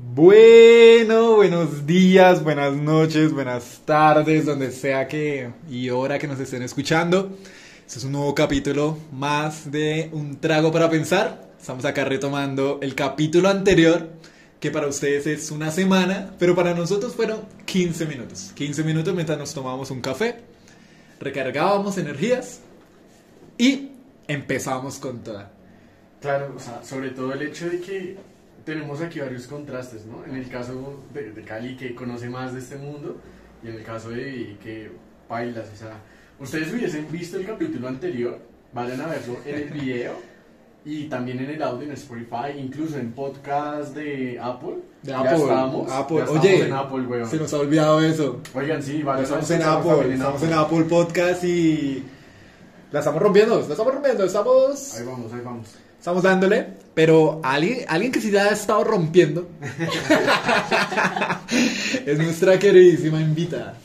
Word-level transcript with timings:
Bueno, 0.00 1.34
buenos 1.34 1.84
días, 1.84 2.44
buenas 2.44 2.72
noches, 2.72 3.32
buenas 3.32 3.80
tardes, 3.84 4.46
donde 4.46 4.70
sea 4.70 5.08
que 5.08 5.50
y 5.68 5.90
hora 5.90 6.20
que 6.20 6.28
nos 6.28 6.38
estén 6.38 6.62
escuchando. 6.62 7.36
Este 7.84 7.98
es 7.98 8.04
un 8.04 8.12
nuevo 8.12 8.32
capítulo 8.32 8.96
más 9.10 9.72
de 9.72 10.08
Un 10.12 10.38
Trago 10.38 10.70
para 10.70 10.88
Pensar. 10.88 11.50
Estamos 11.58 11.84
acá 11.84 12.04
retomando 12.04 12.78
el 12.80 12.94
capítulo 12.94 13.48
anterior, 13.48 14.08
que 14.60 14.70
para 14.70 14.86
ustedes 14.86 15.26
es 15.26 15.50
una 15.50 15.72
semana, 15.72 16.32
pero 16.38 16.54
para 16.54 16.74
nosotros 16.74 17.16
fueron 17.16 17.40
15 17.64 18.06
minutos. 18.06 18.52
15 18.54 18.84
minutos 18.84 19.12
mientras 19.16 19.36
nos 19.36 19.52
tomábamos 19.52 19.90
un 19.90 20.00
café, 20.00 20.36
recargábamos 21.18 21.98
energías 21.98 22.60
y 23.58 23.88
empezamos 24.28 24.98
con 24.98 25.24
toda. 25.24 25.50
Claro, 26.20 26.54
o 26.56 26.60
sea, 26.60 26.84
sobre 26.84 27.10
todo 27.10 27.32
el 27.32 27.42
hecho 27.42 27.68
de 27.68 27.80
que 27.80 28.37
tenemos 28.68 29.00
aquí 29.00 29.18
varios 29.18 29.46
contrastes, 29.46 30.04
¿no? 30.04 30.22
En 30.26 30.36
el 30.36 30.46
caso 30.50 31.02
de, 31.14 31.32
de 31.32 31.42
Cali, 31.42 31.74
que 31.74 31.94
conoce 31.94 32.28
más 32.28 32.52
de 32.52 32.60
este 32.60 32.76
mundo, 32.76 33.16
y 33.64 33.68
en 33.68 33.76
el 33.76 33.82
caso 33.82 34.10
de 34.10 34.22
Vivi, 34.22 34.58
que 34.62 34.90
bailas, 35.26 35.70
o 35.72 35.76
sea, 35.76 35.94
ustedes 36.38 36.70
hubiesen 36.74 37.10
visto 37.10 37.38
el 37.38 37.46
capítulo 37.46 37.88
anterior, 37.88 38.38
vayan 38.74 39.00
a 39.00 39.06
verlo 39.06 39.38
en 39.46 39.54
el 39.54 39.70
video 39.70 40.12
y 40.84 41.08
también 41.08 41.40
en 41.40 41.48
el 41.48 41.62
audio 41.62 41.86
en 41.86 41.92
Spotify, 41.92 42.58
incluso 42.58 42.98
en 42.98 43.12
podcast 43.12 43.94
de 43.94 44.38
Apple. 44.38 44.76
De 45.02 45.12
ya 45.12 45.20
Apple, 45.20 45.32
estamos, 45.32 45.90
Apple. 45.92 46.16
ya 46.16 46.22
estamos 46.24 46.44
Oye, 46.44 46.66
en 46.66 46.72
Apple, 46.74 47.00
weón. 47.06 47.30
Se 47.30 47.36
nos 47.38 47.54
ha 47.54 47.58
olvidado 47.60 48.00
eso. 48.02 48.40
Oigan, 48.54 48.82
sí, 48.82 49.02
vale, 49.02 49.22
estamos 49.22 49.50
en 49.50 49.62
Apple, 49.62 49.90
también 49.90 50.12
estamos 50.12 50.42
en 50.42 50.52
Apple 50.52 50.84
Podcast 50.84 51.42
y 51.44 52.04
la 52.92 52.98
estamos 52.98 53.22
rompiendo, 53.22 53.56
la 53.60 53.62
estamos 53.62 53.94
rompiendo, 53.94 54.24
estamos, 54.24 54.94
Ahí 54.98 55.06
vamos, 55.06 55.32
ahí 55.32 55.40
vamos. 55.42 55.68
estamos 55.98 56.22
dándole, 56.22 56.66
pero 56.98 57.38
alguien, 57.44 57.84
alguien 57.86 58.10
que 58.10 58.20
sí 58.20 58.28
ya 58.28 58.46
ha 58.46 58.50
estado 58.50 58.82
rompiendo 58.82 59.48
es 62.04 62.18
nuestra 62.18 62.58
queridísima 62.58 63.20
invitada. 63.20 63.78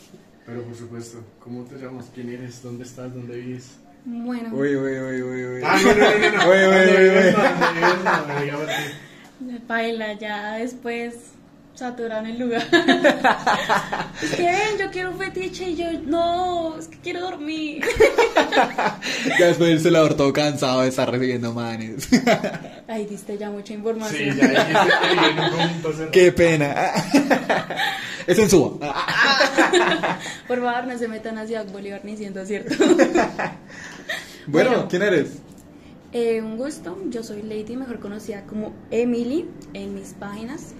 Pero 0.44 0.64
por 0.64 0.74
supuesto, 0.74 1.22
¿cómo 1.38 1.62
te 1.62 1.76
llamas? 1.76 2.10
¿Quién 2.12 2.30
eres? 2.30 2.60
¿Dónde 2.60 2.82
estás? 2.82 3.14
¿Dónde 3.14 3.36
vives? 3.36 3.76
Bueno, 4.04 4.50
Uy, 4.52 4.74
uy, 4.74 4.98
uy, 4.98 5.22
uy, 5.22 5.44
uy. 5.44 5.62
Ah, 5.64 5.78
no, 5.80 5.94
no, 5.94 5.96
no, 5.96 6.08
no. 6.38 6.48
Uy, 6.50 6.58
uy, 6.66 6.74
uy, 8.42 8.50
uy. 9.46 9.62
baila 9.68 10.14
ya 10.14 10.56
después 10.56 11.33
saturaron 11.74 12.26
el 12.26 12.38
lugar. 12.38 12.62
es 14.22 14.30
que 14.30 14.42
ven, 14.42 14.78
yo 14.78 14.90
quiero 14.92 15.10
un 15.10 15.18
fetiche 15.18 15.70
y 15.70 15.76
yo 15.76 15.86
no, 16.06 16.76
es 16.78 16.88
que 16.88 16.98
quiero 16.98 17.20
dormir. 17.20 17.82
Ya 19.38 19.46
después 19.46 19.70
el 19.70 19.80
celador 19.80 20.14
todo 20.14 20.32
cansado 20.32 20.82
de 20.82 20.88
estar 20.88 21.10
recibiendo 21.10 21.52
manes. 21.52 22.08
Ahí 22.88 23.06
diste 23.06 23.36
ya 23.38 23.50
mucha 23.50 23.68
Sí, 23.68 23.74
información. 23.74 24.36
ya 24.36 24.48
dijiste. 24.48 26.10
Qué 26.12 26.32
pena. 26.32 26.92
Es 28.26 28.38
en 28.38 28.48
suba. 28.50 28.78
Por 30.46 30.62
favor, 30.62 30.86
no 30.86 30.98
se 30.98 31.08
metan 31.08 31.38
a 31.38 31.46
Ciudad 31.46 31.66
Bolívar 31.66 32.00
ni 32.04 32.16
siendo 32.16 32.44
cierto. 32.46 32.74
Bueno, 34.46 34.70
Bueno. 34.70 34.86
¿quién 34.88 35.02
eres? 35.02 35.38
Eh, 36.12 36.40
un 36.40 36.56
gusto, 36.56 36.96
yo 37.08 37.22
soy 37.22 37.42
Lady, 37.42 37.76
mejor 37.76 37.98
conocida 37.98 38.42
como 38.46 38.72
Emily 38.90 39.46
en 39.72 39.94
mis 39.94 40.10
páginas. 40.14 40.74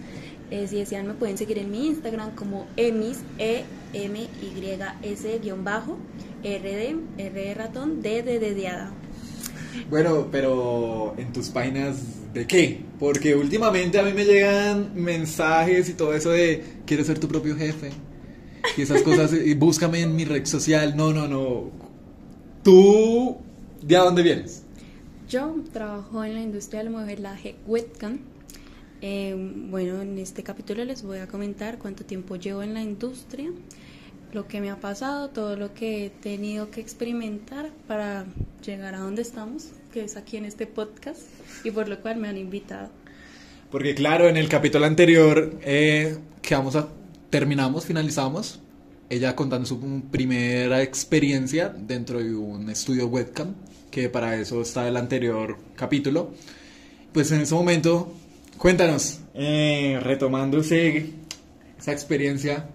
Eh, 0.51 0.67
si 0.69 0.77
desean 0.77 1.07
me 1.07 1.15
pueden 1.15 1.39
seguir 1.39 1.59
en 1.59 1.71
mi 1.71 1.87
Instagram 1.87 2.35
como 2.35 2.67
emis, 2.77 3.21
e 3.39 3.65
m 3.93 4.21
y 4.21 5.09
s 5.09 5.39
guion 5.43 5.65
bajo, 5.65 5.97
r 6.43 6.77
d 6.77 6.97
r 7.19 7.55
ratón, 7.55 8.03
d 8.03 8.23
de 8.23 8.39
dedeada. 8.39 8.93
Bueno, 9.91 10.29
pero 10.31 11.15
en 11.19 11.33
tus 11.33 11.49
páginas 11.49 11.97
de 12.33 12.47
qué? 12.47 12.81
Porque 12.99 13.35
últimamente 13.35 13.99
a 13.99 14.03
mí 14.03 14.13
me 14.13 14.25
llegan 14.25 14.93
mensajes 14.95 15.89
y 15.89 15.95
todo 15.95 16.15
eso 16.15 16.31
de 16.31 16.63
quiero 16.87 17.05
ser 17.05 17.19
tu 17.19 17.29
propio 17.29 17.57
jefe 17.57 17.91
y 18.77 18.83
esas 18.83 19.03
cosas 19.09 19.33
y 19.33 19.55
búscame 19.55 20.01
en 20.01 20.15
mi 20.15 20.25
red 20.25 20.45
social. 20.47 20.97
No, 20.97 21.13
no, 21.13 21.27
no. 21.27 21.71
¿Tú 22.63 23.37
de 23.83 23.97
a 23.97 24.01
dónde 24.01 24.23
vienes? 24.23 24.63
Yo 25.29 25.55
trabajo 25.73 26.25
en 26.25 26.35
la 26.35 26.41
industria 26.41 26.83
del 26.83 26.91
modelaje 26.91 27.57
webcam. 27.67 28.19
Eh, 29.03 29.35
bueno, 29.37 30.01
en 30.03 30.19
este 30.19 30.43
capítulo 30.43 30.85
les 30.85 31.03
voy 31.03 31.19
a 31.19 31.27
comentar 31.27 31.79
cuánto 31.79 32.05
tiempo 32.05 32.37
llevo 32.37 32.63
en 32.63 32.75
la 32.75 32.83
industria, 32.83 33.51
lo 34.33 34.49
que 34.49 34.61
me 34.61 34.71
ha 34.71 34.81
pasado, 34.81 35.31
todo 35.31 35.57
lo 35.57 35.75
que 35.75 36.07
he 36.07 36.11
tenido 36.11 36.71
que 36.71 36.81
experimentar 36.81 37.71
para 37.87 38.25
llegar 38.65 38.95
a 38.95 38.99
donde 38.99 39.23
estamos, 39.23 39.69
que 39.93 40.05
es 40.05 40.17
aquí 40.17 40.37
en 40.37 40.45
este 40.45 40.67
podcast, 40.67 41.23
y 41.65 41.71
por 41.71 41.89
lo 41.89 42.01
cual 42.01 42.17
me 42.17 42.29
han 42.29 42.39
invitado. 42.39 42.91
Porque 43.71 43.95
claro, 43.95 44.29
en 44.29 44.37
el 44.37 44.49
capítulo 44.49 44.87
anterior 44.87 45.59
eh, 45.63 46.17
que 46.43 46.55
vamos 46.55 46.77
a 46.77 46.89
terminamos, 47.31 47.85
finalizamos, 47.85 48.61
ella 49.11 49.35
contando 49.35 49.67
su 49.67 50.03
primera 50.11 50.83
experiencia 50.83 51.69
dentro 51.69 52.21
de 52.21 52.35
un 52.35 52.71
estudio 52.71 53.09
webcam, 53.09 53.55
que 53.91 54.09
para 54.09 54.37
eso 54.37 54.63
está 54.63 54.87
el 54.87 54.97
anterior 54.97 55.59
capítulo. 55.77 56.33
Pues 57.13 57.31
en 57.33 57.41
ese 57.41 57.55
momento, 57.55 58.13
cuéntanos, 58.59 59.21
eh, 59.35 59.99
retomando 60.03 60.59
ese, 60.59 61.11
esa 61.79 61.93
experiencia, 61.93 62.67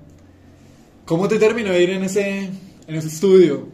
¿cómo 1.05 1.27
te 1.27 1.39
terminó 1.39 1.71
de 1.71 1.83
ir 1.83 1.89
en 1.91 2.03
ese, 2.03 2.49
en 2.87 2.95
ese 2.95 3.07
estudio? 3.07 3.67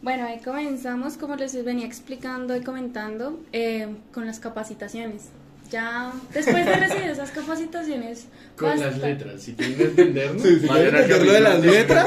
Bueno, 0.00 0.26
ahí 0.26 0.40
comenzamos, 0.40 1.16
como 1.16 1.34
les 1.36 1.64
venía 1.64 1.86
explicando 1.86 2.56
y 2.56 2.62
comentando, 2.62 3.40
eh, 3.52 3.88
con 4.12 4.26
las 4.26 4.38
capacitaciones. 4.38 5.30
Ya 5.70 6.10
después 6.32 6.64
de 6.64 6.76
recibir 6.76 7.10
esas 7.10 7.30
capacitaciones, 7.30 8.24
Con 8.56 8.70
basta- 8.70 8.86
las 8.86 8.98
letras, 8.98 9.42
si 9.42 9.52
quieren 9.54 9.80
entendernos. 9.82 10.42
Sí, 10.42 10.60
sí, 10.60 10.66
vayan 10.66 10.90
¿quieren 10.90 10.94
al 10.96 11.02
entender 11.02 11.26
lo 11.26 11.32
de 11.34 11.40
las 11.40 11.60
letras? 11.60 12.06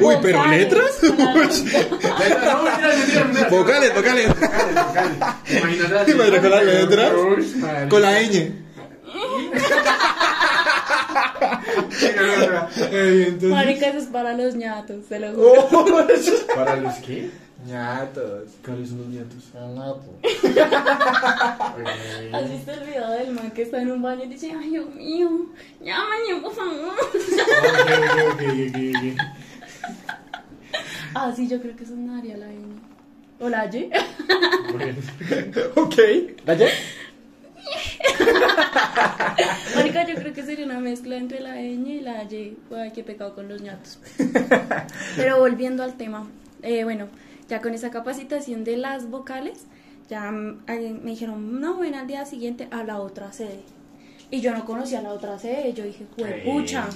Uy, 0.00 0.14
pero 0.22 0.46
letras. 0.46 0.90
Vocales, 3.50 3.94
vocales. 3.94 4.30
Imagínate 5.50 6.40
con 6.40 6.50
las 6.50 6.64
letras. 6.64 7.12
Con 7.90 8.02
la 8.02 8.22
ñ. 8.22 8.52
Entonces- 12.92 13.50
Marica, 13.50 13.88
eso 13.88 13.98
es 13.98 14.04
para 14.06 14.32
los 14.34 14.54
ñatos, 14.54 15.04
te 15.08 15.20
lo 15.20 15.32
juro. 15.32 15.68
Oh, 15.70 16.06
¿Para 16.54 16.76
los 16.76 16.94
qué? 17.06 17.30
Ñatos. 17.66 18.50
¿Cuáles 18.64 18.88
son 18.88 18.98
los 18.98 19.08
nietos? 19.08 19.50
¿Has 22.32 22.50
visto 22.50 22.72
el 22.72 22.80
video 22.80 23.10
del 23.10 23.32
man 23.32 23.50
que 23.50 23.62
está 23.62 23.82
en 23.82 23.90
un 23.90 24.02
baño 24.02 24.24
y 24.24 24.28
dice, 24.28 24.52
ay, 24.58 24.70
Dios 24.70 24.94
mío, 24.94 25.46
llámame, 25.80 26.40
por 26.42 26.54
favor? 26.54 26.94
Ah, 31.14 31.32
sí, 31.34 31.48
yo 31.48 31.60
creo 31.62 31.74
que 31.74 31.84
eso 31.84 31.94
no 31.96 32.16
haría 32.18 32.36
la 32.36 32.50
N. 32.50 32.76
¿O 33.40 33.48
la 33.48 33.64
Y? 33.66 33.90
Ok. 35.74 35.96
¿La 36.44 36.54
Y? 36.54 36.68
Marica, 39.74 40.06
yo 40.06 40.14
creo 40.14 40.32
que 40.32 40.42
sería 40.42 40.64
una 40.64 40.78
mezcla 40.78 41.16
entre 41.16 41.40
la 41.40 41.56
ñ 41.56 41.88
y 41.88 42.00
la 42.00 42.24
Y. 42.24 42.56
Ay, 42.74 42.92
qué 42.92 43.02
pecado 43.02 43.34
con 43.34 43.48
los 43.48 43.62
ñatos. 43.62 43.98
Pero 45.16 45.38
volviendo 45.38 45.82
al 45.82 45.96
tema, 45.96 46.28
eh, 46.62 46.84
bueno, 46.84 47.08
ya 47.48 47.60
con 47.60 47.74
esa 47.74 47.90
capacitación 47.90 48.64
de 48.64 48.76
las 48.76 49.10
vocales, 49.10 49.66
ya 50.08 50.30
mm, 50.30 50.64
me 51.02 51.10
dijeron, 51.10 51.60
no, 51.60 51.78
ven 51.78 51.94
al 51.94 52.06
día 52.06 52.24
siguiente 52.24 52.68
a 52.70 52.82
la 52.84 53.00
otra 53.00 53.32
sede. 53.32 53.60
Y 54.28 54.40
yo 54.40 54.52
no 54.52 54.64
conocía 54.64 55.00
la 55.02 55.10
otra 55.10 55.38
sede, 55.38 55.72
yo 55.72 55.84
dije, 55.84 56.04
pucha. 56.44 56.88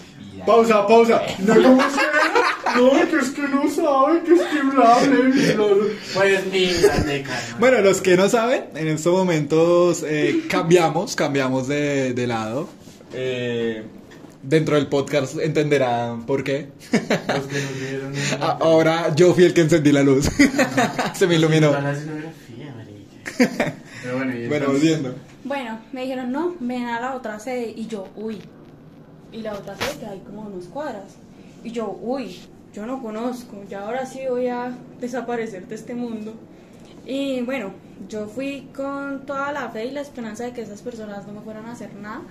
Pausa, 0.44 0.84
pausa. 0.86 1.22
No, 1.38 1.54
¿cómo 1.54 1.82
se 1.82 1.96
llama? 1.96 2.76
No, 2.76 2.90
que 3.08 3.16
es 3.16 3.30
que 3.30 3.42
no 3.42 3.70
sabe, 3.70 4.22
que 4.22 4.34
es 4.34 4.42
que 4.42 4.62
bla, 4.62 4.98
bla, 4.98 5.56
bla. 5.56 5.74
Pues 6.14 6.46
mira. 6.46 7.24
Bueno, 7.60 7.80
los 7.82 8.00
que 8.00 8.16
no 8.16 8.28
saben, 8.28 8.64
en 8.74 8.88
estos 8.88 9.12
momentos 9.12 10.04
eh, 10.04 10.42
cambiamos, 10.48 11.14
cambiamos 11.14 11.68
de, 11.68 12.14
de 12.14 12.26
lado. 12.26 12.68
Eh, 13.12 13.84
dentro 14.42 14.76
del 14.76 14.86
podcast 14.86 15.38
entenderán 15.38 16.26
por 16.26 16.44
qué. 16.44 16.68
Los 16.92 17.46
que 17.46 17.62
nos 17.62 17.80
vieron 17.80 18.14
en 18.14 18.22
Ahora 18.40 19.14
yo 19.14 19.34
fui 19.34 19.44
el 19.44 19.54
que 19.54 19.62
encendí 19.62 19.92
la 19.92 20.02
luz. 20.02 20.28
Se 21.14 21.26
me 21.26 21.36
iluminó. 21.36 21.72
Pero 24.02 24.16
bueno, 24.16 24.36
y 24.36 24.48
Bueno, 24.48 24.66
volviendo. 24.68 25.14
Bueno, 25.44 25.80
me 25.92 26.02
dijeron, 26.02 26.32
no, 26.32 26.54
ven 26.60 26.84
a 26.84 27.00
la 27.00 27.14
otra 27.14 27.38
sede. 27.38 27.72
Y 27.74 27.86
yo, 27.86 28.08
uy. 28.16 28.38
Y 29.32 29.42
la 29.42 29.52
otra 29.54 29.76
sede 29.76 30.00
que 30.00 30.06
hay 30.06 30.18
como 30.20 30.42
unos 30.42 30.66
cuadras. 30.66 31.16
Y 31.62 31.70
yo, 31.70 31.98
uy, 32.02 32.40
yo 32.74 32.86
no 32.86 33.02
conozco. 33.02 33.64
Ya 33.68 33.82
ahora 33.82 34.06
sí 34.06 34.20
voy 34.28 34.48
a 34.48 34.76
desaparecer 35.00 35.66
de 35.66 35.74
este 35.74 35.94
mundo. 35.94 36.34
Y 37.06 37.40
bueno, 37.42 37.72
yo 38.08 38.26
fui 38.26 38.68
con 38.74 39.24
toda 39.26 39.52
la 39.52 39.70
fe 39.70 39.86
y 39.86 39.90
la 39.90 40.00
esperanza 40.00 40.44
de 40.44 40.52
que 40.52 40.62
esas 40.62 40.82
personas 40.82 41.26
no 41.26 41.32
me 41.32 41.40
fueran 41.40 41.66
a 41.66 41.72
hacer 41.72 41.94
nada. 41.94 42.22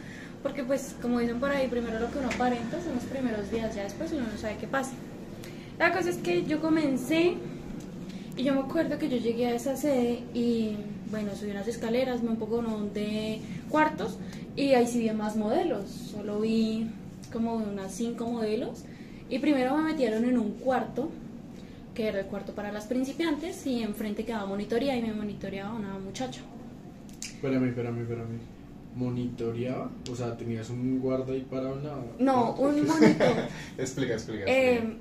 Porque 0.44 0.64
pues, 0.64 0.96
como 1.02 1.20
dicen 1.20 1.40
por 1.40 1.52
ahí, 1.52 1.68
primero 1.68 2.00
lo 2.00 2.12
que 2.12 2.20
uno 2.20 2.30
aparenta 2.30 2.82
son 2.82 2.96
los 2.96 3.04
primeros 3.04 3.52
días. 3.52 3.76
Ya 3.76 3.84
después 3.84 4.12
uno 4.12 4.24
no 4.32 4.38
sabe 4.38 4.58
qué 4.60 4.68
pasa. 4.68 4.92
La 5.78 5.92
cosa 5.92 6.10
es 6.10 6.18
que 6.18 6.46
yo 6.46 6.62
comencé 6.62 7.36
y 8.38 8.44
yo 8.44 8.54
me 8.54 8.62
acuerdo 8.62 8.98
que 8.98 9.10
yo 9.10 9.18
llegué 9.18 9.48
a 9.48 9.56
esa 9.56 9.76
sede 9.76 10.24
y 10.34 10.78
bueno, 11.12 11.36
subí 11.36 11.52
unas 11.52 11.68
escaleras, 11.68 12.22
me 12.22 12.30
un 12.30 12.38
poco 12.38 12.62
de 12.94 13.42
cuartos 13.70 14.18
y 14.56 14.74
ahí 14.74 14.88
sí 14.88 15.00
vi 15.00 15.12
más 15.12 15.36
modelos. 15.36 15.90
Solo 15.90 16.40
vi 16.40 16.88
como 17.32 17.56
unas 17.56 17.94
cinco 17.94 18.28
modelos. 18.28 18.84
Y 19.30 19.40
primero 19.40 19.78
me 19.78 19.84
metieron 19.84 20.26
en 20.26 20.38
un 20.38 20.52
cuarto, 20.54 21.10
que 21.94 22.08
era 22.08 22.20
el 22.20 22.26
cuarto 22.26 22.54
para 22.56 22.72
las 22.72 22.86
principiantes, 22.86 23.66
y 23.68 23.84
enfrente 23.84 24.26
quedaba 24.26 24.46
monitoría 24.48 24.96
y 24.96 25.02
me 25.02 25.14
monitoreaba 25.14 25.74
una 25.74 26.00
muchacha. 26.00 26.42
Espérame, 27.22 27.68
espérame, 27.68 28.02
espérame. 28.02 28.59
¿Monitoreaba? 28.96 29.92
O 30.12 30.16
sea, 30.16 30.36
¿tenías 30.36 30.70
un 30.70 31.00
guarda 31.00 31.34
ahí 31.34 31.46
para 31.50 31.70
una...? 31.70 31.94
No, 32.20 32.56
un 32.56 32.86
monitor. 32.86 33.28
explica, 33.78 34.14
explica. 34.14 34.46
Eh, 34.46 34.76
explica. 34.76 34.98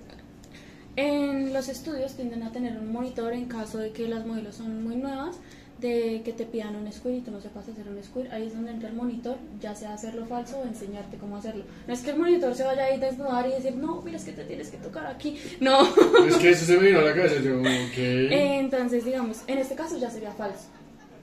en 0.97 1.53
los 1.53 1.69
estudios 1.69 2.15
tienden 2.15 2.43
a 2.43 2.53
tener 2.53 2.79
un 2.79 2.93
monitor 2.93 3.33
en 3.33 3.47
caso 3.47 3.79
de 3.79 3.93
que 3.93 4.07
las 4.09 4.27
modelos 4.27 4.57
son 4.57 4.85
muy 4.85 4.97
nuevas, 4.97 5.39
de 5.81 6.23
que 6.25 6.33
te 6.33 6.45
pidan 6.45 6.75
un 6.75 6.91
square 6.93 7.19
y 7.19 7.21
tú 7.21 7.31
no 7.31 7.41
sepas 7.41 7.69
hacer 7.69 7.89
un 7.89 8.03
square. 8.03 8.31
Ahí 8.33 8.47
es 8.49 8.55
donde 8.55 8.73
entra 8.73 8.89
el 8.89 8.97
monitor, 8.97 9.37
ya 9.61 9.75
sea 9.75 9.95
hacerlo 9.95 10.27
falso 10.27 10.59
o 10.59 10.65
enseñarte 10.65 11.17
cómo 11.17 11.37
hacerlo. 11.37 11.65
No 11.87 11.95
es 11.95 12.01
que 12.01 12.11
el 12.11 12.19
monitor 12.19 12.55
se 12.55 12.65
vaya 12.65 12.85
a 12.85 12.95
ir 12.95 13.03
a 13.03 13.07
desnudar 13.07 13.47
y 13.47 13.53
decir, 13.53 13.77
no, 13.77 14.03
mira, 14.03 14.17
es 14.17 14.25
que 14.25 14.33
te 14.33 14.45
tienes 14.45 14.71
que 14.71 14.79
tocar 14.79 15.07
aquí. 15.07 15.39
No. 15.61 15.83
Es 16.27 16.37
que 16.37 16.51
eso 16.51 16.65
se 16.65 16.77
me 16.77 16.89
vino 16.89 16.99
a 17.01 17.03
la 17.03 17.15
cabeza. 17.15 17.41
Yo, 17.41 17.61
ok. 17.61 17.99
Entonces, 17.99 19.05
digamos, 19.05 19.39
en 19.47 19.59
este 19.59 19.75
caso 19.75 19.99
ya 19.99 20.11
sería 20.11 20.33
falso. 20.33 20.67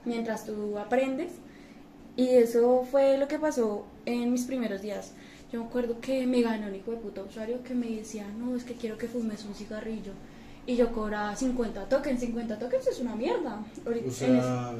Mientras 0.04 0.46
tú 0.46 0.78
aprendes. 0.78 1.32
Y 2.16 2.28
eso 2.30 2.84
fue 2.90 3.18
lo 3.18 3.28
que 3.28 3.38
pasó 3.38 3.84
en 4.06 4.32
mis 4.32 4.44
primeros 4.44 4.80
días. 4.82 5.12
Yo 5.52 5.60
me 5.60 5.66
acuerdo 5.66 6.00
que 6.00 6.26
me 6.26 6.40
ganó 6.42 6.66
un 6.66 6.74
hijo 6.74 6.90
de 6.92 6.96
puta 6.96 7.22
usuario 7.22 7.62
que 7.62 7.74
me 7.74 7.88
decía, 7.88 8.26
no, 8.38 8.56
es 8.56 8.64
que 8.64 8.74
quiero 8.74 8.96
que 8.98 9.06
fumes 9.06 9.44
un 9.44 9.54
cigarrillo. 9.54 10.12
Y 10.66 10.76
yo 10.76 10.90
cobraba 10.92 11.36
50 11.36 11.88
tokens. 11.88 12.20
50 12.20 12.58
tokens 12.58 12.86
es 12.86 12.98
una 13.00 13.14
mierda. 13.14 13.62
Ahorita- 13.84 14.08
O 14.08 14.10
sea, 14.10 14.72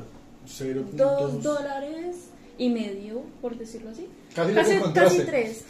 0.2. 0.46 0.88
es- 0.90 0.96
dos 0.96 1.42
dólares 1.42 2.16
y 2.58 2.70
medio, 2.70 3.22
por 3.40 3.56
decirlo 3.56 3.90
así. 3.90 4.08
Casi 4.34 4.52
casi, 4.54 4.78
casi 4.94 5.18
tres. 5.20 5.64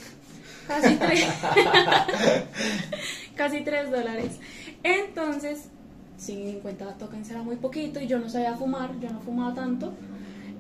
Casi 0.69 0.97
tres. 0.97 1.25
casi 3.37 3.61
tres 3.63 3.91
dólares. 3.91 4.39
Entonces, 4.83 5.65
50 6.19 6.95
tokens 6.99 7.31
era 7.31 7.43
muy 7.43 7.57
poquito 7.57 8.01
y 8.01 8.07
yo 8.07 8.19
no 8.19 8.29
sabía 8.31 8.55
fumar, 8.57 8.99
yo 9.01 9.11
no 9.11 9.21
fumaba 9.21 9.55
tanto. 9.55 9.93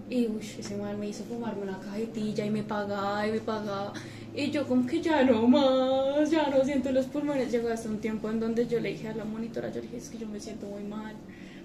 Y 0.08 0.28
uy, 0.28 0.40
ese 0.58 0.76
man 0.76 1.00
me 1.00 1.08
hizo 1.08 1.24
fumarme 1.24 1.62
una 1.62 1.80
cajetilla 1.80 2.44
y 2.44 2.50
me 2.50 2.62
pagaba 2.62 3.26
y 3.26 3.32
me 3.32 3.40
pagaba. 3.40 3.92
Y 4.34 4.50
yo 4.50 4.66
como 4.66 4.86
que 4.86 5.00
ya 5.00 5.24
no 5.24 5.48
más, 5.48 6.30
ya 6.30 6.48
no 6.48 6.64
siento 6.64 6.92
los 6.92 7.06
pulmones. 7.06 7.50
Llegó 7.50 7.68
hasta 7.70 7.88
un 7.88 7.98
tiempo 7.98 8.30
en 8.30 8.38
donde 8.38 8.66
yo 8.68 8.78
le 8.80 8.90
dije 8.90 9.08
a 9.08 9.16
la 9.16 9.24
monitora, 9.24 9.68
yo 9.70 9.76
le 9.76 9.82
dije, 9.82 9.96
es 9.96 10.08
que 10.10 10.18
yo 10.18 10.28
me 10.28 10.38
siento 10.38 10.66
muy 10.66 10.84
mal. 10.84 11.16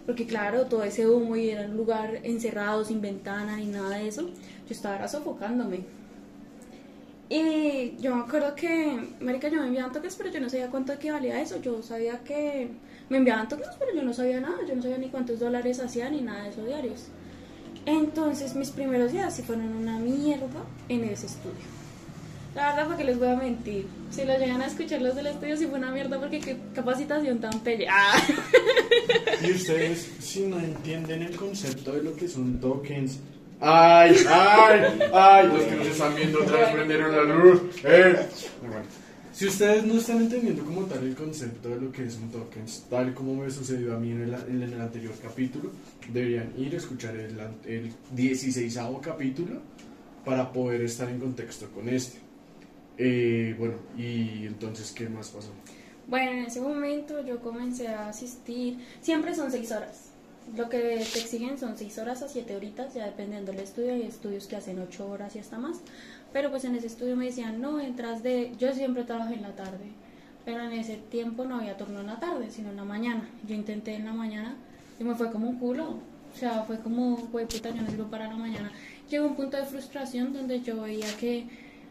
Porque 0.06 0.26
claro, 0.26 0.66
todo 0.66 0.84
ese 0.84 1.08
humo 1.08 1.36
y 1.36 1.50
era 1.50 1.68
un 1.68 1.78
lugar 1.78 2.20
encerrado, 2.24 2.84
sin 2.84 3.02
ventana 3.02 3.58
ni 3.58 3.68
nada 3.68 3.98
de 3.98 4.08
eso. 4.08 4.24
Yo 4.24 4.72
estaba 4.72 4.96
era 4.96 5.08
sofocándome. 5.08 5.82
Y 7.30 7.96
yo 8.00 8.16
me 8.16 8.24
acuerdo 8.24 8.56
que, 8.56 9.00
marica, 9.22 9.48
yo 9.50 9.62
me 9.62 9.68
enviaban 9.68 9.94
toques, 9.94 10.16
pero 10.16 10.32
yo 10.32 10.42
no 10.42 10.50
sabía 10.50 10.70
cuánto 10.70 10.94
equivalía 10.94 11.40
eso. 11.42 11.62
Yo 11.62 11.82
sabía 11.84 12.20
que 12.24 12.70
me 13.10 13.18
enviaban 13.18 13.48
toques, 13.48 13.70
pero 13.80 13.94
yo 13.96 14.02
no 14.04 14.14
sabía 14.14 14.42
nada. 14.42 14.58
Yo 14.68 14.76
no 14.76 14.82
sabía 14.82 14.98
ni 14.98 15.10
cuántos 15.10 15.40
dólares 15.40 15.80
hacían 15.80 16.14
ni 16.14 16.22
nada 16.22 16.44
de 16.44 16.50
eso 16.50 16.66
diarios. 16.66 17.08
Entonces, 17.86 18.56
mis 18.56 18.70
primeros 18.70 19.12
días 19.12 19.36
sí 19.36 19.42
fueron 19.42 19.76
una 19.76 19.98
mierda 20.00 20.64
en 20.90 21.04
ese 21.06 21.26
estudio. 21.26 21.82
La 22.56 22.70
verdad, 22.70 22.88
porque 22.88 23.04
les 23.06 23.18
voy 23.18 23.30
a 23.30 23.36
mentir. 23.36 23.88
Si 24.10 24.26
lo 24.26 24.38
llegan 24.38 24.62
a 24.62 24.68
escuchar 24.68 25.02
los 25.02 25.16
del 25.16 25.28
estudio, 25.28 25.56
sí 25.56 25.68
fue 25.68 25.80
una 25.80 25.92
mierda 25.92 26.20
porque 26.20 26.40
qué 26.40 26.58
capacitación 26.76 27.40
tan 27.40 27.60
pelle. 27.62 27.88
Ah. 27.90 28.22
Y 29.42 29.52
ustedes, 29.54 30.12
si 30.20 30.42
no 30.42 30.60
entienden 30.60 31.24
el 31.24 31.36
concepto 31.36 31.94
de 31.94 32.04
lo 32.04 32.16
que 32.16 32.28
son 32.28 32.60
tokens. 32.60 33.20
¡Ay, 33.62 34.16
ay, 34.28 35.00
ay! 35.14 35.48
Los 35.48 35.62
que 35.62 35.76
nos 35.76 35.88
están 35.88 36.16
viendo 36.16 36.40
vez 36.40 36.70
prendieron 36.74 37.16
la 37.16 37.36
luz. 37.36 37.62
¡Eh! 37.84 38.28
Si 39.34 39.48
ustedes 39.48 39.86
no 39.86 39.96
están 39.96 40.18
entendiendo 40.18 40.64
como 40.66 40.86
tal 40.86 41.04
el 41.06 41.16
concepto 41.16 41.70
de 41.70 41.80
lo 41.80 41.92
que 41.92 42.06
es 42.06 42.18
un 42.18 42.30
tokens, 42.30 42.86
tal 42.90 43.14
como 43.14 43.36
me 43.36 43.50
sucedió 43.50 43.96
a 43.96 44.00
mí 44.00 44.12
en 44.12 44.24
el, 44.24 44.34
en 44.34 44.62
el 44.62 44.82
anterior 44.82 45.14
capítulo, 45.22 45.72
deberían 46.12 46.54
ir 46.58 46.74
a 46.74 46.78
escuchar 46.78 47.16
el, 47.16 47.40
el 47.66 47.94
16 48.12 48.80
capítulo 49.02 49.62
para 50.26 50.52
poder 50.52 50.82
estar 50.82 51.10
en 51.10 51.20
contexto 51.20 51.70
con 51.72 51.88
este. 51.88 52.20
Eh, 52.98 53.56
bueno, 53.58 53.76
y 53.98 54.46
entonces, 54.46 54.92
¿qué 54.92 55.10
más 55.10 55.30
pasó? 55.30 55.50
Bueno, 56.08 56.32
en 56.32 56.46
ese 56.46 56.60
momento 56.60 57.26
yo 57.26 57.40
comencé 57.40 57.88
a 57.88 58.10
asistir. 58.10 58.78
Siempre 59.02 59.34
son 59.34 59.50
seis 59.50 59.72
horas. 59.72 60.10
Lo 60.58 60.68
que 60.70 60.78
te 60.80 61.20
exigen 61.20 61.58
son 61.58 61.78
seis 61.78 61.98
horas 61.98 62.22
a 62.22 62.28
siete 62.28 62.56
horitas, 62.56 62.94
ya 62.94 63.06
dependiendo 63.06 63.52
del 63.52 63.62
estudio. 63.62 63.94
Hay 63.94 64.04
estudios 64.04 64.48
que 64.48 64.58
hacen 64.58 64.80
ocho 64.80 65.08
horas 65.08 65.36
y 65.36 65.40
hasta 65.40 65.58
más. 65.58 65.78
Pero 66.34 66.50
pues 66.50 66.64
en 66.66 66.76
ese 66.76 66.88
estudio 66.88 67.16
me 67.16 67.26
decían, 67.26 67.62
no, 67.62 67.80
entras 67.80 68.24
de... 68.24 68.54
Yo 68.58 68.74
siempre 68.74 69.04
trabajé 69.04 69.36
en 69.36 69.42
la 69.42 69.56
tarde. 69.56 69.92
Pero 70.46 70.64
en 70.64 70.72
ese 70.72 70.98
tiempo 70.98 71.46
no 71.46 71.58
había 71.58 71.78
turno 71.78 72.00
en 72.00 72.08
la 72.08 72.20
tarde, 72.20 72.50
sino 72.50 72.70
en 72.70 72.78
la 72.78 72.86
mañana. 72.86 73.30
Yo 73.48 73.54
intenté 73.54 73.96
en 73.96 74.06
la 74.06 74.14
mañana 74.14 74.56
y 75.00 75.04
me 75.04 75.16
fue 75.16 75.32
como 75.32 75.50
un 75.50 75.60
culo. 75.60 75.98
O 76.34 76.38
sea, 76.38 76.64
fue 76.64 76.80
como, 76.80 77.18
güey, 77.32 77.46
puta, 77.46 77.70
yo 77.70 77.82
no 77.82 77.90
sirvo 77.90 78.06
para 78.06 78.28
la 78.28 78.36
mañana. 78.36 78.72
Llegó 79.10 79.28
un 79.28 79.36
punto 79.36 79.58
de 79.58 79.66
frustración 79.66 80.32
donde 80.34 80.62
yo 80.62 80.82
veía 80.82 81.08
que, 81.20 81.48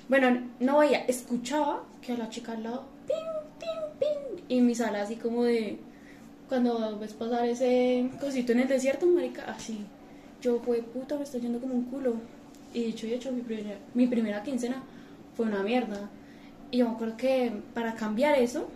bueno, 0.08 0.48
no 0.58 0.78
veía, 0.78 1.00
escuchaba 1.00 1.84
que 2.00 2.12
a 2.12 2.16
la 2.16 2.30
chica 2.30 2.52
al 2.52 2.62
lado, 2.62 2.86
ping, 3.06 3.14
ping, 3.58 3.98
ping, 3.98 4.44
y 4.48 4.60
mi 4.62 4.74
sala 4.74 5.02
así 5.02 5.16
como 5.16 5.44
de, 5.44 5.78
cuando 6.48 6.98
ves 6.98 7.12
pasar 7.12 7.46
ese 7.46 8.10
cosito 8.18 8.52
en 8.52 8.60
el 8.60 8.68
desierto, 8.68 9.06
marica, 9.06 9.44
así. 9.44 9.84
Yo, 10.40 10.58
güey, 10.60 10.80
puta, 10.80 11.16
me 11.16 11.24
estoy 11.24 11.42
yendo 11.42 11.60
como 11.60 11.74
un 11.74 11.84
culo. 11.84 12.14
Y 12.72 12.84
dicho 12.84 13.06
y 13.06 13.14
hecho, 13.14 13.32
mi 13.32 13.42
primera, 13.42 13.78
mi 13.94 14.06
primera 14.06 14.42
quincena 14.42 14.82
fue 15.36 15.46
una 15.46 15.62
mierda. 15.62 16.08
Y 16.70 16.78
yo 16.78 16.88
me 16.88 16.94
acuerdo 16.94 17.16
que 17.16 17.52
para 17.74 17.94
cambiar 17.94 18.38
eso, 18.38 18.68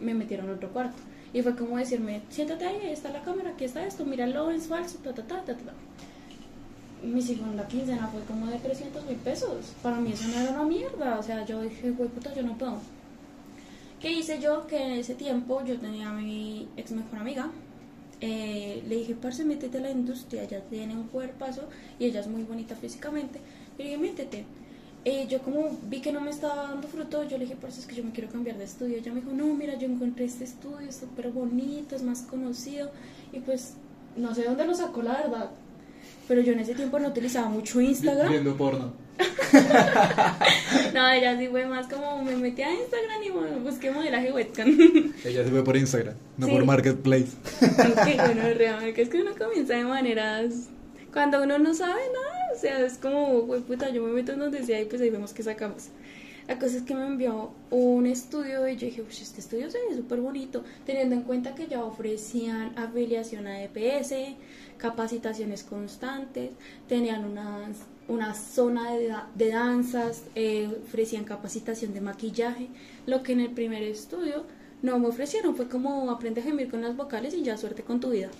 me 0.00 0.14
metieron 0.14 0.48
a 0.50 0.54
otro 0.54 0.70
cuarto. 0.70 0.96
Y 1.32 1.42
fue 1.42 1.54
como 1.54 1.76
decirme, 1.76 2.22
siéntate 2.30 2.66
ahí, 2.66 2.80
ahí 2.82 2.92
está 2.92 3.10
la 3.10 3.22
cámara, 3.22 3.50
aquí 3.50 3.64
está 3.64 3.84
esto, 3.86 4.04
míralo, 4.04 4.50
es 4.50 4.66
falso, 4.66 4.98
ta, 4.98 5.12
ta, 5.12 5.22
ta, 5.22 5.44
ta, 5.44 5.54
ta. 5.54 5.72
Mi 7.02 7.22
segunda 7.22 7.68
quincena 7.68 8.08
fue 8.08 8.22
como 8.22 8.46
de 8.46 8.58
300 8.58 9.04
mil 9.04 9.16
pesos. 9.16 9.74
Para 9.82 10.00
mí 10.00 10.12
eso 10.12 10.26
no 10.28 10.40
era 10.40 10.50
una 10.50 10.64
mierda. 10.64 11.18
O 11.18 11.22
sea, 11.22 11.44
yo 11.44 11.62
dije, 11.62 11.90
güey, 11.90 12.08
puta, 12.08 12.34
yo 12.34 12.42
no 12.42 12.58
puedo. 12.58 12.78
¿Qué 14.00 14.10
hice 14.10 14.40
yo? 14.40 14.66
Que 14.66 14.82
en 14.82 14.92
ese 14.92 15.14
tiempo 15.14 15.62
yo 15.64 15.78
tenía 15.78 16.08
a 16.08 16.12
mi 16.12 16.68
ex 16.76 16.90
mejor 16.90 17.20
amiga. 17.20 17.50
Eh, 18.20 18.82
le 18.88 18.96
dije, 18.96 19.14
parce, 19.14 19.44
métete 19.44 19.78
a 19.78 19.80
la 19.80 19.90
industria, 19.90 20.42
ella 20.42 20.60
tiene 20.68 20.94
un 20.94 21.04
cuerpazo 21.04 21.68
y 21.98 22.06
ella 22.06 22.20
es 22.20 22.26
muy 22.26 22.42
bonita 22.42 22.74
físicamente. 22.74 23.38
Y 23.78 23.82
le 23.82 23.84
dije, 23.90 23.98
métete. 23.98 24.44
Eh, 25.04 25.26
yo 25.28 25.40
como 25.40 25.70
vi 25.84 26.00
que 26.00 26.12
no 26.12 26.20
me 26.20 26.30
estaba 26.30 26.64
dando 26.64 26.88
fruto, 26.88 27.22
yo 27.24 27.38
le 27.38 27.44
dije, 27.44 27.56
parce, 27.60 27.80
es 27.80 27.86
que 27.86 27.94
yo 27.94 28.04
me 28.04 28.10
quiero 28.10 28.30
cambiar 28.30 28.58
de 28.58 28.64
estudio. 28.64 28.96
Ella 28.98 29.12
me 29.12 29.20
dijo, 29.20 29.32
no, 29.32 29.46
mira, 29.54 29.78
yo 29.78 29.86
encontré 29.86 30.24
este 30.24 30.44
estudio, 30.44 30.88
es 30.88 30.96
súper 30.96 31.30
bonito, 31.30 31.94
es 31.94 32.02
más 32.02 32.22
conocido. 32.22 32.90
Y 33.32 33.40
pues, 33.40 33.74
no 34.16 34.34
sé 34.34 34.44
dónde 34.44 34.66
lo 34.66 34.74
sacó, 34.74 35.02
la 35.02 35.12
verdad. 35.12 35.50
Pero 36.28 36.42
yo 36.42 36.52
en 36.52 36.60
ese 36.60 36.74
tiempo 36.74 36.98
no 36.98 37.08
utilizaba 37.08 37.48
mucho 37.48 37.80
Instagram. 37.80 38.30
Viendo 38.30 38.56
porno. 38.56 38.92
No, 40.94 41.08
ella 41.10 41.38
sí 41.38 41.48
fue 41.48 41.66
más 41.66 41.86
como 41.86 42.22
me 42.22 42.36
metí 42.36 42.62
a 42.62 42.72
Instagram 42.72 43.22
y 43.24 43.30
bueno, 43.30 43.58
busqué 43.60 43.90
modelaje 43.90 44.32
webcam. 44.32 44.68
Ella 45.24 45.44
se 45.44 45.50
fue 45.50 45.64
por 45.64 45.76
Instagram, 45.76 46.14
no 46.36 46.46
Sí. 46.46 46.52
por 46.52 46.64
Marketplace. 46.64 47.28
Qué 47.60 48.14
bueno, 48.16 48.42
realmente, 48.54 49.02
es 49.02 49.08
que 49.08 49.22
uno 49.22 49.32
comienza 49.38 49.74
de 49.74 49.84
maneras 49.84 50.68
cuando 51.12 51.42
uno 51.42 51.58
no 51.58 51.74
sabe 51.74 51.92
nada, 52.12 52.52
o 52.54 52.58
sea, 52.60 52.80
es 52.84 52.98
como, 52.98 53.42
güey, 53.42 53.60
puta, 53.60 53.90
yo 53.90 54.02
me 54.02 54.12
meto 54.12 54.32
en 54.32 54.40
donde 54.40 54.64
sea 54.64 54.80
y 54.80 54.84
pues 54.84 55.00
ahí 55.00 55.10
vemos 55.10 55.32
qué 55.32 55.42
sacamos. 55.42 55.88
La 56.46 56.58
cosa 56.58 56.78
es 56.78 56.82
que 56.82 56.94
me 56.94 57.06
envió 57.06 57.50
un 57.70 58.06
estudio 58.06 58.66
y 58.68 58.76
yo 58.76 58.86
dije, 58.86 59.02
uy, 59.02 59.08
este 59.10 59.40
estudio 59.40 59.70
se 59.70 59.78
ve 59.88 59.94
súper 59.94 60.20
bonito, 60.20 60.64
teniendo 60.86 61.14
en 61.14 61.22
cuenta 61.22 61.54
que 61.54 61.66
ya 61.66 61.84
ofrecían 61.84 62.72
afiliación 62.78 63.46
a 63.46 63.62
EPS, 63.62 64.14
capacitaciones 64.78 65.64
constantes, 65.64 66.50
tenían 66.88 67.24
una, 67.24 67.68
una 68.08 68.34
zona 68.34 68.94
de, 68.94 69.14
de 69.34 69.50
danzas, 69.50 70.22
eh, 70.34 70.68
ofrecían 70.86 71.24
capacitación 71.24 71.92
de 71.92 72.00
maquillaje, 72.00 72.68
lo 73.06 73.22
que 73.22 73.32
en 73.32 73.40
el 73.40 73.50
primer 73.50 73.82
estudio 73.82 74.44
no 74.82 74.98
me 74.98 75.08
ofrecieron, 75.08 75.56
fue 75.56 75.68
como 75.68 76.10
aprende 76.10 76.40
a 76.40 76.44
gemir 76.44 76.70
con 76.70 76.82
las 76.82 76.96
vocales 76.96 77.34
y 77.34 77.42
ya 77.42 77.56
suerte 77.56 77.82
con 77.82 78.00
tu 78.00 78.10
vida. 78.10 78.30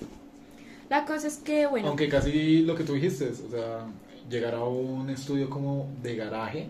La 0.89 1.05
cosa 1.05 1.27
es 1.27 1.37
que, 1.37 1.67
bueno, 1.67 1.89
Aunque 1.89 2.09
casi 2.09 2.63
lo 2.63 2.75
que 2.75 2.85
tú 2.85 2.95
dijiste, 2.95 3.29
o 3.29 3.51
sea, 3.51 3.87
llegar 4.31 4.55
a 4.55 4.65
un 4.65 5.11
estudio 5.11 5.51
como 5.51 5.87
de 6.03 6.17
garaje, 6.17 6.69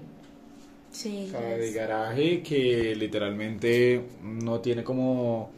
sí, 0.90 1.26
o 1.28 1.30
sea, 1.30 1.56
de 1.56 1.72
garaje 1.72 2.42
que 2.42 2.96
literalmente 2.96 4.02
no 4.22 4.60
tiene 4.60 4.82
como, 4.82 5.50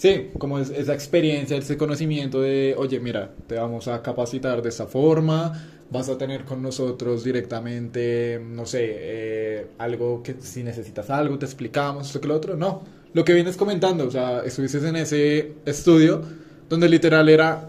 sí, 0.00 0.30
como 0.38 0.58
es- 0.58 0.70
esa 0.70 0.94
experiencia, 0.94 1.56
ese 1.56 1.76
conocimiento 1.76 2.40
de, 2.40 2.74
oye, 2.78 3.00
mira, 3.00 3.30
te 3.46 3.56
vamos 3.56 3.88
a 3.88 4.02
capacitar 4.02 4.62
de 4.62 4.68
esta 4.70 4.86
forma, 4.86 5.52
vas 5.90 6.08
a 6.08 6.16
tener 6.18 6.44
con 6.44 6.62
nosotros 6.62 7.24
directamente, 7.24 8.40
no 8.42 8.64
sé, 8.66 8.78
eh, 8.90 9.66
algo 9.78 10.22
que 10.22 10.36
si 10.40 10.62
necesitas 10.62 11.10
algo, 11.10 11.38
te 11.38 11.46
explicamos, 11.46 12.06
esto 12.08 12.20
que 12.20 12.28
lo 12.28 12.36
otro, 12.36 12.56
no. 12.56 12.82
Lo 13.12 13.24
que 13.24 13.34
vienes 13.34 13.56
comentando, 13.56 14.06
o 14.06 14.10
sea, 14.10 14.40
estuviste 14.44 14.78
en 14.88 14.96
ese 14.96 15.52
estudio 15.66 16.22
donde 16.68 16.88
literal 16.88 17.28
era 17.28 17.68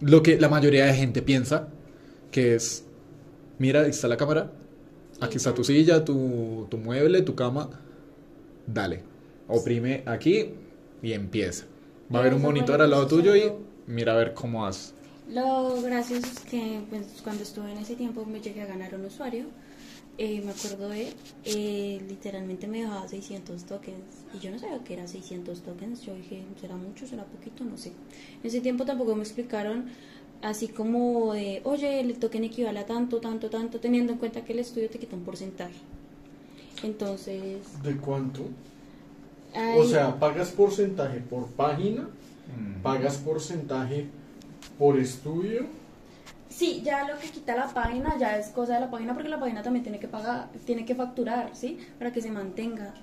lo 0.00 0.22
que 0.22 0.38
la 0.40 0.48
mayoría 0.48 0.86
de 0.86 0.94
gente 0.94 1.22
piensa, 1.22 1.68
que 2.32 2.54
es 2.56 2.84
mira, 3.58 3.82
ahí 3.82 3.90
está 3.90 4.08
la 4.08 4.16
cámara, 4.18 4.52
aquí 5.20 5.36
está 5.38 5.54
tu 5.54 5.64
silla, 5.64 6.04
tu, 6.04 6.66
tu 6.70 6.78
mueble, 6.78 7.22
tu 7.22 7.34
cama, 7.36 7.70
dale, 8.66 9.00
oprime 9.48 10.02
aquí 10.06 10.54
y 11.04 11.12
empieza. 11.12 11.66
Va 12.12 12.18
a 12.18 12.22
haber 12.22 12.34
un 12.34 12.42
monitor 12.42 12.82
al 12.82 12.90
lado 12.90 13.06
tuyo 13.06 13.36
y 13.36 13.52
mira 13.86 14.12
a 14.12 14.16
ver 14.16 14.34
cómo 14.34 14.66
haces. 14.66 14.94
Lo 15.28 15.80
gracioso 15.82 16.26
es 16.26 16.40
que 16.40 16.82
pues, 16.90 17.20
cuando 17.22 17.42
estuve 17.42 17.72
en 17.72 17.78
ese 17.78 17.96
tiempo 17.96 18.26
me 18.26 18.40
llegué 18.40 18.62
a 18.62 18.66
ganar 18.66 18.94
un 18.94 19.06
usuario. 19.06 19.46
eh, 20.18 20.42
me 20.42 20.52
acuerdo 20.52 20.88
de, 20.90 21.16
eh, 21.44 22.00
literalmente 22.08 22.66
me 22.68 22.80
dejaba 22.82 23.08
600 23.08 23.64
tokens 23.66 24.26
y 24.32 24.38
yo 24.38 24.50
no 24.50 24.58
sabía 24.60 24.84
que 24.84 24.94
era 24.94 25.08
600 25.08 25.62
tokens. 25.62 26.02
Yo 26.02 26.14
dije, 26.14 26.46
¿será 26.60 26.76
mucho? 26.76 27.06
¿Será 27.06 27.24
poquito? 27.26 27.64
No 27.64 27.76
sé. 27.78 27.90
En 28.42 28.46
ese 28.48 28.60
tiempo 28.60 28.84
tampoco 28.84 29.16
me 29.16 29.22
explicaron 29.24 29.86
así 30.42 30.68
como 30.68 31.34
de, 31.34 31.62
oye, 31.64 32.00
el 32.00 32.18
token 32.18 32.44
equivale 32.44 32.80
a 32.80 32.86
tanto, 32.86 33.20
tanto, 33.20 33.50
tanto, 33.50 33.80
teniendo 33.80 34.12
en 34.12 34.18
cuenta 34.18 34.44
que 34.44 34.52
el 34.52 34.60
estudio 34.60 34.90
te 34.90 34.98
quita 35.00 35.16
un 35.16 35.24
porcentaje. 35.24 35.74
Entonces, 36.82 37.82
¿De 37.82 37.96
cuánto? 37.98 38.54
O 39.76 39.84
sea, 39.84 40.18
pagas 40.18 40.50
porcentaje 40.50 41.20
por 41.20 41.46
página, 41.48 42.08
pagas 42.82 43.16
porcentaje 43.18 44.06
por 44.78 44.98
estudio. 44.98 45.66
Sí, 46.48 46.82
ya 46.84 47.08
lo 47.08 47.18
que 47.18 47.30
quita 47.30 47.56
la 47.56 47.68
página 47.68 48.16
ya 48.18 48.38
es 48.38 48.48
cosa 48.48 48.74
de 48.74 48.80
la 48.80 48.90
página 48.90 49.14
porque 49.14 49.28
la 49.28 49.40
página 49.40 49.62
también 49.62 49.82
tiene 49.82 49.98
que 49.98 50.06
pagar, 50.06 50.50
tiene 50.64 50.84
que 50.84 50.94
facturar, 50.94 51.50
¿sí? 51.52 51.78
Para 51.98 52.12
que 52.12 52.20
se 52.20 52.30
mantenga. 52.30 52.94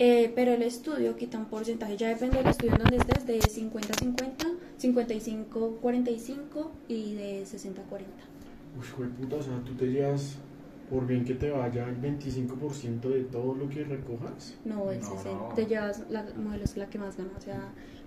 Eh, 0.00 0.32
pero 0.34 0.52
el 0.52 0.62
estudio 0.62 1.16
quita 1.16 1.38
un 1.38 1.46
porcentaje, 1.46 1.96
ya 1.96 2.08
depende 2.08 2.38
del 2.38 2.46
estudio 2.46 2.72
en 2.72 2.78
donde 2.78 2.96
estés, 2.98 3.26
de 3.26 3.40
50-50, 3.40 4.46
55-45 4.80 6.70
y 6.86 7.14
de 7.14 7.42
60-40. 7.42 7.74
Uy, 8.78 8.86
güey, 8.96 9.10
puta, 9.10 9.36
o 9.36 9.42
sea, 9.42 9.60
tú 9.64 9.74
te 9.74 9.86
llevas, 9.86 10.36
por 10.90 11.06
bien 11.06 11.24
que 11.24 11.34
te 11.34 11.50
vaya, 11.50 11.86
el 11.88 12.00
25% 12.00 13.00
de 13.00 13.24
todo 13.24 13.54
lo 13.54 13.68
que 13.68 13.84
recojas. 13.84 14.54
No, 14.64 14.90
el 14.90 15.00
No, 15.00 15.06
60, 15.06 15.30
no. 15.30 15.54
te 15.54 15.66
llevas, 15.66 16.02
la 16.10 16.24
modelo 16.36 16.64
es 16.64 16.76
la 16.76 16.86
que 16.88 16.98
más 16.98 17.16
gana, 17.16 17.30
o 17.36 17.40
sea, 17.40 17.60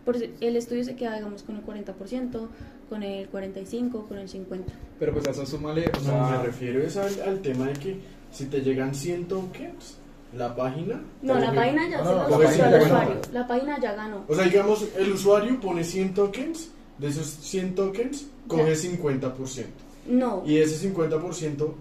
por, 0.06 0.16
el 0.18 0.56
estudio 0.56 0.84
se 0.84 0.96
queda, 0.96 1.16
digamos, 1.16 1.44
con 1.44 1.56
el 1.58 1.64
40%, 1.64 2.48
con 2.90 3.04
el 3.04 3.32
45%, 3.32 4.08
con 4.08 4.18
el 4.18 4.28
50%. 4.28 4.64
Pero 5.00 5.14
pues 5.14 5.28
a 5.28 5.32
eso 5.32 5.46
súmale, 5.46 5.88
o 5.90 6.00
No, 6.00 6.06
sea, 6.06 6.38
me 6.38 6.44
refiero 6.44 6.82
es 6.82 6.98
al, 6.98 7.22
al 7.22 7.40
tema 7.42 7.68
de 7.68 7.74
que 7.74 8.00
si 8.32 8.46
te 8.46 8.62
llegan 8.62 8.96
100 8.96 9.26
tokens, 9.28 9.98
la 10.36 10.56
página... 10.56 11.02
No, 11.22 11.38
la 11.38 11.54
página 11.54 11.90
ya 11.90 11.98
No, 12.02 12.04
se 12.06 12.16
no, 12.16 12.30
lo 12.30 12.40
la 12.44 12.56
ya 12.56 12.84
usuario, 12.84 13.22
la 13.34 13.48
página 13.48 13.80
ya 13.82 13.94
ganó. 13.94 14.24
O 14.28 14.34
sea, 14.36 14.46
digamos, 14.46 14.88
el 14.98 15.12
usuario 15.12 15.60
pone 15.60 15.84
100 15.84 16.14
tokens, 16.14 16.72
de 16.98 17.08
esos 17.10 17.28
100 17.28 17.76
tokens, 17.76 18.28
coge 18.48 18.74
50%. 18.74 19.66
No, 20.08 20.42
Y 20.48 20.58
ese 20.58 20.90
50%, 20.92 21.74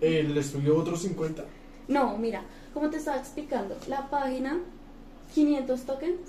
el 0.00 0.36
estudio 0.36 0.76
otro 0.76 0.96
50%. 0.96 1.44
No, 1.88 2.16
mira, 2.16 2.42
como 2.72 2.90
te 2.90 2.96
estaba 2.96 3.18
explicando, 3.18 3.76
la 3.88 4.08
página, 4.08 4.58
500 5.34 5.80
tokens, 5.82 6.20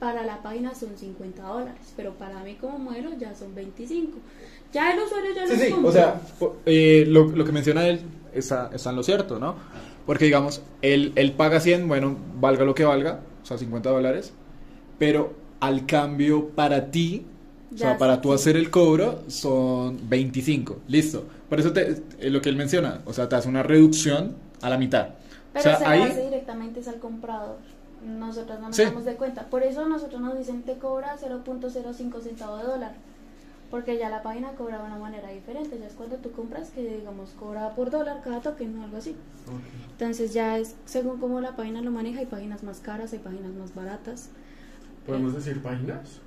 para 0.00 0.24
la 0.24 0.42
página 0.42 0.74
son 0.74 0.96
50 0.96 1.42
dólares, 1.42 1.92
pero 1.96 2.12
para 2.14 2.42
mí 2.42 2.56
como 2.60 2.78
modelo 2.78 3.10
ya 3.18 3.34
son 3.34 3.54
25. 3.54 4.18
Ya 4.72 4.92
el 4.92 5.00
usuario 5.00 5.34
ya 5.34 5.46
Sí, 5.46 5.52
los 5.52 5.60
sí, 5.60 5.74
o 5.82 5.92
sea, 5.92 6.20
eh, 6.66 7.04
lo, 7.06 7.26
lo 7.28 7.44
que 7.44 7.52
menciona 7.52 7.86
él 7.86 8.00
está, 8.32 8.70
está 8.74 8.90
en 8.90 8.96
lo 8.96 9.02
cierto, 9.02 9.38
¿no? 9.38 9.54
Porque, 10.04 10.26
digamos, 10.26 10.62
él, 10.82 11.12
él 11.14 11.32
paga 11.32 11.60
100, 11.60 11.88
bueno, 11.88 12.16
valga 12.38 12.64
lo 12.64 12.74
que 12.74 12.84
valga, 12.84 13.20
o 13.42 13.46
sea, 13.46 13.56
50 13.56 13.88
dólares, 13.88 14.34
pero 14.98 15.32
al 15.60 15.86
cambio 15.86 16.48
para 16.48 16.90
ti, 16.90 17.24
o 17.72 17.76
sea, 17.78 17.98
para 17.98 18.20
tú 18.20 18.28
sí. 18.30 18.34
hacer 18.34 18.56
el 18.56 18.70
cobro, 18.70 19.22
son 19.28 19.98
25, 20.08 20.80
listo. 20.88 21.24
Por 21.48 21.60
eso 21.60 21.72
te, 21.72 22.02
eh, 22.18 22.30
lo 22.30 22.40
que 22.40 22.48
él 22.48 22.56
menciona, 22.56 23.00
o 23.04 23.12
sea, 23.12 23.28
te 23.28 23.36
hace 23.36 23.48
una 23.48 23.62
reducción 23.62 24.34
a 24.60 24.70
la 24.70 24.78
mitad. 24.78 25.08
Pero 25.52 25.60
o 25.60 25.62
sea, 25.62 25.78
se 25.78 25.84
ahí... 25.84 26.02
hace 26.02 26.24
directamente 26.24 26.80
es 26.80 26.88
al 26.88 26.98
comprador. 26.98 27.56
Nosotros 28.04 28.60
no 28.60 28.66
nos 28.68 28.76
Sí. 28.76 28.84
damos 28.84 29.04
de 29.04 29.14
cuenta. 29.14 29.48
Por 29.48 29.62
eso 29.62 29.88
nosotros 29.88 30.20
nos 30.20 30.36
dicen 30.36 30.62
te 30.62 30.74
cobra 30.78 31.16
0.05 31.16 32.20
centavo 32.20 32.58
de 32.58 32.64
dólar. 32.64 32.94
Porque 33.70 33.98
ya 33.98 34.08
la 34.08 34.22
página 34.22 34.52
cobra 34.52 34.78
de 34.78 34.84
una 34.84 34.98
manera 34.98 35.30
diferente. 35.30 35.78
Ya 35.80 35.86
es 35.86 35.94
cuando 35.94 36.16
tú 36.16 36.30
compras 36.32 36.70
que, 36.70 36.82
digamos, 36.82 37.30
cobra 37.30 37.74
por 37.74 37.90
dólar 37.90 38.20
cada 38.22 38.40
token 38.40 38.78
o 38.78 38.84
algo 38.84 38.98
así. 38.98 39.16
Entonces 39.92 40.32
ya 40.34 40.58
es 40.58 40.76
según 40.84 41.18
cómo 41.18 41.40
la 41.40 41.56
página 41.56 41.80
lo 41.80 41.90
maneja. 41.90 42.20
Hay 42.20 42.26
páginas 42.26 42.62
más 42.62 42.80
caras, 42.80 43.12
hay 43.12 43.18
páginas 43.20 43.52
más 43.54 43.74
baratas. 43.74 44.28
¿Podemos 45.06 45.34
decir 45.34 45.62
páginas? 45.62 46.20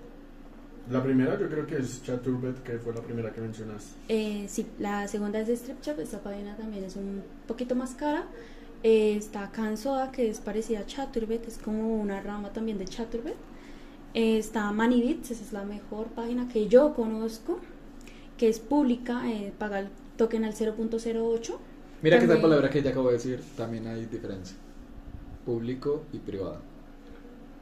La 0.90 1.04
primera 1.04 1.38
yo 1.38 1.50
creo 1.50 1.68
que 1.68 1.78
es 1.78 2.02
Chaturbet, 2.02 2.64
que 2.64 2.78
fue 2.78 2.94
la 2.94 3.02
primera 3.02 3.32
que 3.32 3.42
mencionaste. 3.42 3.92
Eh, 4.08 4.46
sí, 4.48 4.66
la 4.80 5.08
segunda 5.08 5.40
es 5.40 5.48
de 5.48 5.58
StripChap, 5.58 6.00
esta 6.00 6.20
página 6.20 6.56
también 6.56 6.86
es 6.86 6.96
un 6.96 7.24
poquito 7.46 7.76
más 7.76 7.94
cara. 7.94 8.26
Eh, 8.84 9.16
está 9.18 9.52
Cansoda, 9.52 10.12
que 10.12 10.30
es 10.30 10.40
parecida 10.40 10.80
a 10.80 10.86
Chaturbet, 10.86 11.48
es 11.48 11.58
como 11.58 12.00
una 12.00 12.22
rama 12.22 12.54
también 12.54 12.78
de 12.78 12.86
Chaturbet. 12.86 13.36
Eh, 14.14 14.38
está 14.38 14.72
Manibits, 14.72 15.32
esa 15.32 15.44
es 15.44 15.52
la 15.52 15.64
mejor 15.64 16.08
página 16.08 16.48
que 16.48 16.68
yo 16.68 16.94
conozco, 16.94 17.60
que 18.38 18.48
es 18.48 18.60
pública, 18.60 19.30
eh, 19.30 19.52
paga 19.58 19.80
el 19.80 19.90
token 20.16 20.46
al 20.46 20.54
0.08. 20.54 21.58
Mira 22.02 22.20
que 22.20 22.26
esa 22.26 22.40
palabra 22.40 22.70
que 22.70 22.80
ella 22.80 22.92
acabo 22.92 23.08
de 23.08 23.14
decir, 23.16 23.42
también 23.56 23.88
hay 23.88 24.06
diferencia. 24.06 24.56
Público 25.46 26.04
y 26.14 26.20
privado. 26.20 26.62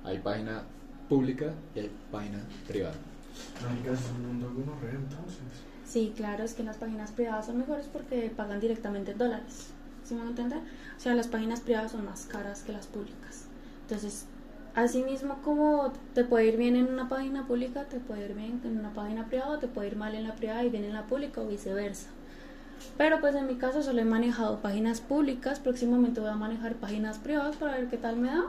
Hay 0.04 0.20
página 0.20 0.64
pública 1.08 1.54
y 1.74 1.80
hay 1.80 1.92
página 2.12 2.44
privada. 2.68 2.96
Sí, 5.86 6.14
claro, 6.16 6.44
es 6.44 6.54
que 6.54 6.64
las 6.64 6.78
páginas 6.78 7.12
privadas 7.12 7.46
son 7.46 7.58
mejores 7.58 7.88
porque 7.92 8.32
pagan 8.36 8.60
directamente 8.60 9.12
en 9.12 9.18
dólares. 9.18 9.70
¿Sí 10.04 10.14
me 10.14 10.20
van 10.20 10.28
a 10.28 10.30
entender? 10.32 10.60
O 10.98 11.00
sea, 11.00 11.16
las 11.16 11.28
páginas 11.28 11.62
privadas 11.62 11.92
son 11.92 12.06
más 12.06 12.26
caras 12.26 12.64
que 12.64 12.72
las 12.72 12.88
públicas. 12.88 13.46
Entonces, 13.82 14.26
así 14.74 15.04
mismo 15.04 15.42
como 15.42 15.94
te 16.14 16.24
puede 16.24 16.48
ir 16.48 16.58
bien 16.58 16.76
en 16.76 16.88
una 16.88 17.08
página 17.08 17.48
pública, 17.48 17.86
te 17.86 18.00
puede 18.00 18.26
ir 18.26 18.34
bien 18.34 18.62
en 18.64 18.80
una 18.80 18.94
página 18.94 19.26
privada, 19.26 19.60
te 19.60 19.68
puede 19.68 19.90
ir 19.90 19.96
mal 19.96 20.16
en 20.16 20.28
la 20.28 20.36
privada 20.36 20.64
y 20.64 20.70
bien 20.70 20.84
en 20.84 20.94
la 20.94 21.08
pública 21.08 21.42
o 21.42 21.48
viceversa. 21.48 22.08
Pero 22.98 23.20
pues 23.20 23.36
en 23.36 23.48
mi 23.48 23.56
caso 23.56 23.82
solo 23.84 24.02
he 24.02 24.06
manejado 24.06 24.62
páginas 24.62 25.02
públicas, 25.02 25.60
próximamente 25.60 26.20
voy 26.20 26.30
a 26.30 26.36
manejar 26.36 26.76
páginas 26.76 27.18
privadas 27.20 27.56
para 27.56 27.78
ver 27.78 27.88
qué 27.88 27.98
tal 27.98 28.18
me 28.18 28.28
da. 28.28 28.44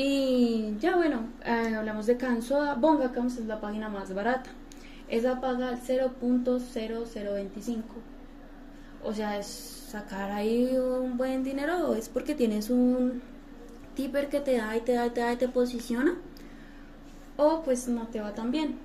Y 0.00 0.76
ya 0.78 0.94
bueno, 0.94 1.26
eh, 1.44 1.74
hablamos 1.76 2.06
de 2.06 2.16
Cansoda, 2.16 2.76
Bongacams 2.76 3.36
es 3.36 3.46
la 3.46 3.60
página 3.60 3.88
más 3.88 4.14
barata. 4.14 4.48
Esa 5.08 5.40
paga 5.40 5.70
el 5.70 5.80
0.0025. 5.80 7.82
O 9.02 9.12
sea, 9.12 9.40
es 9.40 9.46
sacar 9.46 10.30
ahí 10.30 10.76
un 10.76 11.16
buen 11.16 11.42
dinero 11.42 11.96
es 11.96 12.08
porque 12.08 12.36
tienes 12.36 12.70
un 12.70 13.22
tipper 13.96 14.28
que 14.28 14.38
te 14.38 14.58
da 14.58 14.76
y 14.76 14.82
te 14.82 14.92
da 14.92 15.06
y 15.06 15.10
te 15.10 15.20
da 15.20 15.32
y 15.32 15.36
te 15.36 15.48
posiciona. 15.48 16.14
O 17.36 17.62
pues 17.64 17.88
no 17.88 18.06
te 18.06 18.20
va 18.20 18.36
tan 18.36 18.52
bien. 18.52 18.78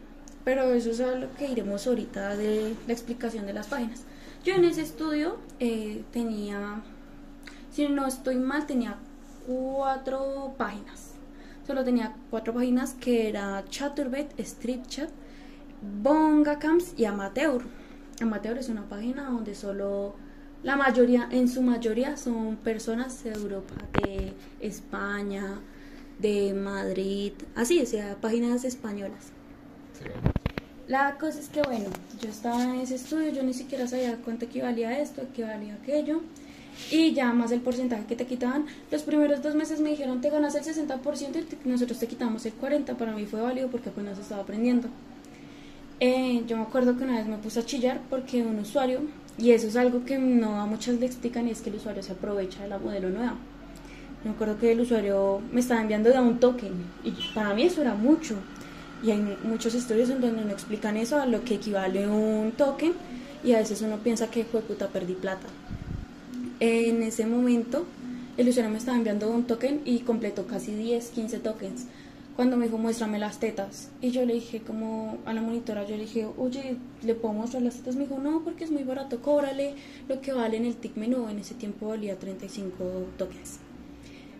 Pero 0.43 0.73
eso 0.73 0.89
es 0.89 0.99
a 0.99 1.13
lo 1.13 1.31
que 1.35 1.47
iremos 1.47 1.85
ahorita 1.85 2.35
de 2.35 2.75
la 2.87 2.93
explicación 2.93 3.45
de 3.45 3.53
las 3.53 3.67
páginas. 3.67 4.01
Yo 4.43 4.55
en 4.55 4.65
ese 4.65 4.81
estudio 4.81 5.37
eh, 5.59 6.03
tenía, 6.11 6.81
si 7.71 7.87
no 7.87 8.07
estoy 8.07 8.37
mal, 8.37 8.65
tenía 8.65 8.97
cuatro 9.45 10.53
páginas. 10.57 11.11
Solo 11.65 11.83
tenía 11.83 12.15
cuatro 12.29 12.53
páginas 12.53 12.93
que 12.93 13.29
era 13.29 13.63
Chaturbet, 13.69 14.33
StripChat, 14.43 15.09
Bongacams 16.01 16.93
y 16.97 17.05
Amateur. 17.05 17.61
Amateur 18.21 18.57
es 18.57 18.69
una 18.69 18.87
página 18.87 19.29
donde 19.29 19.55
solo 19.55 20.15
la 20.63 20.77
mayoría, 20.77 21.27
en 21.31 21.49
su 21.49 21.61
mayoría, 21.61 22.15
son 22.15 22.55
personas 22.55 23.23
de 23.23 23.33
Europa, 23.33 23.75
de 24.01 24.33
España, 24.61 25.59
de 26.19 26.53
Madrid, 26.53 27.33
así, 27.55 27.81
o 27.81 27.85
sea, 27.85 28.15
páginas 28.21 28.63
españolas. 28.63 29.31
La 30.87 31.17
cosa 31.17 31.39
es 31.39 31.49
que, 31.49 31.61
bueno, 31.61 31.85
yo 32.21 32.29
estaba 32.29 32.63
en 32.63 32.75
ese 32.75 32.95
estudio, 32.95 33.31
yo 33.31 33.43
ni 33.43 33.53
siquiera 33.53 33.87
sabía 33.87 34.17
cuánto 34.23 34.45
equivalía 34.45 34.99
esto, 34.99 35.21
equivalía 35.21 35.75
aquello. 35.75 36.21
Y 36.91 37.13
ya 37.13 37.33
más 37.33 37.51
el 37.51 37.61
porcentaje 37.61 38.05
que 38.05 38.15
te 38.15 38.25
quitaban. 38.25 38.65
Los 38.91 39.03
primeros 39.03 39.41
dos 39.41 39.55
meses 39.55 39.79
me 39.79 39.91
dijeron, 39.91 40.21
te 40.21 40.29
ganas 40.29 40.55
el 40.55 40.63
60% 40.63 41.45
y 41.65 41.69
nosotros 41.69 41.99
te 41.99 42.07
quitamos 42.07 42.45
el 42.45 42.53
40%. 42.59 42.95
Para 42.95 43.13
mí 43.13 43.25
fue 43.25 43.41
válido 43.41 43.69
porque 43.69 43.89
apenas 43.89 44.17
estaba 44.17 44.41
aprendiendo. 44.41 44.89
Eh, 45.99 46.43
yo 46.47 46.57
me 46.57 46.63
acuerdo 46.63 46.97
que 46.97 47.03
una 47.05 47.17
vez 47.17 47.27
me 47.27 47.37
puse 47.37 47.61
a 47.61 47.65
chillar 47.65 48.01
porque 48.09 48.41
un 48.41 48.59
usuario, 48.59 49.01
y 49.37 49.51
eso 49.51 49.67
es 49.67 49.77
algo 49.77 50.03
que 50.03 50.17
no 50.17 50.59
a 50.59 50.65
muchas 50.65 50.99
le 50.99 51.05
explican, 51.05 51.47
y 51.47 51.51
es 51.51 51.61
que 51.61 51.69
el 51.69 51.77
usuario 51.77 52.03
se 52.03 52.11
aprovecha 52.11 52.61
de 52.63 52.67
la 52.67 52.77
modelo 52.77 53.09
nueva. 53.09 53.35
Me 54.23 54.31
acuerdo 54.31 54.57
que 54.59 54.71
el 54.71 54.81
usuario 54.81 55.41
me 55.51 55.61
estaba 55.61 55.81
enviando 55.81 56.09
de 56.09 56.19
un 56.19 56.39
token, 56.39 56.73
y 57.05 57.13
para 57.33 57.53
mí 57.53 57.63
eso 57.63 57.81
era 57.81 57.93
mucho. 57.93 58.35
Y 59.01 59.11
hay 59.11 59.37
muchos 59.43 59.75
estudios 59.75 60.09
en 60.09 60.21
donde 60.21 60.43
no 60.43 60.51
explican 60.51 60.97
eso 60.97 61.21
a 61.21 61.25
lo 61.25 61.43
que 61.43 61.55
equivale 61.55 62.07
un 62.07 62.51
token, 62.51 62.93
y 63.43 63.53
a 63.53 63.59
veces 63.59 63.81
uno 63.81 63.97
piensa 63.97 64.29
que 64.29 64.43
fue 64.43 64.61
puta 64.61 64.87
perdí 64.87 65.13
plata. 65.13 65.47
En 66.59 67.03
ese 67.03 67.25
momento, 67.25 67.85
el 68.37 68.49
usuario 68.49 68.71
me 68.71 68.77
estaba 68.77 68.97
enviando 68.97 69.29
un 69.29 69.43
token 69.45 69.81
y 69.85 69.99
completó 69.99 70.45
casi 70.47 70.73
10, 70.73 71.09
15 71.09 71.39
tokens. 71.39 71.87
cuando 72.35 72.57
me 72.57 72.65
dijo, 72.65 72.79
muéstrame 72.79 73.19
las 73.19 73.39
tetas. 73.39 73.91
Y 74.01 74.09
yo 74.09 74.25
le 74.25 74.33
dije, 74.33 74.61
como 74.61 75.19
a 75.25 75.33
la 75.33 75.41
monitora, 75.41 75.83
yo 75.85 75.95
le 75.95 76.03
dije, 76.03 76.27
oye, 76.37 76.77
¿le 77.03 77.13
puedo 77.13 77.33
mostrar 77.33 77.61
las 77.61 77.75
tetas? 77.75 77.95
Me 77.95 78.05
dijo, 78.05 78.17
no, 78.17 78.43
porque 78.43 78.63
es 78.63 78.71
muy 78.71 78.83
barato, 78.83 79.21
cóbrale 79.21 79.75
lo 80.07 80.19
que 80.19 80.33
vale 80.33 80.57
en 80.57 80.65
el 80.65 80.75
TIC 80.75 80.95
menú. 80.95 81.29
En 81.29 81.37
ese 81.37 81.53
tiempo 81.53 81.89
valía 81.89 82.17
35 82.17 82.73
tokens. 83.17 83.59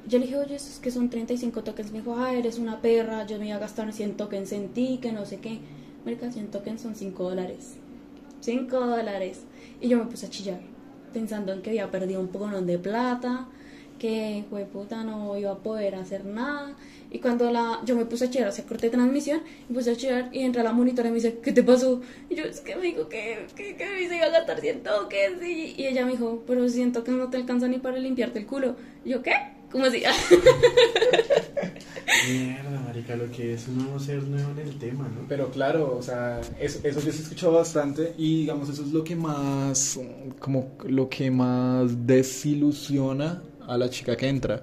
Yo 0.08 0.18
le 0.18 0.26
dije, 0.26 0.38
oye, 0.38 0.56
es 0.56 0.80
que 0.82 0.90
son 0.90 1.10
35 1.10 1.64
tokens. 1.64 1.92
Me 1.92 2.00
dijo, 2.00 2.16
ah, 2.18 2.34
eres 2.34 2.58
una 2.58 2.82
perra, 2.82 3.28
yo 3.28 3.38
me 3.38 3.48
iba 3.48 3.58
a 3.58 3.60
gastar 3.60 3.94
100 3.94 4.18
tokens 4.18 4.52
en 4.54 4.70
ti, 4.70 4.98
que 5.02 5.12
no 5.12 5.26
sé 5.26 5.38
qué. 5.38 5.60
Marica, 6.04 6.32
100 6.32 6.48
tokens 6.48 6.82
son 6.82 6.96
5 6.96 7.24
dólares. 7.24 7.76
5 8.42 8.80
dólares. 8.80 9.42
Y 9.82 9.88
yo 9.88 9.98
me 9.98 10.06
puse 10.06 10.26
a 10.26 10.30
chillar, 10.30 10.60
pensando 11.14 11.54
en 11.54 11.62
que 11.62 11.70
había 11.70 11.92
perdido 11.92 12.20
un 12.20 12.28
poco 12.28 12.50
de 12.50 12.78
plata, 12.80 13.48
que, 14.00 14.44
fue 14.50 14.66
puta, 14.66 15.04
no 15.04 15.38
iba 15.38 15.52
a 15.52 15.58
poder 15.60 15.96
hacer 15.96 16.26
nada. 16.26 16.76
Y 17.10 17.20
cuando 17.20 17.52
la, 17.52 17.80
yo 17.86 17.96
me 17.96 18.06
puse 18.06 18.26
a 18.26 18.30
chillar, 18.30 18.52
se 18.52 18.64
corté 18.66 18.90
transmisión, 18.90 19.42
y 19.70 19.74
puse 19.74 19.92
a 19.92 19.96
chillar, 19.96 20.30
y 20.34 20.40
entra 20.40 20.64
la 20.64 20.74
monitora 20.74 21.08
y 21.08 21.12
me 21.12 21.16
dice, 21.16 21.40
¿qué 21.42 21.52
te 21.52 21.64
pasó? 21.64 22.02
Y 22.30 22.36
yo, 22.36 22.44
es 22.44 22.60
que 22.62 22.76
me 22.76 22.88
dijo 22.88 23.08
que, 23.08 23.46
que, 23.56 23.76
que 23.76 23.86
me 23.86 24.16
iba 24.16 24.26
a 24.26 24.30
gastar 24.30 24.60
100 24.60 24.84
tokens. 24.84 25.44
Y, 25.44 25.76
y 25.78 25.88
ella 25.88 26.06
me 26.06 26.14
dijo, 26.14 26.44
pero 26.48 26.68
100 26.68 26.92
tokens 26.92 27.18
no 27.18 27.30
te 27.30 27.38
alcanza 27.38 27.68
ni 27.68 27.78
para 27.78 27.98
limpiarte 27.98 28.40
el 28.40 28.48
culo. 28.48 28.76
Y 29.06 29.12
yo, 29.12 29.22
¿qué? 29.22 29.53
¿Cómo 29.74 29.86
así? 29.86 30.04
Mierda, 32.30 32.80
marica, 32.86 33.16
lo 33.16 33.30
que 33.32 33.56
es 33.56 33.68
uno 33.68 34.00
ser 34.00 34.22
nuevo 34.22 34.52
en 34.52 34.60
el 34.60 34.78
tema, 34.78 35.06
¿no? 35.06 35.26
Pero 35.28 35.50
claro, 35.50 35.98
o 35.98 36.04
sea, 36.04 36.40
eso, 36.60 36.80
eso 36.84 37.00
yo 37.00 37.08
he 37.08 37.10
escuchado 37.10 37.54
bastante 37.54 38.14
y 38.16 38.42
digamos 38.42 38.70
eso 38.70 38.84
es 38.84 38.92
lo 38.92 39.04
que 39.04 39.16
más, 39.16 40.00
como 40.38 40.74
lo 40.84 41.10
que 41.10 41.32
más 41.32 42.06
desilusiona 42.06 43.42
a 43.68 43.76
la 43.76 43.90
chica 43.90 44.16
que 44.16 44.28
entra. 44.28 44.62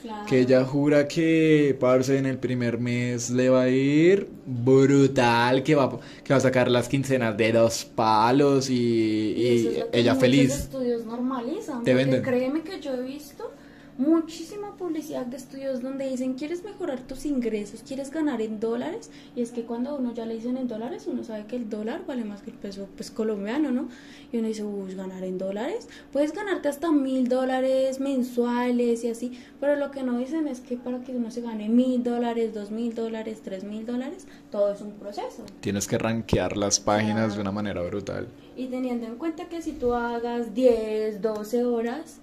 Claro. 0.00 0.24
Que 0.26 0.40
ella 0.40 0.64
jura 0.64 1.06
que, 1.06 1.76
parce, 1.78 2.16
en 2.16 2.24
el 2.24 2.38
primer 2.38 2.78
mes 2.78 3.28
le 3.28 3.50
va 3.50 3.64
a 3.64 3.68
ir 3.68 4.26
brutal, 4.46 5.62
que 5.64 5.74
va, 5.74 6.00
que 6.24 6.32
va 6.32 6.38
a 6.38 6.40
sacar 6.40 6.70
las 6.70 6.88
quincenas 6.88 7.36
de 7.36 7.52
dos 7.52 7.84
palos 7.84 8.70
y, 8.70 9.34
es 9.36 9.84
ella 9.92 10.14
feliz. 10.14 10.54
estudios 10.54 11.04
normalizan. 11.04 11.84
Te 11.84 11.92
venden. 11.92 12.22
Créeme 12.22 12.62
que 12.62 12.80
yo 12.80 12.94
he 12.94 13.02
visto 13.02 13.52
muchísima 13.98 14.76
publicidad 14.76 15.26
de 15.26 15.36
estudios 15.36 15.80
donde 15.80 16.08
dicen 16.08 16.34
quieres 16.34 16.62
mejorar 16.64 17.00
tus 17.00 17.24
ingresos, 17.24 17.82
quieres 17.86 18.10
ganar 18.10 18.42
en 18.42 18.60
dólares 18.60 19.10
y 19.34 19.42
es 19.42 19.52
que 19.52 19.62
cuando 19.62 19.90
a 19.90 19.94
uno 19.94 20.12
ya 20.12 20.26
le 20.26 20.34
dicen 20.34 20.56
en 20.56 20.68
dólares 20.68 21.06
uno 21.06 21.24
sabe 21.24 21.46
que 21.46 21.56
el 21.56 21.70
dólar 21.70 22.02
vale 22.06 22.24
más 22.24 22.42
que 22.42 22.50
el 22.50 22.56
peso 22.56 22.88
pues 22.94 23.10
colombiano, 23.10 23.70
¿no? 23.70 23.88
Y 24.32 24.38
uno 24.38 24.48
dice, 24.48 24.64
uy, 24.64 24.94
ganar 24.94 25.24
en 25.24 25.38
dólares, 25.38 25.88
puedes 26.12 26.32
ganarte 26.32 26.68
hasta 26.68 26.92
mil 26.92 27.28
dólares 27.28 28.00
mensuales 28.00 29.04
y 29.04 29.10
así, 29.10 29.38
pero 29.60 29.76
lo 29.76 29.90
que 29.90 30.02
no 30.02 30.18
dicen 30.18 30.46
es 30.48 30.60
que 30.60 30.76
para 30.76 31.02
que 31.02 31.12
uno 31.12 31.30
se 31.30 31.40
gane 31.40 31.68
mil 31.68 32.02
dólares, 32.02 32.52
dos 32.54 32.70
mil 32.70 32.94
dólares, 32.94 33.40
tres 33.42 33.64
mil 33.64 33.86
dólares, 33.86 34.26
todo 34.50 34.72
es 34.72 34.80
un 34.80 34.92
proceso. 34.92 35.44
Tienes 35.60 35.86
que 35.86 35.98
rankear 35.98 36.56
las 36.56 36.80
páginas 36.80 37.34
de 37.34 37.40
una 37.40 37.52
manera 37.52 37.82
brutal. 37.82 38.28
Y 38.56 38.66
teniendo 38.66 39.06
en 39.06 39.16
cuenta 39.16 39.48
que 39.48 39.62
si 39.62 39.72
tú 39.72 39.92
hagas 39.92 40.54
10, 40.54 41.20
12 41.20 41.64
horas, 41.64 42.20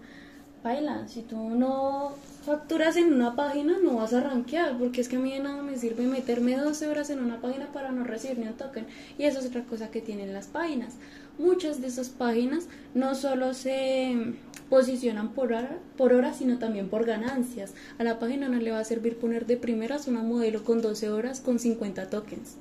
baila, 0.63 1.07
si 1.07 1.21
tú 1.21 1.37
no 1.37 2.13
facturas 2.45 2.95
en 2.97 3.13
una 3.13 3.35
página 3.35 3.77
no 3.83 3.95
vas 3.97 4.13
a 4.13 4.21
rankear, 4.21 4.77
porque 4.77 5.01
es 5.01 5.09
que 5.09 5.17
a 5.17 5.19
mí 5.19 5.31
de 5.31 5.39
nada 5.39 5.61
me 5.61 5.77
sirve 5.77 6.07
meterme 6.07 6.57
12 6.57 6.87
horas 6.87 7.09
en 7.09 7.19
una 7.19 7.41
página 7.41 7.67
para 7.71 7.91
no 7.91 8.03
recibir 8.03 8.39
ni 8.39 8.47
un 8.47 8.53
token. 8.53 8.85
Y 9.17 9.23
eso 9.23 9.39
es 9.39 9.45
otra 9.45 9.63
cosa 9.63 9.91
que 9.91 10.01
tienen 10.01 10.33
las 10.33 10.47
páginas. 10.47 10.95
Muchas 11.37 11.81
de 11.81 11.87
esas 11.87 12.09
páginas 12.09 12.67
no 12.93 13.15
solo 13.15 13.53
se 13.53 14.35
posicionan 14.69 15.29
por 15.33 15.53
hora, 15.53 15.77
por 15.97 16.13
hora, 16.13 16.33
sino 16.33 16.59
también 16.59 16.89
por 16.89 17.05
ganancias. 17.05 17.73
A 17.97 18.03
la 18.03 18.19
página 18.19 18.47
no 18.49 18.57
le 18.57 18.71
va 18.71 18.79
a 18.79 18.85
servir 18.85 19.17
poner 19.17 19.45
de 19.45 19.57
primeras 19.57 20.07
una 20.07 20.21
modelo 20.21 20.63
con 20.63 20.81
12 20.81 21.09
horas 21.09 21.41
con 21.41 21.59
50 21.59 22.09
tokens. 22.09 22.55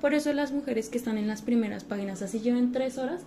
Por 0.00 0.14
eso 0.14 0.32
las 0.32 0.52
mujeres 0.52 0.88
que 0.90 0.98
están 0.98 1.18
en 1.18 1.26
las 1.26 1.42
primeras 1.42 1.82
páginas, 1.82 2.22
así 2.22 2.38
lleven 2.38 2.70
3 2.70 2.98
horas, 2.98 3.22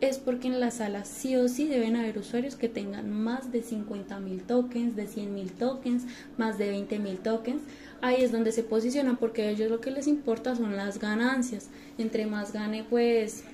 es 0.00 0.18
porque 0.18 0.48
en 0.48 0.60
la 0.60 0.70
sala 0.70 1.04
sí 1.04 1.36
o 1.36 1.48
sí 1.48 1.66
deben 1.68 1.96
haber 1.96 2.18
usuarios 2.18 2.56
que 2.56 2.68
tengan 2.68 3.10
más 3.10 3.52
de 3.52 3.62
50 3.62 4.18
mil 4.20 4.42
tokens, 4.42 4.96
de 4.96 5.06
100 5.06 5.34
mil 5.34 5.52
tokens, 5.52 6.04
más 6.36 6.58
de 6.58 6.68
20 6.68 6.98
mil 6.98 7.18
tokens. 7.18 7.62
Ahí 8.00 8.22
es 8.22 8.32
donde 8.32 8.52
se 8.52 8.62
posicionan 8.62 9.16
porque 9.16 9.42
a 9.42 9.50
ellos 9.50 9.70
lo 9.70 9.80
que 9.80 9.90
les 9.90 10.06
importa 10.06 10.54
son 10.56 10.76
las 10.76 10.98
ganancias. 10.98 11.68
Entre 11.96 12.26
más 12.26 12.52
gane 12.52 12.84
pues 12.84 13.44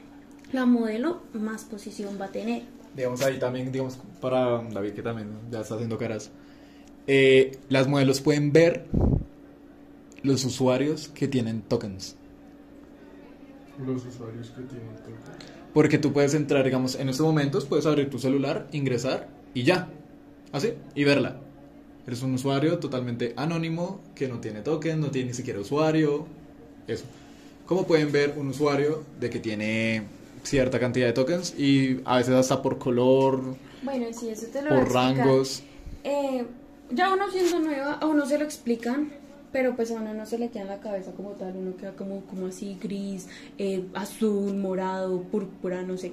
la 0.52 0.66
modelo, 0.66 1.22
más 1.32 1.64
posición 1.64 2.18
va 2.20 2.26
a 2.26 2.32
tener. 2.32 2.62
Digamos 2.96 3.22
ahí 3.22 3.38
también, 3.38 3.70
digamos, 3.70 3.98
para 4.20 4.62
David 4.62 4.92
que 4.94 5.02
también 5.02 5.28
ya 5.50 5.60
está 5.60 5.74
haciendo 5.74 5.96
caras. 5.98 6.30
eh, 7.06 7.58
las 7.68 7.86
modelos 7.86 8.20
pueden 8.20 8.52
ver 8.52 8.86
los 10.22 10.44
usuarios 10.44 11.08
que 11.08 11.28
tienen 11.28 11.62
tokens. 11.62 12.16
Los 13.78 14.04
usuarios 14.04 14.50
que 14.50 14.62
tienen 14.62 14.94
token. 14.96 15.59
Porque 15.72 15.98
tú 15.98 16.12
puedes 16.12 16.34
entrar, 16.34 16.64
digamos, 16.64 16.96
en 16.96 17.08
estos 17.08 17.24
momentos, 17.24 17.64
puedes 17.64 17.86
abrir 17.86 18.10
tu 18.10 18.18
celular, 18.18 18.66
ingresar 18.72 19.28
y 19.54 19.62
ya. 19.62 19.88
Así, 20.52 20.74
y 20.94 21.04
verla. 21.04 21.36
Eres 22.06 22.22
un 22.22 22.34
usuario 22.34 22.78
totalmente 22.78 23.34
anónimo 23.36 24.00
que 24.14 24.26
no 24.26 24.40
tiene 24.40 24.62
token, 24.62 25.00
no 25.00 25.10
tiene 25.10 25.28
ni 25.28 25.34
siquiera 25.34 25.60
usuario. 25.60 26.26
Eso. 26.88 27.04
¿Cómo 27.66 27.86
pueden 27.86 28.10
ver 28.10 28.34
un 28.36 28.48
usuario 28.48 29.04
de 29.20 29.30
que 29.30 29.38
tiene 29.38 30.02
cierta 30.42 30.80
cantidad 30.80 31.06
de 31.06 31.12
tokens 31.12 31.54
y 31.56 32.00
a 32.04 32.16
veces 32.16 32.34
hasta 32.34 32.62
por 32.62 32.78
color, 32.78 33.56
Bueno, 33.82 34.06
sí, 34.12 34.28
eso 34.28 34.46
te 34.52 34.62
lo 34.62 34.70
por 34.70 34.92
rangos? 34.92 35.62
Eh, 36.02 36.44
ya 36.90 37.12
uno 37.12 37.30
siendo 37.30 37.60
nueva, 37.60 37.92
a 37.92 38.06
uno 38.06 38.26
se 38.26 38.38
lo 38.38 38.44
explican, 38.44 39.12
pero 39.52 39.74
pues 39.76 39.90
a 39.90 39.94
uno 39.94 40.14
no 40.14 40.26
se 40.26 40.38
le 40.38 40.48
queda 40.48 40.62
en 40.62 40.68
la 40.68 40.80
cabeza 40.80 41.12
como 41.12 41.30
tal, 41.30 41.56
uno 41.56 41.76
queda 41.76 41.92
como, 41.92 42.20
como 42.22 42.46
así 42.46 42.78
gris, 42.80 43.28
eh, 43.58 43.84
azul, 43.94 44.56
morado, 44.56 45.22
púrpura, 45.22 45.82
no 45.82 45.96
sé. 45.96 46.12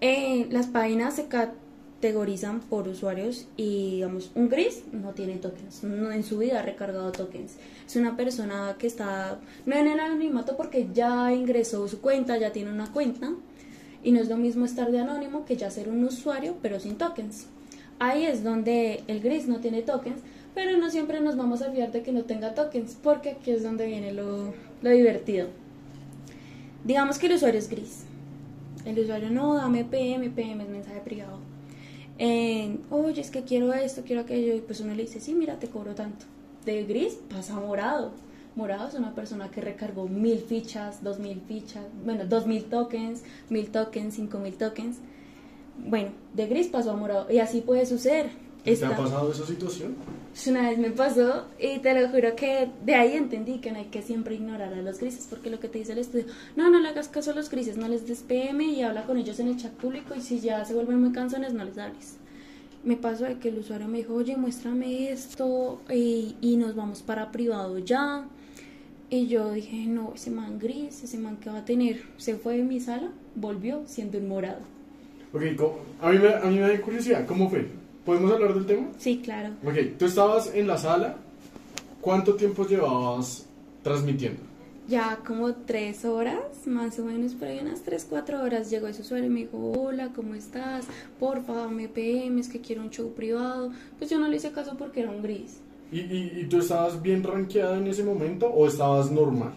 Eh, 0.00 0.46
las 0.50 0.66
páginas 0.66 1.16
se 1.16 1.26
categorizan 1.26 2.60
por 2.60 2.86
usuarios 2.88 3.46
y 3.56 3.92
digamos, 3.92 4.30
un 4.34 4.48
gris 4.48 4.82
no 4.92 5.12
tiene 5.12 5.36
tokens, 5.36 5.84
no 5.84 6.12
en 6.12 6.22
su 6.22 6.38
vida 6.38 6.60
ha 6.60 6.62
recargado 6.62 7.12
tokens. 7.12 7.56
Es 7.86 7.96
una 7.96 8.16
persona 8.16 8.76
que 8.78 8.86
está 8.86 9.40
no 9.64 9.76
en 9.76 9.86
el 9.86 9.98
anonimato 9.98 10.56
porque 10.56 10.88
ya 10.92 11.32
ingresó 11.32 11.88
su 11.88 12.00
cuenta, 12.00 12.36
ya 12.36 12.52
tiene 12.52 12.70
una 12.70 12.92
cuenta. 12.92 13.30
Y 14.02 14.12
no 14.12 14.20
es 14.20 14.28
lo 14.28 14.36
mismo 14.36 14.64
estar 14.64 14.92
de 14.92 15.00
anónimo 15.00 15.44
que 15.44 15.56
ya 15.56 15.68
ser 15.70 15.88
un 15.88 16.04
usuario 16.04 16.56
pero 16.62 16.78
sin 16.78 16.96
tokens. 16.96 17.46
Ahí 17.98 18.24
es 18.24 18.44
donde 18.44 19.02
el 19.08 19.20
gris 19.20 19.48
no 19.48 19.58
tiene 19.58 19.82
tokens, 19.82 20.20
pero 20.56 20.78
no 20.78 20.88
siempre 20.88 21.20
nos 21.20 21.36
vamos 21.36 21.60
a 21.60 21.70
fiar 21.70 21.92
de 21.92 22.02
que 22.02 22.12
no 22.12 22.24
tenga 22.24 22.54
tokens, 22.54 22.96
porque 23.02 23.32
aquí 23.32 23.50
es 23.50 23.62
donde 23.62 23.84
viene 23.84 24.14
lo, 24.14 24.54
lo 24.80 24.90
divertido. 24.90 25.48
Digamos 26.82 27.18
que 27.18 27.26
el 27.26 27.34
usuario 27.34 27.58
es 27.58 27.68
gris. 27.68 28.04
El 28.86 28.98
usuario 28.98 29.28
no, 29.28 29.54
dame 29.54 29.84
PM, 29.84 30.30
PM 30.30 30.64
es 30.64 30.70
mensaje 30.70 31.00
privado. 31.00 31.40
Oye, 32.88 33.20
es 33.20 33.30
que 33.30 33.42
quiero 33.42 33.74
esto, 33.74 34.00
quiero 34.06 34.22
aquello, 34.22 34.54
y 34.54 34.60
pues 34.60 34.80
uno 34.80 34.94
le 34.94 35.02
dice, 35.02 35.20
sí, 35.20 35.34
mira, 35.34 35.58
te 35.58 35.68
cobro 35.68 35.94
tanto. 35.94 36.24
De 36.64 36.84
gris 36.84 37.18
pasa 37.28 37.54
a 37.54 37.60
morado. 37.60 38.12
Morado 38.54 38.88
es 38.88 38.94
una 38.94 39.14
persona 39.14 39.50
que 39.50 39.60
recargó 39.60 40.08
mil 40.08 40.38
fichas, 40.38 41.04
dos 41.04 41.18
mil 41.18 41.42
fichas, 41.46 41.84
bueno, 42.02 42.24
dos 42.24 42.46
mil 42.46 42.64
tokens, 42.64 43.22
mil 43.50 43.68
tokens, 43.70 44.14
cinco 44.14 44.38
mil 44.38 44.54
tokens. 44.54 45.00
Bueno, 45.86 46.12
de 46.32 46.46
gris 46.46 46.68
pasó 46.68 46.92
a 46.92 46.96
morado. 46.96 47.30
Y 47.30 47.40
así 47.40 47.60
puede 47.60 47.84
suceder. 47.84 48.45
¿Te 48.66 48.72
Está- 48.72 48.88
ha 48.88 48.96
pasado 48.96 49.30
esa 49.30 49.46
situación? 49.46 49.94
una 50.48 50.68
vez 50.68 50.78
me 50.78 50.90
pasó 50.90 51.46
y 51.58 51.78
te 51.78 51.98
lo 51.98 52.08
juro 52.10 52.34
que 52.36 52.68
de 52.84 52.94
ahí 52.94 53.12
entendí 53.16 53.58
que 53.58 53.70
no 53.70 53.78
hay 53.78 53.84
que 53.86 54.02
siempre 54.02 54.34
ignorar 54.34 54.74
a 54.74 54.82
los 54.82 54.98
grises 54.98 55.26
porque 55.30 55.50
lo 55.50 55.60
que 55.60 55.68
te 55.68 55.78
dice 55.78 55.92
el 55.92 55.98
estudio, 55.98 56.26
no, 56.56 56.68
no 56.68 56.80
le 56.80 56.88
hagas 56.88 57.08
caso 57.08 57.30
a 57.30 57.34
los 57.34 57.48
grises, 57.48 57.76
no 57.76 57.86
les 57.88 58.06
des 58.08 58.22
PM 58.22 58.64
y 58.64 58.82
habla 58.82 59.04
con 59.06 59.16
ellos 59.18 59.38
en 59.40 59.48
el 59.48 59.56
chat 59.56 59.72
público 59.72 60.14
y 60.16 60.20
si 60.20 60.40
ya 60.40 60.64
se 60.64 60.74
vuelven 60.74 61.00
muy 61.00 61.12
cansones 61.12 61.54
no 61.54 61.64
les 61.64 61.78
hables. 61.78 62.16
Me 62.84 62.96
pasó 62.96 63.24
de 63.24 63.38
que 63.38 63.48
el 63.50 63.58
usuario 63.58 63.86
me 63.88 63.98
dijo, 63.98 64.14
oye, 64.14 64.36
muéstrame 64.36 65.10
esto 65.10 65.80
y, 65.88 66.34
y 66.40 66.56
nos 66.56 66.74
vamos 66.74 67.02
para 67.02 67.30
privado 67.32 67.78
ya. 67.78 68.26
Y 69.10 69.28
yo 69.28 69.52
dije, 69.52 69.86
no, 69.86 70.12
ese 70.16 70.30
man 70.32 70.58
gris, 70.58 71.04
ese 71.04 71.18
man 71.18 71.36
que 71.36 71.50
va 71.50 71.58
a 71.58 71.64
tener, 71.64 72.02
se 72.16 72.34
fue 72.36 72.56
de 72.56 72.64
mi 72.64 72.80
sala, 72.80 73.12
volvió 73.36 73.82
siendo 73.86 74.18
un 74.18 74.26
morado. 74.28 74.60
Ok, 75.32 75.42
a 76.02 76.10
mí, 76.10 76.18
me, 76.18 76.34
a 76.34 76.44
mí 76.46 76.56
me 76.58 76.68
da 76.68 76.80
curiosidad, 76.80 77.24
¿cómo 77.26 77.48
fue? 77.48 77.68
¿Podemos 78.06 78.30
hablar 78.30 78.54
del 78.54 78.66
tema? 78.66 78.86
Sí, 78.98 79.20
claro. 79.22 79.54
Ok, 79.64 79.98
tú 79.98 80.04
estabas 80.04 80.54
en 80.54 80.68
la 80.68 80.78
sala, 80.78 81.16
¿cuánto 82.00 82.36
tiempo 82.36 82.64
llevabas 82.64 83.46
transmitiendo? 83.82 84.40
Ya 84.86 85.18
como 85.26 85.52
tres 85.52 86.04
horas, 86.04 86.38
más 86.66 87.00
o 87.00 87.04
menos, 87.04 87.34
por 87.34 87.48
ahí 87.48 87.58
unas 87.60 87.82
tres, 87.82 88.06
cuatro 88.08 88.40
horas, 88.40 88.70
llegó 88.70 88.86
ese 88.86 89.02
usuario 89.02 89.26
y 89.26 89.30
me 89.30 89.40
dijo, 89.40 89.58
hola, 89.58 90.12
¿cómo 90.14 90.36
estás? 90.36 90.86
Porfa, 91.18 91.66
me 91.66 91.88
PM, 91.88 92.40
es 92.40 92.48
que 92.48 92.60
quiero 92.60 92.82
un 92.82 92.90
show 92.90 93.12
privado. 93.12 93.72
Pues 93.98 94.08
yo 94.08 94.20
no 94.20 94.28
le 94.28 94.36
hice 94.36 94.52
caso 94.52 94.76
porque 94.78 95.00
era 95.00 95.10
un 95.10 95.20
gris. 95.24 95.58
¿Y, 95.90 95.98
y, 95.98 96.32
y 96.42 96.46
tú 96.46 96.60
estabas 96.60 97.02
bien 97.02 97.24
rankeada 97.24 97.76
en 97.76 97.88
ese 97.88 98.04
momento 98.04 98.46
o 98.46 98.68
estabas 98.68 99.10
normal? 99.10 99.54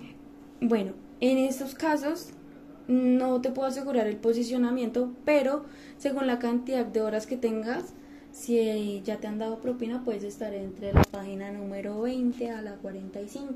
Bueno, 0.60 0.94
en 1.20 1.38
estos 1.38 1.76
casos 1.76 2.30
no 2.88 3.42
te 3.42 3.52
puedo 3.52 3.68
asegurar 3.68 4.08
el 4.08 4.18
posicionamiento, 4.18 5.12
pero 5.24 5.66
según 6.00 6.26
la 6.26 6.40
cantidad 6.40 6.84
de 6.84 7.02
horas 7.04 7.28
que 7.28 7.38
tengas, 7.38 7.94
Si 8.40 9.02
ya 9.04 9.18
te 9.18 9.28
han 9.28 9.38
dado 9.38 9.60
propina, 9.60 10.02
puedes 10.06 10.24
estar 10.24 10.54
entre 10.54 10.94
la 10.94 11.02
página 11.02 11.52
número 11.52 12.02
20 12.02 12.50
a 12.52 12.62
la 12.62 12.76
45. 12.76 13.54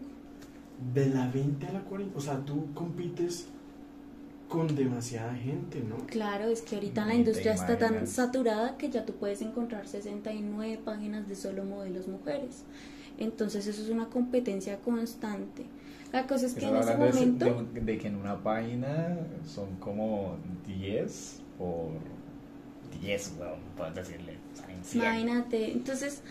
De 0.93 1.06
la 1.06 1.30
20 1.30 1.67
a 1.67 1.72
la 1.72 1.80
40, 1.80 2.17
o 2.17 2.22
sea, 2.22 2.39
tú 2.39 2.67
compites 2.74 3.48
con 4.50 4.76
demasiada 4.76 5.34
gente, 5.36 5.82
¿no? 5.82 6.06
Claro, 6.08 6.50
es 6.50 6.62
que 6.62 6.76
ahorita 6.76 7.06
la 7.06 7.15
industria 7.15 7.54
está 7.54 7.78
tan 7.78 8.08
saturada 8.08 8.78
que 8.78 8.89
ya 8.89 9.06
tú 9.06 9.13
puedes 9.13 9.41
encontrar 9.41 9.88
69 9.88 10.82
páginas 10.84 11.30
de 11.30 11.38
solo 11.38 11.63
modelos 11.63 12.10
mujeres. 12.10 12.65
Entonces 13.17 13.65
eso 13.65 13.82
es 13.84 13.89
una 13.89 14.08
competencia 14.10 14.80
constante. 14.80 15.63
La 16.12 16.28
cosa 16.28 16.46
es 16.48 16.56
que 16.56 16.65
en 16.65 16.76
ese 16.76 16.98
momento... 16.98 17.63
de, 17.74 17.80
de 17.80 17.98
que 17.98 18.10
en 18.10 18.17
una 18.17 18.43
página 18.43 19.17
son 19.46 19.78
como 19.78 20.36
10 20.67 21.39
por 21.58 21.91
10, 23.02 23.36
weón, 23.39 23.60
puedes 23.78 23.96
decirle. 23.96 24.33
Salen 24.84 25.04
100. 25.04 25.04
Imagínate, 25.04 25.72
entonces 25.72 26.22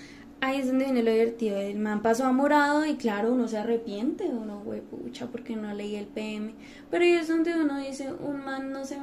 ahí 0.43 0.59
es 0.59 0.67
donde 0.67 0.85
viene 0.85 1.03
lo 1.03 1.11
divertido. 1.11 1.57
El 1.57 1.79
man 1.79 2.03
pasó 2.03 2.27
a 2.27 2.33
morado 2.33 2.85
y 2.85 2.97
claro, 2.97 3.33
uno 3.33 3.49
se 3.49 3.59
arrepiente, 3.59 4.27
uno, 4.27 4.61
güey, 4.65 4.81
pucha, 4.81 5.29
porque 5.29 5.57
no 5.57 5.73
leí 5.73 5.95
el 5.95 6.07
PM. 6.07 6.55
Pero 6.91 7.05
ahí 7.05 7.13
es 7.13 7.29
donde 7.29 7.55
uno 7.55 7.79
dice, 7.79 8.13
un 8.13 8.45
man 8.45 8.73
no 8.73 8.85
se 8.85 8.99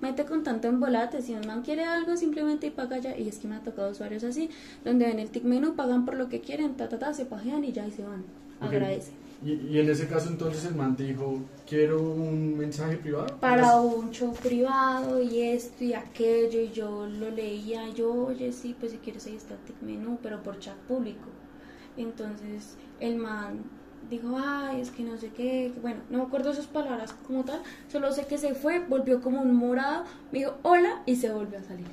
mete 0.00 0.24
con 0.24 0.42
tanto 0.42 0.68
embolate. 0.68 1.20
Si 1.20 1.34
un 1.34 1.46
man 1.46 1.62
quiere 1.62 1.84
algo, 1.84 2.16
simplemente 2.16 2.68
y 2.68 2.70
paga 2.70 2.98
ya. 2.98 3.16
Y 3.16 3.28
es 3.28 3.38
que 3.38 3.48
me 3.48 3.56
ha 3.56 3.60
tocado 3.60 3.90
usuarios 3.90 4.24
así, 4.24 4.48
donde 4.84 5.06
ven 5.06 5.18
el 5.18 5.30
tic 5.30 5.44
menú, 5.44 5.74
pagan 5.74 6.06
por 6.06 6.16
lo 6.16 6.28
que 6.28 6.40
quieren, 6.40 6.74
ta, 6.74 6.88
ta, 6.88 6.98
ta, 6.98 7.12
se 7.12 7.26
pajean 7.26 7.64
y 7.64 7.72
ya 7.72 7.86
y 7.86 7.90
se 7.90 8.02
van. 8.02 8.24
Agradece. 8.60 9.12
Y, 9.44 9.52
y 9.52 9.80
en 9.80 9.90
ese 9.90 10.06
caso 10.06 10.28
entonces 10.28 10.64
el 10.64 10.74
man 10.74 10.96
te 10.96 11.04
dijo, 11.04 11.40
quiero 11.68 12.00
un 12.00 12.56
mensaje 12.56 12.96
privado. 12.96 13.38
Para 13.40 13.76
un 13.80 14.10
show 14.10 14.32
privado 14.34 15.22
y 15.22 15.40
esto 15.40 15.84
y 15.84 15.94
aquello, 15.94 16.60
y 16.60 16.70
yo 16.70 17.06
lo 17.06 17.30
leía, 17.30 17.88
yo, 17.90 18.12
oye, 18.26 18.52
sí, 18.52 18.76
pues 18.78 18.92
si 18.92 18.98
quieres 18.98 19.26
ahí 19.26 19.36
está 19.36 19.54
el 19.54 19.86
menú, 19.86 20.18
pero 20.22 20.42
por 20.42 20.58
chat 20.58 20.76
público. 20.88 21.28
Entonces 21.96 22.76
el 23.00 23.16
man 23.16 23.64
dijo, 24.08 24.36
ay, 24.38 24.80
es 24.80 24.90
que 24.90 25.02
no 25.02 25.16
sé 25.16 25.30
qué, 25.30 25.72
bueno, 25.80 26.00
no 26.10 26.18
me 26.18 26.24
acuerdo 26.24 26.54
sus 26.54 26.66
palabras 26.66 27.14
como 27.26 27.44
tal, 27.44 27.62
solo 27.90 28.12
sé 28.12 28.26
que 28.26 28.38
se 28.38 28.54
fue, 28.54 28.80
volvió 28.80 29.20
como 29.20 29.40
un 29.40 29.54
morado, 29.54 30.04
me 30.30 30.40
dijo, 30.40 30.54
hola, 30.62 31.02
y 31.06 31.16
se 31.16 31.32
volvió 31.32 31.58
a 31.58 31.62
salir. 31.62 31.86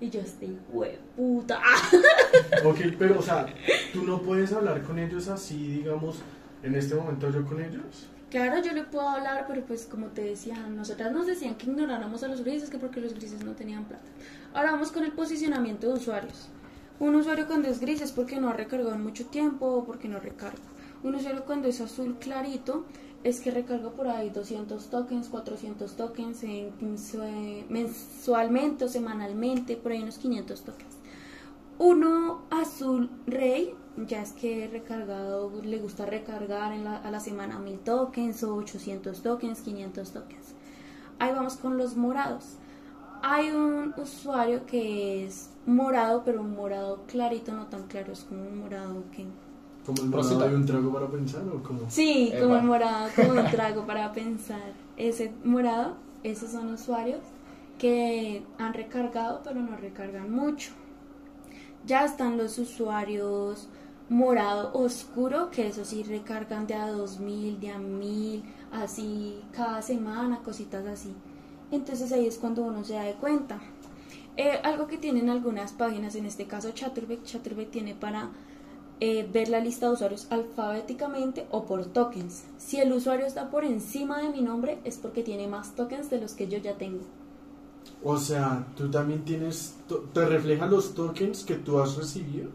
Y 0.00 0.10
yo 0.10 0.20
estoy, 0.20 0.58
puta. 1.16 1.60
Ok, 2.64 2.78
pero 2.98 3.18
o 3.18 3.22
sea, 3.22 3.46
tú 3.92 4.02
no 4.04 4.20
puedes 4.20 4.52
hablar 4.52 4.82
con 4.82 4.98
ellos 4.98 5.28
así, 5.28 5.56
digamos, 5.56 6.16
en 6.62 6.74
este 6.74 6.94
momento 6.94 7.30
yo 7.30 7.44
con 7.44 7.60
ellos. 7.62 8.08
Claro, 8.30 8.62
yo 8.62 8.72
le 8.72 8.84
puedo 8.84 9.06
hablar, 9.08 9.44
pero 9.46 9.62
pues 9.66 9.84
como 9.86 10.06
te 10.06 10.22
decía, 10.22 10.56
nosotras 10.68 11.12
nos 11.12 11.26
decían 11.26 11.56
que 11.56 11.66
ignoráramos 11.66 12.22
a 12.22 12.28
los 12.28 12.42
grises, 12.42 12.70
que 12.70 12.78
porque 12.78 13.00
los 13.00 13.12
grises 13.14 13.44
no 13.44 13.52
tenían 13.52 13.84
plata. 13.84 14.04
Ahora 14.54 14.72
vamos 14.72 14.90
con 14.90 15.04
el 15.04 15.12
posicionamiento 15.12 15.86
de 15.88 15.94
usuarios. 15.94 16.48
Un 16.98 17.14
usuario 17.14 17.46
cuando 17.46 17.68
es 17.68 17.80
gris 17.80 18.00
es 18.00 18.12
porque 18.12 18.40
no 18.40 18.48
ha 18.48 18.52
recargado 18.54 18.94
en 18.94 19.02
mucho 19.02 19.26
tiempo 19.26 19.66
o 19.66 19.84
porque 19.84 20.08
no 20.08 20.18
recarga. 20.18 20.62
Un 21.02 21.14
usuario 21.14 21.44
cuando 21.44 21.68
es 21.68 21.80
azul 21.80 22.16
clarito 22.20 22.86
es 23.24 23.40
que 23.40 23.50
recarga 23.50 23.90
por 23.90 24.08
ahí 24.08 24.30
200 24.30 24.88
tokens, 24.88 25.28
400 25.28 25.96
tokens 25.96 26.42
en, 26.44 26.70
mensue- 26.80 27.66
mensualmente 27.68 28.84
o 28.84 28.88
semanalmente, 28.88 29.76
por 29.76 29.92
ahí 29.92 30.02
unos 30.02 30.18
500 30.18 30.62
tokens. 30.62 30.96
Uno 31.78 32.42
azul 32.50 33.10
rey, 33.26 33.74
ya 33.96 34.22
es 34.22 34.32
que 34.32 34.68
recargado, 34.68 35.50
le 35.62 35.78
gusta 35.78 36.06
recargar 36.06 36.72
en 36.72 36.84
la- 36.84 36.96
a 36.96 37.10
la 37.10 37.20
semana 37.20 37.58
1000 37.58 37.78
tokens 37.78 38.42
o 38.42 38.54
800 38.56 39.22
tokens, 39.22 39.60
500 39.60 40.12
tokens. 40.12 40.54
Ahí 41.18 41.32
vamos 41.32 41.56
con 41.56 41.76
los 41.78 41.96
morados. 41.96 42.56
Hay 43.22 43.50
un 43.50 43.94
usuario 43.96 44.66
que 44.66 45.24
es 45.26 45.50
morado, 45.66 46.22
pero 46.24 46.40
un 46.40 46.56
morado 46.56 47.02
clarito, 47.06 47.52
no 47.52 47.66
tan 47.66 47.84
claro, 47.86 48.12
es 48.12 48.20
como 48.24 48.42
un 48.42 48.58
morado 48.58 49.04
que... 49.14 49.26
Como 49.86 50.02
el 50.02 50.08
morado 50.10 50.48
de 50.48 50.56
un 50.56 50.66
trago 50.66 50.92
para 50.92 51.06
pensar 51.08 51.42
o 51.48 51.62
como... 51.62 51.80
Sí, 51.88 52.30
Epa. 52.32 52.40
como 52.42 52.56
el 52.56 52.62
morado, 52.64 53.08
como 53.14 53.30
un 53.40 53.46
trago 53.50 53.86
para 53.86 54.12
pensar. 54.12 54.72
Ese 54.96 55.32
morado, 55.44 55.94
esos 56.24 56.50
son 56.50 56.72
usuarios 56.72 57.20
que 57.78 58.42
han 58.58 58.74
recargado, 58.74 59.40
pero 59.44 59.60
no 59.60 59.76
recargan 59.76 60.32
mucho. 60.32 60.70
Ya 61.86 62.04
están 62.04 62.36
los 62.36 62.58
usuarios 62.58 63.68
morado 64.08 64.70
oscuro, 64.74 65.50
que 65.50 65.66
eso 65.68 65.84
sí 65.84 66.02
recargan 66.02 66.66
de 66.66 66.74
a 66.74 66.88
2000, 66.88 67.60
de 67.60 67.70
a 67.70 67.78
1000, 67.78 68.42
así 68.70 69.40
cada 69.52 69.82
semana, 69.82 70.40
cositas 70.44 70.86
así. 70.86 71.14
Entonces 71.70 72.12
ahí 72.12 72.26
es 72.26 72.38
cuando 72.38 72.62
uno 72.62 72.84
se 72.84 72.94
da 72.94 73.02
de 73.02 73.14
cuenta. 73.14 73.60
Eh, 74.36 74.60
algo 74.62 74.86
que 74.86 74.98
tienen 74.98 75.28
algunas 75.28 75.72
páginas, 75.72 76.14
en 76.14 76.26
este 76.26 76.46
caso 76.46 76.70
Chatterbeck, 76.72 77.24
Chatterbeck 77.24 77.70
tiene 77.70 77.94
para 77.94 78.30
eh, 79.00 79.28
ver 79.30 79.48
la 79.48 79.58
lista 79.58 79.86
de 79.86 79.94
usuarios 79.94 80.26
alfabéticamente 80.30 81.46
o 81.50 81.64
por 81.64 81.84
tokens. 81.86 82.44
Si 82.58 82.78
el 82.78 82.92
usuario 82.92 83.26
está 83.26 83.50
por 83.50 83.64
encima 83.64 84.22
de 84.22 84.28
mi 84.28 84.42
nombre 84.42 84.78
es 84.84 84.98
porque 84.98 85.22
tiene 85.22 85.48
más 85.48 85.74
tokens 85.74 86.08
de 86.08 86.20
los 86.20 86.34
que 86.34 86.48
yo 86.48 86.58
ya 86.58 86.74
tengo. 86.74 87.02
O 88.04 88.16
sea, 88.18 88.66
tú 88.76 88.90
también 88.90 89.24
tienes, 89.24 89.74
to- 89.88 90.08
te 90.12 90.24
reflejan 90.24 90.70
los 90.70 90.94
tokens 90.94 91.44
que 91.44 91.54
tú 91.54 91.78
has 91.78 91.96
recibido. 91.96 92.50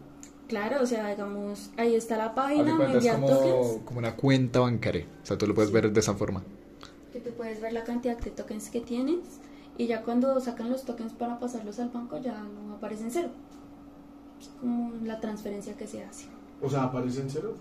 Claro, 0.46 0.82
o 0.82 0.86
sea, 0.86 1.08
digamos, 1.08 1.70
ahí 1.76 1.94
está 1.94 2.16
la 2.16 2.34
página, 2.34 2.72
me 2.72 2.76
cuenta, 2.76 2.98
es 2.98 3.06
envía 3.06 3.26
tokens, 3.36 3.66
como, 3.68 3.84
como 3.84 3.98
una 3.98 4.16
cuenta 4.16 4.60
bancaria. 4.60 5.06
O 5.22 5.26
sea, 5.26 5.36
tú 5.38 5.46
lo 5.46 5.54
puedes 5.54 5.70
ver 5.70 5.92
de 5.92 6.00
esa 6.00 6.14
forma. 6.14 6.42
que 7.12 7.20
tú 7.20 7.30
puedes 7.30 7.60
ver 7.60 7.72
la 7.72 7.84
cantidad 7.84 8.18
de 8.18 8.30
tokens 8.30 8.68
que 8.70 8.80
tienes 8.80 9.40
y 9.78 9.86
ya 9.86 10.02
cuando 10.02 10.38
sacan 10.40 10.70
los 10.70 10.84
tokens 10.84 11.12
para 11.12 11.38
pasarlos 11.38 11.78
al 11.80 11.88
banco 11.90 12.18
ya 12.18 12.42
no 12.42 12.74
aparecen 12.74 13.10
cero. 13.10 13.28
Es 14.40 14.48
como 14.60 14.92
la 15.04 15.20
transferencia 15.20 15.74
que 15.76 15.86
se 15.86 16.02
hace. 16.04 16.26
O 16.60 16.68
sea, 16.68 16.84
aparece 16.84 17.20
en 17.20 17.30
cero. 17.30 17.54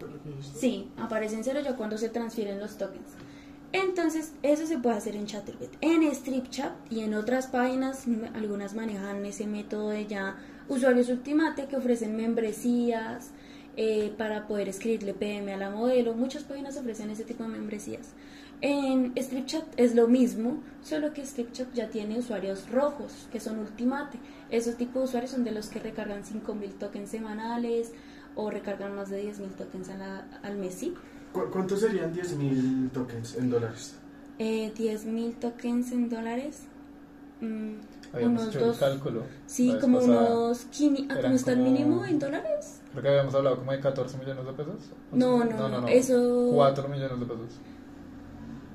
Sí, 0.55 0.89
aparecen 0.97 1.43
cero 1.43 1.59
ya 1.63 1.75
cuando 1.75 1.97
se 1.97 2.09
transfieren 2.09 2.59
los 2.59 2.77
tokens. 2.77 3.11
Entonces, 3.73 4.33
eso 4.43 4.65
se 4.65 4.77
puede 4.77 4.95
hacer 4.97 5.15
en 5.15 5.25
Chatterbait. 5.25 5.71
En 5.81 6.03
StripChat 6.13 6.71
y 6.89 7.01
en 7.01 7.13
otras 7.13 7.47
páginas, 7.47 8.05
algunas 8.33 8.73
manejan 8.73 9.25
ese 9.25 9.45
método 9.45 9.89
de 9.89 10.07
ya 10.07 10.37
usuarios 10.69 11.09
Ultimate 11.09 11.67
que 11.67 11.75
ofrecen 11.75 12.15
membresías 12.15 13.31
eh, 13.75 14.13
para 14.17 14.47
poder 14.47 14.69
escribirle 14.69 15.13
PM 15.13 15.53
a 15.53 15.57
la 15.57 15.69
modelo. 15.69 16.13
Muchas 16.13 16.43
páginas 16.43 16.77
ofrecen 16.77 17.09
ese 17.09 17.25
tipo 17.25 17.43
de 17.43 17.49
membresías. 17.49 18.07
En 18.61 19.13
StripChat 19.21 19.65
es 19.77 19.93
lo 19.93 20.07
mismo, 20.07 20.63
solo 20.81 21.13
que 21.13 21.23
StripChat 21.25 21.73
ya 21.73 21.89
tiene 21.89 22.17
usuarios 22.17 22.69
rojos, 22.71 23.27
que 23.31 23.39
son 23.39 23.59
Ultimate. 23.59 24.17
Esos 24.49 24.77
tipos 24.77 24.95
de 24.95 25.03
usuarios 25.09 25.31
son 25.31 25.43
de 25.43 25.51
los 25.51 25.67
que 25.67 25.79
recargan 25.79 26.23
5000 26.25 26.73
tokens 26.75 27.09
semanales 27.09 27.91
o 28.33 28.49
recargan 28.49 28.95
más 28.95 29.09
de 29.09 29.21
10000 29.21 29.51
tokens 29.51 29.89
la- 29.89 30.25
al 30.41 30.57
mes. 30.57 30.73
¿sí? 30.73 30.93
¿Cu- 31.37 31.51
¿Cuántos 31.51 31.79
serían 31.81 32.13
10.000 32.13 32.89
tokens 32.91 33.35
en 33.35 33.49
dólares? 33.49 33.95
Eh, 34.39 34.71
10.000 34.75 35.35
tokens 35.39 35.91
en 35.91 36.09
dólares. 36.09 36.63
mm, 37.41 37.73
Habíamos 38.13 38.41
unos 38.43 38.55
hecho 38.55 38.65
dos. 38.65 38.75
el 38.75 38.79
cálculo. 38.79 39.23
Sí, 39.45 39.75
como 39.79 39.99
unos. 39.99 40.67
quini- 40.71 41.07
¿A 41.09 41.13
Eran 41.13 41.21
cómo 41.23 41.35
está 41.35 41.51
el 41.51 41.59
mínimo 41.59 42.05
en 42.05 42.17
dólares? 42.19 42.79
Creo 42.91 43.03
que 43.03 43.09
habíamos 43.09 43.35
hablado 43.35 43.57
como 43.57 43.71
de 43.73 43.79
14 43.79 44.17
millones 44.17 44.45
de 44.45 44.53
pesos. 44.53 44.75
No, 45.11 45.43
no, 45.43 45.69
no, 45.81 45.87
eso- 45.87 46.51
4 46.55 46.87
millones 46.87 47.19
de 47.19 47.25
pesos. 47.25 47.59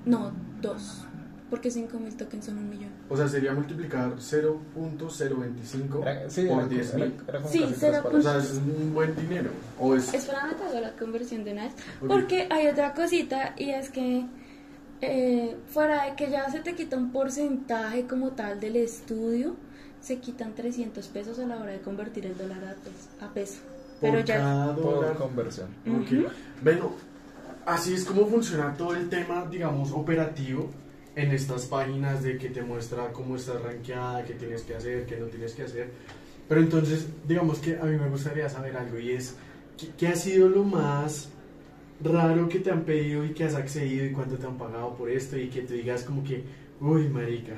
No, 0.04 0.32
dos. 0.60 1.04
Porque 1.52 1.68
5.000 1.68 2.16
tokens 2.16 2.46
son 2.46 2.56
un 2.56 2.70
millón. 2.70 2.88
O 3.10 3.16
sea, 3.16 3.28
sería 3.28 3.52
multiplicar 3.52 4.14
0.025 4.16 6.02
Era, 6.02 6.30
sí, 6.30 6.46
por 6.46 6.60
era, 6.62 6.68
10.000. 6.68 6.94
era, 6.96 7.04
era 7.28 7.38
como 7.40 7.48
Sí, 7.52 7.60
casi 7.60 7.74
cero 7.78 7.92
tres 7.92 7.98
O 8.00 8.02
palos. 8.04 8.24
sea, 8.24 8.38
es 8.38 8.52
un 8.54 8.94
buen 8.94 9.14
dinero. 9.16 9.50
O 9.78 9.94
es... 9.94 10.14
Espérame, 10.14 10.54
te 10.56 10.64
hago 10.64 10.80
la 10.80 10.92
conversión 10.96 11.44
de 11.44 11.52
una 11.52 11.64
vez. 11.64 11.72
Porque 12.06 12.46
hay 12.50 12.68
otra 12.68 12.94
cosita 12.94 13.54
y 13.58 13.70
es 13.70 13.90
que 13.90 14.24
eh, 15.02 15.56
fuera 15.68 16.04
de 16.06 16.16
que 16.16 16.30
ya 16.30 16.50
se 16.50 16.60
te 16.60 16.74
quita 16.74 16.96
un 16.96 17.12
porcentaje 17.12 18.06
como 18.06 18.30
tal 18.30 18.58
del 18.60 18.76
estudio, 18.76 19.54
se 20.00 20.18
quitan 20.18 20.54
300 20.54 21.06
pesos 21.08 21.38
a 21.38 21.46
la 21.46 21.56
hora 21.58 21.72
de 21.72 21.80
convertir 21.80 22.26
el 22.26 22.36
dólar 22.36 22.64
a, 22.64 22.74
pes- 22.82 23.08
a 23.20 23.32
peso. 23.32 23.58
por 24.00 24.10
Pero 24.10 24.20
ya... 24.24 24.36
cada 24.38 24.74
Por 24.74 25.14
conversión. 25.16 25.68
Ok. 25.86 26.32
Bueno, 26.62 26.92
así 27.66 27.94
es 27.94 28.04
como 28.04 28.26
funciona 28.26 28.74
todo 28.76 28.94
el 28.94 29.08
tema, 29.08 29.46
digamos, 29.50 29.92
operativo 29.92 30.70
en 31.14 31.32
estas 31.32 31.66
páginas 31.66 32.22
de 32.22 32.38
que 32.38 32.48
te 32.50 32.62
muestra 32.62 33.12
cómo 33.12 33.36
estás 33.36 33.62
rankeada, 33.62 34.24
qué 34.24 34.34
tienes 34.34 34.62
que 34.62 34.74
hacer, 34.74 35.06
qué 35.06 35.16
no 35.18 35.26
tienes 35.26 35.54
que 35.54 35.62
hacer. 35.62 35.92
Pero 36.48 36.60
entonces, 36.60 37.08
digamos 37.26 37.58
que 37.60 37.78
a 37.78 37.84
mí 37.84 37.96
me 37.98 38.08
gustaría 38.08 38.48
saber 38.48 38.76
algo 38.76 38.98
y 38.98 39.12
es, 39.12 39.36
¿qué, 39.76 39.88
qué 39.96 40.08
ha 40.08 40.16
sido 40.16 40.48
lo 40.48 40.64
más 40.64 41.30
raro 42.00 42.48
que 42.48 42.60
te 42.60 42.70
han 42.70 42.84
pedido 42.84 43.24
y 43.24 43.34
que 43.34 43.44
has 43.44 43.54
accedido 43.54 44.04
y 44.06 44.12
cuánto 44.12 44.38
te 44.38 44.46
han 44.46 44.58
pagado 44.58 44.94
por 44.96 45.10
esto 45.10 45.38
y 45.38 45.48
que 45.50 45.62
te 45.62 45.74
digas 45.74 46.04
como 46.04 46.24
que, 46.24 46.44
uy, 46.80 47.08
marica, 47.08 47.54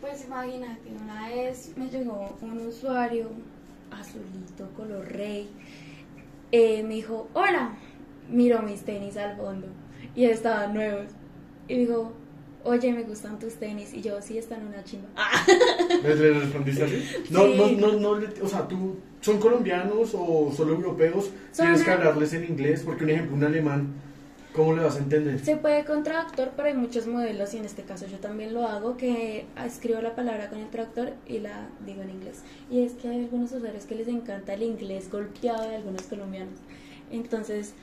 Pues 0.00 0.24
imagínate, 0.26 0.90
una 1.02 1.28
vez 1.28 1.72
me 1.76 1.88
llegó 1.88 2.36
un 2.42 2.66
usuario 2.66 3.30
azulito, 3.90 4.70
color 4.76 5.06
rey, 5.10 5.50
eh, 6.52 6.82
me 6.82 6.94
dijo, 6.94 7.28
hola, 7.34 7.76
miró 8.28 8.62
mis 8.62 8.82
tenis 8.84 9.16
al 9.16 9.36
fondo 9.36 9.68
y 10.14 10.26
estaban 10.26 10.74
nuevos. 10.74 11.12
Y 11.68 11.78
dijo, 11.78 12.12
oye, 12.64 12.92
me 12.92 13.02
gustan 13.04 13.38
tus 13.38 13.54
tenis. 13.54 13.92
Y 13.94 14.02
yo, 14.02 14.20
sí, 14.22 14.38
están 14.38 14.66
una 14.66 14.82
chimba. 14.84 15.08
¿Le, 16.02 16.14
le 16.16 16.40
respondiste 16.40 16.84
así? 16.84 17.04
No, 17.30 17.44
Sí. 17.46 17.54
no, 17.56 17.68
no, 17.92 17.98
no, 17.98 18.18
le- 18.18 18.42
o 18.42 18.48
sea, 18.48 18.66
tú, 18.66 18.96
¿son 19.20 19.38
colombianos 19.38 20.14
o 20.14 20.52
solo 20.56 20.74
europeos? 20.74 21.30
Son 21.52 21.66
Tienes 21.66 21.82
que 21.84 21.90
hablarles 21.90 22.32
en 22.34 22.44
inglés, 22.44 22.82
porque 22.84 23.04
un 23.04 23.10
ejemplo, 23.10 23.36
un 23.36 23.44
alemán, 23.44 23.92
¿cómo 24.54 24.72
le 24.74 24.82
vas 24.82 24.96
a 24.96 24.98
entender? 25.00 25.38
Se 25.44 25.56
puede 25.56 25.84
con 25.84 26.02
traductor, 26.02 26.52
pero 26.56 26.68
hay 26.68 26.74
muchos 26.74 27.06
modelos 27.06 27.52
y 27.54 27.58
en 27.58 27.64
este 27.64 27.82
caso 27.82 28.06
yo 28.06 28.18
también 28.18 28.54
lo 28.54 28.66
hago, 28.66 28.96
que 28.96 29.46
escribo 29.64 30.00
la 30.00 30.14
palabra 30.14 30.48
con 30.48 30.58
el 30.60 30.68
traductor 30.70 31.12
y 31.26 31.38
la 31.40 31.68
digo 31.84 32.02
en 32.02 32.10
inglés. 32.10 32.42
Y 32.70 32.82
es 32.82 32.92
que 32.92 33.08
hay 33.08 33.20
algunos 33.24 33.52
usuarios 33.52 33.84
que 33.84 33.94
les 33.96 34.08
encanta 34.08 34.54
el 34.54 34.62
inglés 34.62 35.10
golpeado 35.10 35.68
de 35.68 35.76
algunos 35.76 36.02
colombianos. 36.02 36.54
Entonces, 37.10 37.74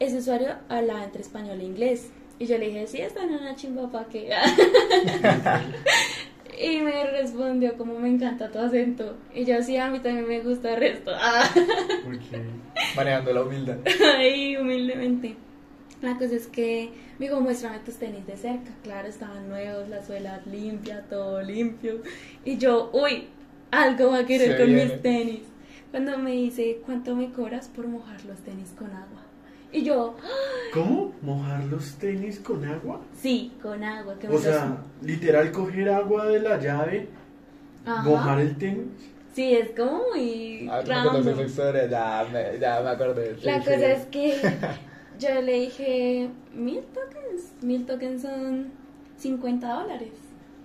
ese 0.00 0.18
usuario 0.18 0.48
habla 0.68 1.04
entre 1.04 1.22
español 1.22 1.60
e 1.60 1.64
inglés. 1.64 2.08
Y 2.38 2.46
yo 2.46 2.58
le 2.58 2.66
dije, 2.66 2.86
sí, 2.86 3.00
está 3.00 3.22
en 3.22 3.34
una 3.34 3.54
chimba 3.54 3.90
pa' 3.90 4.06
que... 4.06 4.28
y 6.60 6.80
me 6.80 7.04
respondió, 7.10 7.76
como 7.76 7.98
me 7.98 8.08
encanta 8.08 8.50
tu 8.50 8.58
acento. 8.58 9.16
Y 9.34 9.44
yo, 9.44 9.62
sí, 9.62 9.76
a 9.76 9.88
mí 9.90 10.00
también 10.00 10.26
me 10.26 10.40
gusta 10.40 10.74
el 10.74 10.80
resto. 10.80 11.12
Ok. 11.12 12.36
Manejando 12.96 13.32
la 13.32 13.42
humildad. 13.42 13.76
Ahí, 14.16 14.56
humildemente. 14.56 15.36
La 16.02 16.18
cosa 16.18 16.34
es 16.34 16.46
que 16.48 16.90
me 17.18 17.26
dijo, 17.26 17.40
muéstrame 17.40 17.78
tus 17.78 17.94
tenis 17.96 18.26
de 18.26 18.36
cerca. 18.36 18.70
Claro, 18.82 19.08
estaban 19.08 19.48
nuevos, 19.48 19.88
la 19.88 20.04
suela 20.04 20.42
limpia, 20.46 21.02
todo 21.08 21.40
limpio. 21.40 22.02
Y 22.44 22.58
yo, 22.58 22.90
uy, 22.92 23.28
algo 23.70 24.10
va 24.10 24.18
a 24.18 24.26
querer 24.26 24.52
Se 24.52 24.56
con 24.58 24.66
viene. 24.66 24.84
mis 24.84 25.02
tenis. 25.02 25.40
Cuando 25.90 26.18
me 26.18 26.32
dice, 26.32 26.80
¿cuánto 26.84 27.14
me 27.14 27.30
cobras 27.32 27.68
por 27.68 27.86
mojar 27.86 28.24
los 28.24 28.38
tenis 28.40 28.74
con 28.76 28.90
agua? 28.90 29.13
Y 29.74 29.82
yo, 29.82 30.14
¿Cómo? 30.72 31.12
¿Mojar 31.20 31.64
los 31.64 31.94
tenis 31.96 32.38
con 32.38 32.64
agua? 32.64 33.00
sí, 33.20 33.52
con 33.60 33.82
agua. 33.82 34.14
Me 34.22 34.28
O 34.28 34.38
sea, 34.38 34.78
literal 35.02 35.50
coger 35.50 35.88
agua 35.88 36.26
de 36.26 36.38
la 36.40 36.60
llave, 36.60 37.08
Ajá. 37.84 38.08
mojar 38.08 38.40
el 38.40 38.56
tenis. 38.56 38.86
Sí, 39.34 39.52
es 39.52 39.70
como 39.76 40.02
muy 40.14 40.68
Ah, 40.70 40.80
me 41.24 41.42
historia, 41.44 41.88
ya 41.88 42.24
me, 42.32 42.58
ya 42.60 42.80
me 42.82 42.90
acordé. 42.90 43.34
sí, 43.36 43.46
La 43.46 43.58
sí. 43.60 43.64
cosa 43.70 43.86
es 43.92 44.06
que 44.06 44.34
yo 45.18 45.42
le 45.42 45.52
dije, 45.60 46.30
mil 46.54 46.80
tokens. 46.94 47.52
Mil 47.62 47.84
tokens 47.84 48.22
son 48.22 48.68
50 49.16 49.68
dólares. 49.80 50.12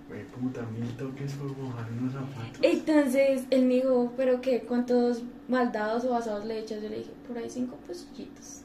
Güey, 0.08 0.24
puta, 0.26 0.62
mil 0.72 0.88
toques 0.96 1.32
por 1.34 1.56
mojar 1.56 1.86
unos 2.00 2.12
zapatos. 2.12 2.60
Entonces 2.62 3.42
él 3.50 3.62
me 3.66 3.74
dijo, 3.74 4.12
¿pero 4.16 4.40
qué? 4.40 4.60
¿Cuántos 4.62 5.22
maldados 5.48 6.04
o 6.04 6.10
basados 6.10 6.44
le 6.44 6.60
echas? 6.60 6.80
Yo 6.82 6.88
le 6.88 6.98
dije, 6.98 7.10
por 7.26 7.38
ahí 7.38 7.50
cinco 7.50 7.76
pesillitos. 7.88 8.59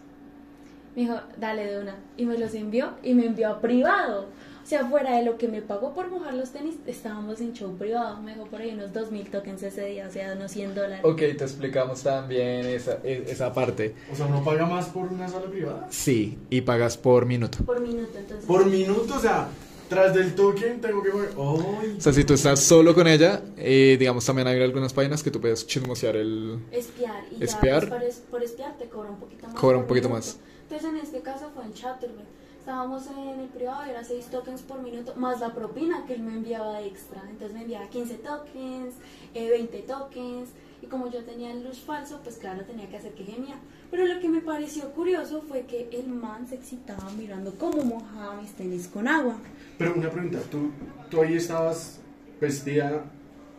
Me 0.95 1.01
dijo, 1.03 1.15
dale 1.38 1.65
de 1.65 1.79
una. 1.79 1.95
Y 2.17 2.25
me 2.25 2.38
los 2.38 2.53
envió 2.53 2.91
y 3.03 3.13
me 3.13 3.25
envió 3.25 3.49
a 3.49 3.60
privado. 3.62 4.27
O 4.63 4.67
sea, 4.67 4.84
fuera 4.88 5.15
de 5.17 5.23
lo 5.23 5.38
que 5.38 5.47
me 5.47 5.62
pagó 5.62 5.93
por 5.93 6.10
mojar 6.10 6.34
los 6.34 6.49
tenis, 6.51 6.75
estábamos 6.88 7.39
en 7.39 7.53
show 7.53 7.71
privado. 7.77 8.19
Me 8.23 8.31
dejó 8.31 8.45
por 8.47 8.62
ahí 8.62 8.71
unos 8.73 8.91
dos 8.93 9.12
mil 9.12 9.29
tokens 9.29 9.62
ese 9.62 9.86
día, 9.86 10.08
o 10.08 10.12
sea, 10.12 10.34
unos 10.34 10.51
100 10.51 10.73
dólares. 10.73 11.01
Ok, 11.03 11.17
te 11.17 11.43
explicamos 11.43 12.01
también 12.01 12.65
esa, 12.65 12.97
e- 13.03 13.25
esa 13.27 13.53
parte. 13.53 13.93
O 14.12 14.15
sea, 14.15 14.25
¿uno 14.25 14.43
paga 14.43 14.65
más 14.65 14.88
por 14.88 15.08
una 15.12 15.27
sala 15.27 15.45
privada? 15.51 15.86
Sí, 15.91 16.39
y 16.49 16.62
pagas 16.62 16.97
por 16.97 17.27
minuto. 17.27 17.60
Por 17.63 17.79
minuto, 17.79 18.17
entonces. 18.17 18.45
Por 18.47 18.65
minuto, 18.65 19.13
o 19.15 19.19
sea, 19.19 19.49
tras 19.88 20.15
del 20.15 20.34
token 20.34 20.81
tengo 20.81 21.03
que 21.03 21.12
pagar. 21.12 21.27
¡Ay! 21.38 21.95
O 21.99 22.01
sea, 22.01 22.12
si 22.13 22.23
tú 22.23 22.34
estás 22.34 22.60
solo 22.60 22.95
con 22.95 23.05
ella, 23.08 23.43
eh, 23.58 23.97
digamos, 23.99 24.25
también 24.25 24.47
hay 24.47 24.60
algunas 24.63 24.93
páginas 24.93 25.21
que 25.21 25.29
tú 25.29 25.39
puedes 25.39 25.67
chismosear 25.67 26.15
el... 26.15 26.58
Espiar. 26.71 27.23
Y 27.39 27.43
Espiar. 27.43 27.84
ya 27.84 27.89
pues, 27.89 27.99
por, 28.01 28.03
es- 28.10 28.23
por 28.31 28.43
espiar 28.43 28.75
te 28.79 28.86
cobra 28.86 29.12
un 29.12 29.17
poquito 29.19 29.45
más. 29.45 29.55
Cobra 29.55 29.77
un 29.77 29.86
poquito 29.86 30.10
minuto. 30.10 30.25
más. 30.25 30.39
Entonces 30.75 30.99
en 30.99 31.05
este 31.05 31.21
caso 31.21 31.49
fue 31.55 31.63
en 31.63 31.73
Chatterbait. 31.73 32.27
Estábamos 32.59 33.07
en 33.07 33.39
el 33.39 33.47
privado 33.47 33.83
era 33.83 34.03
6 34.03 34.25
tokens 34.25 34.61
por 34.61 34.81
minuto, 34.81 35.13
más 35.15 35.39
la 35.39 35.53
propina 35.53 36.05
que 36.05 36.15
él 36.15 36.21
me 36.21 36.33
enviaba 36.33 36.81
extra. 36.81 37.21
Entonces 37.29 37.53
me 37.53 37.61
enviaba 37.61 37.88
15 37.88 38.15
tokens, 38.15 38.95
eh, 39.33 39.49
20 39.51 39.77
tokens. 39.83 40.49
Y 40.81 40.88
como 40.88 41.09
yo 41.09 41.23
tenía 41.23 41.53
el 41.53 41.63
luz 41.63 41.79
falso, 41.79 42.19
pues 42.23 42.35
claro, 42.35 42.65
tenía 42.65 42.89
que 42.89 42.97
hacer 42.97 43.13
que 43.13 43.23
gemía. 43.23 43.55
Pero 43.89 44.05
lo 44.05 44.19
que 44.19 44.27
me 44.27 44.41
pareció 44.41 44.91
curioso 44.91 45.43
fue 45.47 45.61
que 45.61 45.88
el 45.93 46.09
man 46.09 46.45
se 46.45 46.55
excitaba 46.55 47.09
mirando 47.11 47.53
cómo 47.57 47.81
mojaba 47.81 48.41
mis 48.41 48.51
tenis 48.51 48.89
con 48.89 49.07
agua. 49.07 49.38
Pero 49.77 49.93
una 49.95 50.09
pregunta, 50.09 50.39
¿tú, 50.51 50.71
tú 51.09 51.21
ahí 51.21 51.38
estabas 51.38 52.01
vestida 52.41 53.05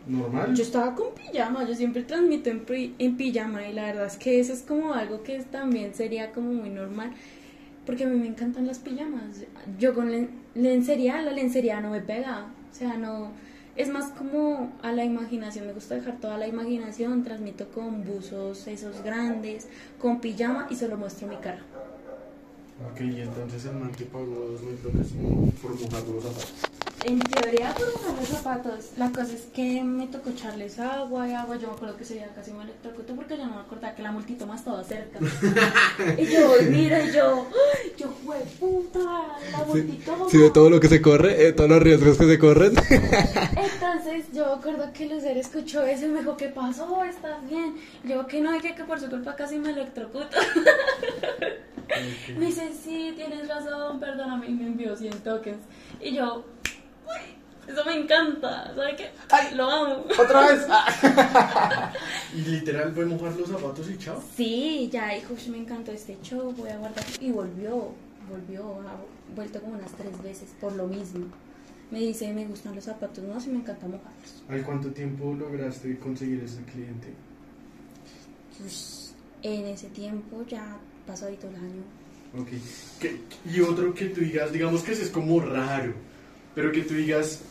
normal? 0.07 0.55
Yo 0.55 0.63
estaba 0.63 0.95
con 0.95 1.07
pijama, 1.13 1.67
yo 1.67 1.75
siempre 1.75 2.03
transmito 2.03 2.49
en, 2.49 2.63
en 2.99 3.17
pijama 3.17 3.67
y 3.67 3.73
la 3.73 3.83
verdad 3.85 4.05
es 4.05 4.17
que 4.17 4.39
eso 4.39 4.53
es 4.53 4.61
como 4.61 4.93
algo 4.93 5.23
que 5.23 5.39
también 5.43 5.93
sería 5.93 6.31
como 6.31 6.51
muy 6.53 6.69
normal, 6.69 7.11
porque 7.85 8.03
a 8.03 8.07
mí 8.07 8.17
me 8.17 8.27
encantan 8.27 8.67
las 8.67 8.79
pijamas. 8.79 9.43
Yo 9.79 9.93
con 9.93 10.11
len- 10.11 10.29
lencería, 10.55 11.21
la 11.21 11.31
lencería 11.31 11.79
no 11.81 11.89
me 11.91 12.01
pega, 12.01 12.47
o 12.71 12.75
sea, 12.75 12.97
no, 12.97 13.31
es 13.75 13.89
más 13.89 14.11
como 14.11 14.71
a 14.81 14.91
la 14.91 15.03
imaginación, 15.05 15.67
me 15.67 15.73
gusta 15.73 15.95
dejar 15.95 16.19
toda 16.19 16.37
la 16.37 16.47
imaginación, 16.47 17.23
transmito 17.23 17.67
con 17.69 18.03
buzos 18.03 18.67
esos 18.67 19.03
grandes, 19.03 19.67
con 19.99 20.19
pijama 20.19 20.67
y 20.69 20.75
solo 20.75 20.97
muestro 20.97 21.27
mi 21.27 21.35
cara. 21.37 21.61
Ok, 22.91 23.01
y 23.01 23.21
entonces 23.21 23.65
el 23.65 23.73
man 23.75 23.91
te 23.91 24.05
pagó 24.05 24.25
dos 24.25 24.61
mil 24.61 24.81
dólares 24.83 25.07
por 25.61 25.71
mojar 25.71 26.03
los 26.07 26.23
zapatos. 26.23 26.53
En 27.03 27.19
teoría 27.19 27.73
por 27.75 27.87
usar 27.87 28.15
los 28.19 28.27
zapatos, 28.27 28.91
la 28.97 29.11
cosa 29.11 29.33
es 29.33 29.43
que 29.53 29.83
me 29.83 30.07
tocó 30.07 30.31
echarles 30.31 30.79
agua 30.79 31.27
y 31.27 31.33
agua, 31.33 31.55
yo 31.55 31.67
me 31.67 31.73
acuerdo 31.73 31.95
que 31.95 32.03
ese 32.03 32.15
día 32.15 32.29
casi 32.35 32.51
me 32.51 32.63
electrocuto 32.63 33.15
porque 33.15 33.37
yo 33.37 33.45
no 33.45 33.55
me 33.55 33.61
acordaba 33.61 33.93
que 33.95 34.01
la 34.01 34.11
multitoma 34.11 34.55
estaba 34.55 34.83
cerca. 34.83 35.19
y 36.17 36.25
yo 36.25 36.55
mira, 36.69 37.03
y 37.05 37.13
yo, 37.13 37.45
yo 37.97 38.07
fue 38.25 38.37
puta, 38.59 38.99
la 39.51 39.63
multitoma. 39.65 40.25
Sí, 40.29 40.37
de 40.37 40.49
todo 40.49 40.69
lo 40.69 40.79
que 40.79 40.89
se 40.89 41.01
corre, 41.01 41.47
eh, 41.47 41.53
todos 41.53 41.69
los 41.69 41.81
riesgos 41.81 42.17
que 42.17 42.25
se 42.25 42.39
corren. 42.39 42.73
Entonces 42.75 44.25
yo 44.33 44.47
me 44.47 44.53
acuerdo 44.53 44.91
que 44.91 45.07
Lucer 45.07 45.37
escuchó 45.37 45.83
eso 45.83 46.05
y 46.05 46.09
me 46.09 46.19
dijo, 46.19 46.35
¿qué 46.35 46.49
pasó? 46.49 47.03
¿Estás 47.03 47.47
bien? 47.47 47.75
Y 48.03 48.09
yo 48.09 48.25
que 48.25 48.41
no, 48.41 48.55
y 48.55 48.59
que, 48.59 48.73
que 48.73 48.83
por 48.83 48.99
su 48.99 49.07
culpa 49.07 49.35
casi 49.35 49.59
me 49.59 49.69
electrocuto. 49.69 50.27
Me 52.37 52.47
dice, 52.47 52.71
sí, 52.73 53.13
tienes 53.15 53.47
razón, 53.47 53.99
perdóname, 53.99 54.47
y 54.47 54.51
me 54.51 54.67
envió 54.67 54.95
100 54.95 55.19
tokens. 55.19 55.61
Y 56.01 56.13
yo, 56.15 56.45
eso 57.67 57.85
me 57.85 57.95
encanta, 57.95 58.73
¿sabes 58.75 58.95
qué? 58.95 59.55
Lo 59.55 59.69
amo. 59.69 60.05
Otra 60.19 60.47
vez. 60.51 60.65
Y 62.35 62.41
literal 62.41 62.93
fue 62.93 63.05
mojar 63.05 63.33
los 63.35 63.49
zapatos 63.49 63.89
y 63.89 63.97
chao. 63.97 64.21
Sí, 64.35 64.89
ya 64.91 65.09
"Ush, 65.29 65.47
me 65.47 65.57
encantó 65.57 65.91
este 65.91 66.17
show, 66.21 66.51
voy 66.55 66.69
a 66.69 66.77
guardar. 66.77 67.03
Y 67.19 67.31
volvió, 67.31 67.93
volvió, 68.29 68.63
ha 68.81 68.95
vuelto 69.35 69.59
como 69.61 69.73
unas 69.75 69.91
tres 69.93 70.21
veces 70.21 70.49
por 70.59 70.73
lo 70.73 70.87
mismo. 70.87 71.25
Me 71.89 71.99
dice, 71.99 72.31
me 72.33 72.45
gustan 72.45 72.75
los 72.75 72.83
zapatos, 72.83 73.23
no, 73.23 73.39
sí 73.39 73.49
me 73.49 73.59
encanta 73.59 73.87
mojarlos. 73.87 74.43
¿Al 74.49 74.61
cuánto 74.63 74.91
tiempo 74.91 75.33
lograste 75.33 75.97
conseguir 75.99 76.43
ese 76.43 76.61
cliente? 76.63 77.07
Pues, 78.59 79.13
en 79.43 79.65
ese 79.67 79.87
tiempo 79.89 80.43
ya 80.47 80.77
pasó 81.05 81.25
ahorita 81.25 81.47
el 81.47 81.55
año. 81.55 81.83
Ok. 82.39 82.49
¿Qué- 82.99 83.21
y 83.49 83.61
otro 83.61 83.93
que 83.93 84.05
tú 84.07 84.21
digas, 84.21 84.51
digamos 84.51 84.83
que 84.83 84.91
ese 84.91 85.03
es 85.03 85.09
como 85.09 85.39
raro, 85.39 85.93
pero 86.57 86.71
que 86.71 86.81
tú 86.81 86.95
digas, 86.95 87.41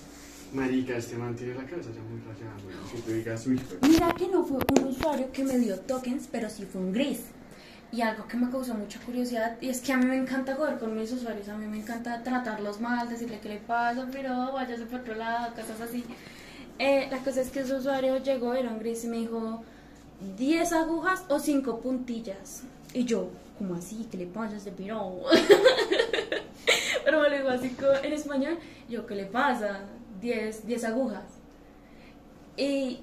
marica, 0.52 0.96
este 0.96 1.14
man 1.14 1.36
tiene 1.36 1.54
la 1.54 1.64
cabeza 1.64 1.90
ya 1.94 2.02
muy 2.02 2.18
rayada, 2.26 2.56
güey. 2.64 2.74
Que 2.90 3.02
tú 3.02 3.12
digas, 3.12 3.46
uy, 3.46 3.56
pues, 3.56 3.92
Mira 3.92 4.12
que 4.18 4.26
no 4.26 4.44
fue 4.44 4.58
un 4.76 4.88
usuario 4.88 5.30
que 5.30 5.44
me 5.44 5.58
dio 5.58 5.78
tokens, 5.78 6.28
pero 6.28 6.50
sí 6.50 6.64
fue 6.64 6.80
un 6.80 6.92
gris. 6.92 7.20
Y 7.92 8.00
algo 8.00 8.26
que 8.26 8.36
me 8.36 8.50
causó 8.50 8.74
mucha 8.74 8.98
curiosidad, 8.98 9.58
y 9.60 9.68
es 9.68 9.80
que 9.80 9.92
a 9.92 9.96
mí 9.96 10.06
me 10.06 10.16
encanta 10.16 10.56
jugar 10.56 10.80
con 10.80 10.98
mis 10.98 11.12
usuarios, 11.12 11.48
a 11.48 11.56
mí 11.56 11.68
me 11.68 11.78
encanta 11.78 12.20
tratarlos 12.24 12.80
mal, 12.80 13.08
decirle 13.08 13.38
qué 13.40 13.48
le 13.48 13.58
pasa, 13.58 14.08
pero 14.10 14.50
váyase 14.52 14.86
por 14.86 14.98
otro 14.98 15.14
lado, 15.14 15.54
cosas 15.54 15.82
así. 15.82 16.02
Eh, 16.80 17.06
la 17.08 17.18
cosa 17.18 17.42
es 17.42 17.50
que 17.50 17.60
ese 17.60 17.76
usuario 17.76 18.20
llegó, 18.20 18.54
era 18.54 18.70
un 18.70 18.80
gris, 18.80 19.04
y 19.04 19.06
me 19.06 19.18
dijo, 19.18 19.62
10 20.36 20.72
agujas 20.72 21.22
o 21.28 21.38
5 21.38 21.78
puntillas. 21.78 22.64
Y 22.92 23.04
yo, 23.04 23.30
como 23.56 23.76
así? 23.76 24.08
¿Qué 24.10 24.16
le 24.16 24.26
pasa 24.26 24.54
a 24.54 24.56
este 24.56 24.72
piro? 24.72 25.20
pero 27.06 27.20
me 27.22 27.30
lo 27.30 27.36
dijo 27.36 27.48
así 27.48 27.74
en 28.02 28.12
español, 28.12 28.58
yo, 28.90 29.06
¿qué 29.06 29.14
le 29.14 29.24
pasa? 29.26 29.80
10 30.20 30.66
10 30.66 30.84
agujas. 30.84 31.22
Y 32.56 33.00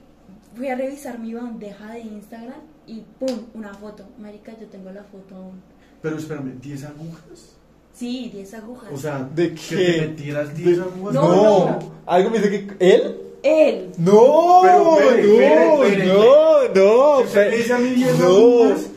fui 0.56 0.68
a 0.68 0.76
revisar 0.76 1.20
mi 1.20 1.34
bandeja 1.34 1.92
de 1.94 2.02
Instagram 2.02 2.60
y 2.86 3.02
¡pum! 3.20 3.46
Una 3.54 3.74
foto. 3.74 4.04
Marica, 4.20 4.52
yo 4.60 4.68
tengo 4.68 4.92
la 4.92 5.04
foto 5.04 5.36
aún. 5.36 5.62
pero 6.02 6.18
espérame, 6.18 6.60
¿10 6.62 6.84
agujas? 6.86 7.56
Sí, 7.94 8.30
10 8.34 8.54
agujas. 8.56 8.90
O 8.92 8.98
sea, 8.98 9.28
¿De 9.34 9.54
que 9.54 9.62
qué? 9.70 9.76
te 9.94 10.02
metieras 10.08 10.56
10 10.58 10.80
agujas. 10.80 11.14
No, 11.14 11.28
No, 11.36 11.66
no. 11.70 11.80
algo 12.06 12.30
me 12.32 12.40
dice 12.40 12.50
que 12.50 12.76
él. 12.96 13.18
él. 13.44 13.92
No, 14.00 14.60
Pero, 14.64 15.00
espere, 15.00 15.66
no, 15.66 15.84
espere. 15.84 16.06
no, 16.08 16.74
no, 16.76 17.20
¿Usted 17.20 17.46
me 17.46 17.52
fe- 17.52 17.58
dice 17.58 17.74
a 17.74 17.78
mí 17.78 17.90
10 17.92 18.20
no, 18.20 18.26
agujas? 18.26 18.88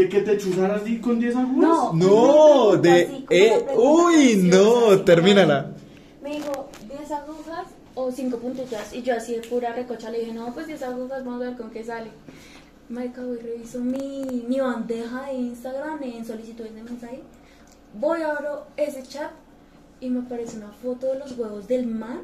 ¿De 0.00 0.08
que 0.08 0.22
te 0.22 0.38
chuzaras 0.38 0.82
di- 0.82 0.98
con 0.98 1.18
10 1.20 1.36
agujas? 1.36 1.60
No. 1.60 1.92
no, 1.92 2.76
de, 2.76 3.02
así, 3.02 3.26
eh, 3.28 3.62
pregunta 3.66 3.74
uy, 3.76 4.36
no, 4.44 4.88
así 4.92 5.02
termínala. 5.04 5.72
Me 6.22 6.36
dijo, 6.36 6.70
10 6.88 7.10
agujas 7.10 7.66
o 7.94 8.10
5 8.10 8.38
puntillas. 8.38 8.94
Y 8.94 9.02
yo 9.02 9.14
así 9.14 9.34
de 9.34 9.40
pura 9.46 9.74
recocha 9.74 10.10
le 10.10 10.20
dije, 10.20 10.32
no, 10.32 10.54
pues 10.54 10.66
10 10.68 10.82
agujas, 10.84 11.22
vamos 11.22 11.42
a 11.42 11.48
ver 11.50 11.56
con 11.58 11.70
qué 11.70 11.84
sale. 11.84 12.10
Marica, 12.88 13.22
voy 13.22 13.36
reviso 13.38 13.78
mi, 13.80 14.44
mi 14.48 14.58
bandeja 14.58 15.26
de 15.26 15.34
Instagram 15.34 16.02
en 16.02 16.24
solicitudes 16.24 16.74
de 16.74 16.82
mensaje. 16.82 17.22
Voy, 17.92 18.22
abro 18.22 18.64
ese 18.78 19.02
chat 19.02 19.30
y 20.00 20.08
me 20.08 20.20
aparece 20.20 20.56
una 20.56 20.70
foto 20.82 21.08
de 21.08 21.18
los 21.18 21.36
huevos 21.36 21.68
del 21.68 21.86
man 21.86 22.22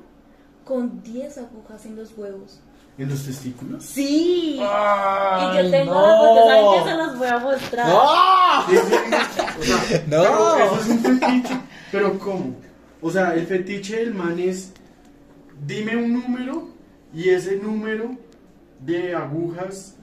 con 0.65 1.03
10 1.03 1.39
agujas 1.39 1.85
en 1.85 1.97
los 1.97 2.17
huevos. 2.17 2.59
¿En 2.99 3.11
los 3.11 3.25
testículos? 3.25 3.85
Sí. 3.85 4.55
y 4.55 4.59
yo 4.59 5.71
tengo 5.71 5.93
no. 5.95 6.17
foto, 6.17 6.49
¿saben 6.49 6.65
qué 6.85 6.91
se 6.91 6.97
los 6.97 7.19
voy 7.19 7.29
a 7.29 7.39
mostrar? 7.39 7.89
¡No! 7.89 8.03
O 9.61 9.63
sea, 9.63 10.03
No. 10.07 10.23
pero 10.23 10.65
eso 10.65 10.81
es 10.81 10.89
un 10.89 11.21
fetiche. 11.21 11.61
¿Pero 11.93 12.19
cómo? 12.19 12.57
O 13.03 13.11
sea, 13.11 13.35
el 13.35 13.47
fetiche 13.47 13.97
del 13.97 14.15
man 14.15 14.39
es, 14.39 14.73
dime 15.67 15.95
un 15.97 16.13
número 16.15 16.69
y 17.15 17.29
ese 17.29 17.57
número 17.57 18.17
de 18.81 19.15
agujas 19.15 19.97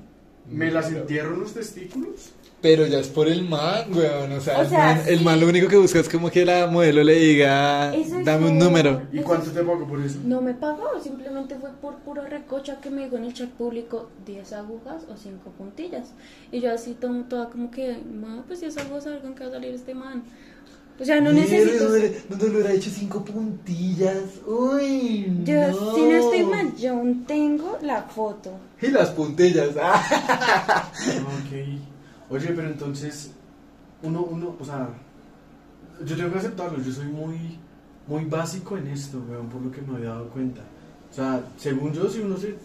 me 0.48 0.70
las 0.72 0.88
entierro 0.92 1.34
en 1.34 1.40
los 1.42 1.54
testículos. 1.54 2.32
Pero 2.64 2.88
ya 2.88 3.00
es 3.00 3.10
por 3.10 3.28
el 3.28 3.44
man, 3.44 3.94
weón. 3.94 4.32
O 4.32 4.40
sea, 4.40 4.60
O 4.60 4.62
el, 4.62 4.70
sea, 4.70 4.96
man, 4.96 5.02
el 5.06 5.18
sí. 5.20 5.24
man 5.26 5.40
lo 5.42 5.48
único 5.50 5.68
que 5.68 5.76
busca 5.76 6.00
es 6.00 6.08
como 6.08 6.32
que 6.32 6.46
la 6.46 6.66
modelo 6.68 7.04
le 7.04 7.16
diga, 7.16 7.94
Eso 7.94 8.20
es 8.20 8.26
dame 8.26 8.48
un 8.48 8.58
número. 8.58 9.02
¿Y 9.12 9.20
cuánto 9.20 9.52
te 9.52 9.62
pago 9.62 9.86
por 9.86 10.02
eso? 10.02 10.18
No 10.24 10.42
me 10.42 10.54
pagó, 10.54 10.98
simplemente 11.04 11.56
fue 11.60 11.72
por 11.82 11.96
puro 11.98 12.24
recocha 12.26 12.80
que 12.80 12.90
me 12.90 13.04
dijo 13.04 13.18
en 13.18 13.26
el 13.26 13.34
chat 13.34 13.50
público 13.50 14.10
10 14.26 14.54
agujas 14.54 15.04
o 15.12 15.18
5 15.18 15.52
puntillas. 15.58 16.14
Y 16.54 16.62
yo 16.62 16.74
así 16.74 16.94
tomo 16.94 17.26
toda 17.26 17.50
como 17.50 17.70
que, 17.70 17.98
ma, 17.98 18.46
pues 18.48 18.62
10 18.62 18.78
agujas, 18.78 19.08
algo 19.08 19.36
que 19.36 19.44
va 19.44 19.50
a 19.50 19.52
salir 19.52 19.74
este 19.76 19.94
man. 19.94 20.24
O 21.02 21.04
sea, 21.04 21.20
no 21.20 21.34
necesito... 21.34 21.90
No 22.30 22.38
te 22.38 22.48
lo 22.48 22.54
hubiera 22.54 22.72
hecho 22.72 22.90
cinco 22.90 23.26
puntillas. 23.26 24.40
Uy. 24.46 25.26
Yo, 25.44 25.68
no. 25.70 25.96
si 25.96 26.02
no 26.02 26.16
estoy 26.18 26.44
mal, 26.44 26.76
yo 26.78 26.92
aún 26.92 27.26
tengo 27.26 27.78
la 27.82 28.04
foto. 28.04 28.52
Y 28.82 28.88
las 28.88 29.10
puntillas. 29.10 29.72
ah. 29.82 30.90
Ok. 31.10 31.93
Oye, 32.34 32.48
pero 32.56 32.68
entonces, 32.68 33.32
uno, 34.02 34.24
uno, 34.24 34.56
o 34.60 34.66
sea, 34.66 34.90
yo 36.04 36.18
tengo 36.18 36.32
que 36.32 36.40
aceptarlo, 36.40 36.82
yo 36.82 36.92
soy 36.92 37.06
muy, 37.06 37.60
muy 38.08 38.26
básico 38.26 38.76
en 38.76 38.88
esto, 38.88 39.22
weón, 39.30 39.50
por 39.50 39.62
lo 39.62 39.72
que 39.72 39.82
me 39.84 39.98
había 39.98 40.10
dado 40.10 40.30
cuenta. 40.30 40.62
O 41.12 41.14
sea, 41.14 41.44
según 41.58 41.94
yo, 41.94 42.10
si 42.10 42.22
uno 42.22 42.36
se 42.38 42.56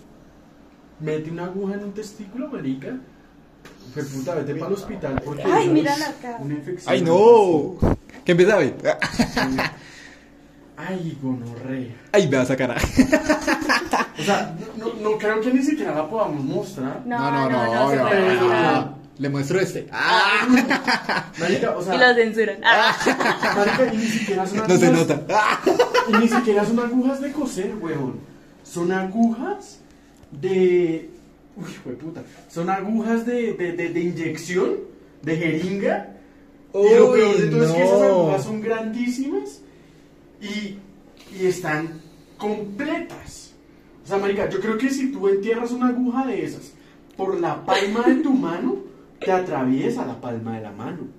mete 1.00 1.30
una 1.30 1.44
aguja 1.44 1.74
en 1.74 1.84
un 1.84 1.92
testículo, 1.92 2.48
marica, 2.48 2.96
pues 3.92 4.06
puta, 4.06 4.36
vete 4.36 4.54
para 4.54 4.68
el 4.68 4.72
hospital 4.72 5.20
porque 5.22 5.44
Ay, 5.44 5.68
mira 5.68 5.92
es 5.92 6.00
la 6.00 6.12
cara. 6.14 6.38
Una 6.38 6.54
infección. 6.54 6.94
Ay, 6.94 7.02
no. 7.02 7.76
¿Qué 8.24 8.32
empieza 8.32 8.56
hoy? 8.56 8.72
Ay, 10.78 11.18
gonorrea. 11.20 11.94
Ay, 12.12 12.26
ve 12.26 12.38
a 12.38 12.46
sacar. 12.46 12.74
O 14.18 14.22
sea, 14.22 14.56
no, 14.78 14.86
no, 14.86 15.10
no 15.10 15.18
creo 15.18 15.42
que 15.42 15.52
ni 15.52 15.62
siquiera 15.62 15.94
la 15.94 16.08
podamos 16.08 16.42
mostrar. 16.42 17.02
No, 17.04 17.18
no, 17.18 17.50
no, 17.50 17.90
se 17.90 17.96
no, 17.96 18.08
puede 18.08 18.34
no. 18.34 18.97
Le 19.18 19.28
muestro 19.28 19.58
este. 19.60 19.88
Ah, 19.92 20.46
Marica, 21.40 21.76
o 21.76 21.82
sea, 21.82 21.94
Y 21.94 21.98
lo 21.98 22.14
censuran. 22.14 22.58
Ah. 22.64 22.96
marica, 23.56 23.92
y 23.92 23.96
ni 23.96 24.06
siquiera 24.06 24.46
son 24.46 24.58
no 24.68 24.68
se 24.68 24.74
agujas- 24.86 24.92
nota. 24.92 25.26
Ah. 25.30 25.60
Y 26.08 26.12
ni 26.18 26.28
siquiera 26.28 26.64
son 26.64 26.78
agujas 26.78 27.20
de 27.20 27.32
coser, 27.32 27.74
weón. 27.80 28.20
Son 28.62 28.92
agujas 28.92 29.80
de. 30.30 31.10
Uy, 31.56 31.94
puta. 31.96 32.22
Son 32.48 32.70
agujas 32.70 33.26
de, 33.26 33.54
de, 33.54 33.72
de, 33.72 33.88
de 33.88 34.00
inyección, 34.00 34.74
de 35.22 35.36
jeringa. 35.36 36.10
y 36.72 36.94
lo 36.94 37.10
Uy, 37.10 37.18
peor 37.18 37.36
de 37.38 37.46
todo 37.48 37.64
es 37.64 37.70
que 37.72 37.82
esas 37.84 38.02
agujas 38.02 38.44
son 38.44 38.60
grandísimas 38.60 39.60
y, 40.40 40.76
y 41.36 41.46
están 41.46 42.00
completas. 42.36 43.50
O 44.04 44.06
sea, 44.08 44.18
marica, 44.18 44.48
yo 44.48 44.60
creo 44.60 44.78
que 44.78 44.90
si 44.90 45.10
tú 45.12 45.28
entierras 45.28 45.72
una 45.72 45.88
aguja 45.88 46.24
de 46.26 46.44
esas 46.44 46.70
por 47.16 47.38
la 47.40 47.64
palma 47.66 48.02
de 48.06 48.16
tu 48.16 48.32
mano, 48.32 48.76
te 49.18 49.32
atraviesa 49.32 50.06
la 50.06 50.20
palma 50.20 50.56
de 50.56 50.62
la 50.62 50.72
mano. 50.72 51.18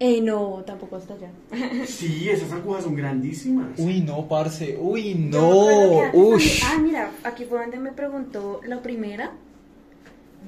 Ey, 0.00 0.20
no, 0.20 0.62
tampoco 0.66 0.96
hasta 0.96 1.14
allá. 1.14 1.30
Sí, 1.86 2.28
esas 2.28 2.52
agujas 2.52 2.84
son 2.84 2.94
grandísimas. 2.94 3.78
Uy, 3.78 4.00
no, 4.00 4.28
parce. 4.28 4.76
Uy, 4.78 5.14
no. 5.14 5.64
que 5.66 6.00
antes 6.02 6.20
Uy. 6.20 6.42
Ah, 6.64 6.78
mira, 6.82 7.10
aquí 7.22 7.44
fue 7.44 7.60
donde 7.60 7.78
me 7.78 7.92
preguntó 7.92 8.60
la 8.66 8.82
primera 8.82 9.32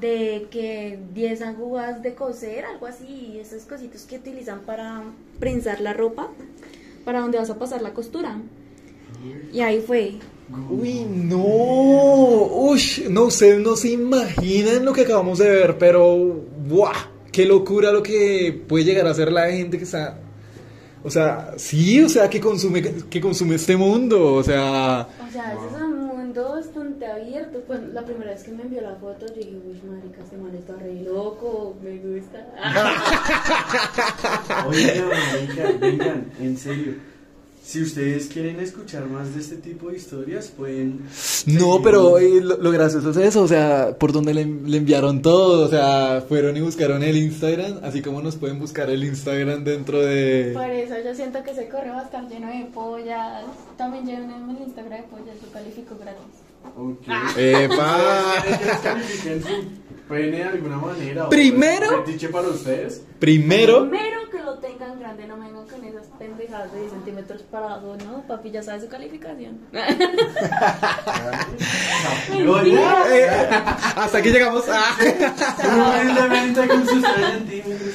de 0.00 0.48
que 0.50 0.98
10 1.14 1.42
agujas 1.42 2.02
de 2.02 2.14
coser, 2.14 2.64
algo 2.64 2.86
así, 2.86 3.32
y 3.34 3.38
esos 3.38 3.64
cositos 3.64 4.02
que 4.02 4.16
utilizan 4.16 4.60
para 4.60 5.04
prensar 5.38 5.80
la 5.80 5.94
ropa, 5.94 6.28
para 7.04 7.20
donde 7.20 7.38
vas 7.38 7.48
a 7.50 7.58
pasar 7.58 7.82
la 7.82 7.94
costura. 7.94 8.36
Y 9.52 9.60
ahí 9.60 9.80
fue. 9.80 10.18
Uy, 10.70 11.04
no. 11.04 11.38
Uy, 11.38 12.80
no, 13.10 13.24
ustedes 13.24 13.60
no 13.60 13.74
se 13.74 13.90
imaginan 13.90 14.84
lo 14.84 14.92
que 14.92 15.02
acabamos 15.02 15.38
de 15.38 15.50
ver, 15.50 15.78
pero. 15.78 16.16
¡Buah! 16.68 17.10
Qué 17.32 17.44
locura 17.44 17.92
lo 17.92 18.02
que 18.02 18.64
puede 18.66 18.84
llegar 18.84 19.06
a 19.06 19.14
ser 19.14 19.32
la 19.32 19.50
gente 19.50 19.76
que 19.76 19.84
está. 19.84 20.18
O 21.02 21.10
sea, 21.10 21.54
sí, 21.56 22.00
o 22.00 22.08
sea, 22.08 22.30
que 22.30 22.40
consume, 22.40 22.82
que 22.82 23.20
consume 23.20 23.56
este 23.56 23.76
mundo. 23.76 24.34
O 24.34 24.42
sea. 24.42 25.08
O 25.28 25.32
sea, 25.32 25.52
ese 25.52 25.76
es 25.76 25.82
un 25.82 26.06
mundo 26.06 26.52
bastante 26.52 27.06
abierto. 27.06 27.60
Pues 27.66 27.80
la 27.92 28.04
primera 28.04 28.30
vez 28.30 28.44
que 28.44 28.52
me 28.52 28.62
envió 28.62 28.80
la 28.82 28.94
foto, 28.96 29.26
yo 29.26 29.34
dije, 29.34 29.56
uy, 29.66 29.80
marica, 29.88 30.22
este 30.22 30.36
man 30.36 30.54
está 30.54 30.76
re 30.76 31.02
loco, 31.02 31.76
me 31.82 31.98
gusta. 31.98 32.46
Oigan, 34.68 35.80
vengan, 35.80 36.32
en 36.40 36.56
serio. 36.56 36.94
Si 37.66 37.82
ustedes 37.82 38.28
quieren 38.28 38.60
escuchar 38.60 39.06
más 39.06 39.34
de 39.34 39.40
este 39.40 39.56
tipo 39.56 39.90
de 39.90 39.96
historias, 39.96 40.52
pueden. 40.56 41.00
No, 41.46 41.82
pero 41.82 42.16
eh, 42.16 42.40
lo, 42.40 42.58
lo 42.58 42.70
gracioso 42.70 43.10
es 43.10 43.16
eso, 43.16 43.42
o 43.42 43.48
sea, 43.48 43.96
por 43.98 44.12
donde 44.12 44.34
le, 44.34 44.44
le 44.44 44.76
enviaron 44.76 45.20
todo, 45.20 45.66
o 45.66 45.68
sea, 45.68 46.22
fueron 46.28 46.56
y 46.56 46.60
buscaron 46.60 47.02
el 47.02 47.16
Instagram, 47.16 47.80
así 47.82 48.02
como 48.02 48.22
nos 48.22 48.36
pueden 48.36 48.60
buscar 48.60 48.88
el 48.88 49.02
Instagram 49.02 49.64
dentro 49.64 49.98
de... 49.98 50.52
Por 50.54 50.70
eso 50.70 50.94
yo 51.04 51.12
siento 51.12 51.42
que 51.42 51.50
ese 51.50 51.68
correo 51.68 51.94
va 51.94 52.02
a 52.02 52.04
estar 52.04 52.28
lleno 52.28 52.46
de 52.46 52.66
pollas. 52.72 53.42
También 53.76 54.06
lleno 54.06 54.48
el 54.48 54.62
Instagram 54.64 55.00
de 55.00 55.08
pollas, 55.08 55.36
yo 55.44 55.50
califico 55.52 55.96
gratis. 55.98 56.22
Ok. 56.76 57.02
Ah. 57.08 57.34
¡Epa! 57.36 58.44
¿Ustedes 60.08 60.30
quieren 60.30 60.32
que 60.32 60.32
califiquen 60.32 60.32
su 60.32 60.32
pene 60.32 60.36
de 60.36 60.44
alguna 60.44 60.76
manera? 60.78 61.28
Primero- 61.28 62.04
fetiche 62.04 62.28
para 62.28 62.48
ustedes? 62.48 63.02
Primero, 63.18 63.88
Primero 63.88 64.30
que 64.30 64.38
lo 64.42 64.58
tengan 64.58 64.98
grande, 65.00 65.26
no 65.26 65.36
me 65.36 65.46
vengan 65.46 65.66
con 65.66 65.84
esas 65.84 66.06
pendejadas 66.18 66.72
de 66.72 66.80
10 66.80 66.92
centímetros 66.92 67.42
parados, 67.42 68.04
¿no? 68.04 68.22
Papi 68.26 68.50
ya 68.50 68.62
sabe 68.62 68.80
su 68.82 68.88
calificación. 68.88 69.58
Eh, 73.08 73.28
hasta 73.96 74.18
aquí 74.18 74.30
llegamos. 74.30 74.64
Humildemente 75.64 76.68
con 76.68 76.86
sus 76.88 77.02
3 77.02 77.14
centímetros. 77.32 77.94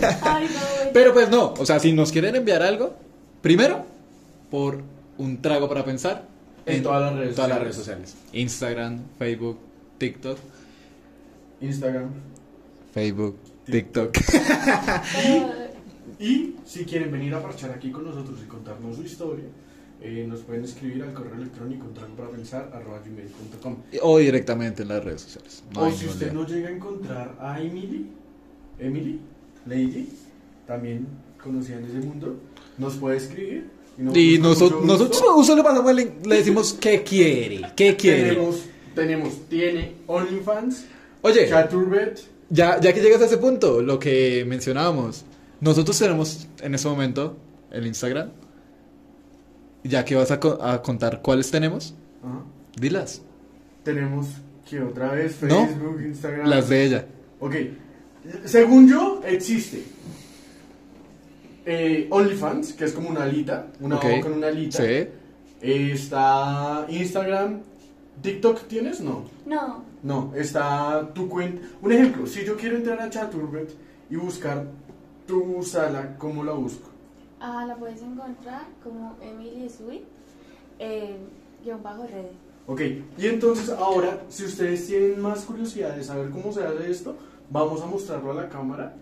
pero- 0.00 0.08
Ay, 0.22 0.48
no. 0.52 0.90
Pero 0.92 1.12
pues 1.12 1.28
no, 1.30 1.54
o 1.58 1.66
sea, 1.66 1.78
si 1.78 1.92
nos 1.92 2.12
quieren 2.12 2.34
enviar 2.36 2.62
algo, 2.62 2.94
primero, 3.42 3.84
por 4.50 4.80
un 5.18 5.40
trago 5.42 5.68
para 5.68 5.84
pensar 5.84 6.24
En 6.66 6.82
todas 6.82 7.02
las 7.02 7.14
redes 7.14 7.28
en 7.30 7.34
todas 7.34 7.50
las 7.50 7.60
redes 7.60 7.76
sociales. 7.76 8.14
Instagram, 8.32 9.00
Facebook, 9.18 9.58
TikTok, 9.98 10.38
Instagram. 11.60 12.10
Facebook, 12.92 13.36
TikTok. 13.64 14.16
Y 16.18 16.56
si 16.64 16.84
quieren 16.84 17.12
venir 17.12 17.34
a 17.34 17.42
parchar 17.42 17.70
aquí 17.70 17.90
con 17.90 18.04
nosotros 18.04 18.40
y 18.44 18.48
contarnos 18.48 18.96
su 18.96 19.02
historia, 19.02 19.44
eh, 20.00 20.24
nos 20.28 20.40
pueden 20.40 20.64
escribir 20.64 21.02
al 21.02 21.12
correo 21.12 21.34
electrónico 21.36 21.86
trago 21.94 22.14
para 22.14 22.30
pensar 22.30 22.70
arroba 22.74 23.00
gmail.com. 23.00 23.76
o 24.02 24.18
directamente 24.18 24.82
en 24.82 24.88
las 24.88 25.04
redes 25.04 25.22
sociales. 25.22 25.62
No 25.74 25.82
o 25.82 25.92
si 25.92 26.06
usted 26.06 26.32
no 26.32 26.46
llega 26.46 26.68
a 26.68 26.72
encontrar 26.72 27.36
a 27.40 27.60
Emily, 27.60 28.06
Emily, 28.78 29.20
Lady, 29.66 30.08
también 30.66 31.06
conocida 31.42 31.78
en 31.78 31.84
ese 31.84 31.98
mundo, 31.98 32.36
nos 32.78 32.96
puede 32.96 33.16
escribir. 33.16 33.70
Y 34.14 34.38
nosotros, 34.38 34.84
nosotros, 34.84 35.20
con 35.20 35.36
mucho 35.36 35.56
nosotros 35.56 35.64
pasamos 35.64 35.90
el 35.90 35.96
link, 35.96 36.26
le 36.26 36.36
decimos 36.36 36.72
qué 36.80 37.02
quiere, 37.02 37.62
qué 37.74 37.96
quiere. 37.96 38.30
tenemos, 38.30 38.62
tenemos, 38.94 39.48
tiene 39.48 39.94
OnlyFans, 40.06 40.84
Oye, 41.22 41.48
ya, 42.50 42.80
ya 42.80 42.92
que 42.94 43.00
llegas 43.00 43.20
a 43.22 43.26
ese 43.26 43.38
punto, 43.38 43.82
lo 43.82 43.98
que 43.98 44.44
mencionábamos, 44.46 45.24
nosotros 45.60 45.98
tenemos 45.98 46.46
en 46.62 46.74
este 46.74 46.88
momento 46.88 47.36
el 47.70 47.86
Instagram. 47.86 48.30
Ya 49.84 50.04
que 50.04 50.14
vas 50.16 50.30
a, 50.30 50.40
co- 50.40 50.58
a 50.60 50.82
contar 50.82 51.22
cuáles 51.22 51.50
tenemos, 51.50 51.94
ajá, 52.22 52.42
dilas. 52.78 53.22
tenemos 53.84 54.26
que 54.68 54.80
otra 54.82 55.12
vez 55.12 55.40
No, 55.42 55.66
Facebook, 55.66 56.00
Instagram. 56.04 56.46
Las 56.48 56.68
de 56.68 56.84
ella. 56.84 57.06
Ok, 57.40 57.54
según 58.44 58.88
yo, 58.88 59.22
existe 59.24 59.84
eh, 61.64 62.06
OnlyFans, 62.10 62.72
que 62.74 62.84
es 62.86 62.92
como 62.92 63.08
una 63.10 63.22
alita, 63.22 63.66
una 63.80 63.96
Ok. 63.96 64.04
O 64.18 64.20
con 64.22 64.32
una 64.34 64.48
alita. 64.48 64.78
Sí. 64.78 64.84
Eh, 65.62 65.90
está 65.92 66.86
Instagram. 66.88 67.60
¿TikTok 68.22 68.66
tienes? 68.66 69.00
No. 69.00 69.24
no, 69.46 69.84
No, 70.02 70.32
está 70.36 71.10
tu 71.14 71.28
cuenta. 71.28 71.66
Un 71.82 71.92
ejemplo, 71.92 72.26
si 72.26 72.44
yo 72.44 72.56
quiero 72.56 72.76
entrar 72.76 73.00
a 73.00 73.10
Chaturbet 73.10 73.70
y 74.10 74.16
buscar 74.16 74.66
tu 75.26 75.62
sala, 75.62 76.16
¿cómo 76.18 76.44
la 76.44 76.52
busco? 76.52 76.88
ah, 77.40 77.64
la 77.68 77.76
puedes 77.76 78.02
encontrar 78.02 78.62
como 78.82 79.16
Emily 79.22 79.68
Sweet, 79.70 80.02
eh, 80.80 81.16
guion 81.64 81.80
bajo 81.82 82.04
redes. 82.04 82.32
Ok, 82.66 82.80
y 83.16 83.26
entonces 83.26 83.70
ahora, 83.70 84.22
si 84.28 84.44
ustedes 84.44 84.86
tienen 84.86 85.20
más 85.20 85.44
curiosidad 85.44 85.94
de 85.96 86.02
saber 86.02 86.30
cómo 86.30 86.52
se 86.52 86.64
hace 86.64 86.90
esto, 86.90 87.16
vamos 87.50 87.80
a 87.80 87.86
mostrarlo 87.86 88.32
a 88.32 88.34
la 88.34 88.48
cámara 88.48 88.92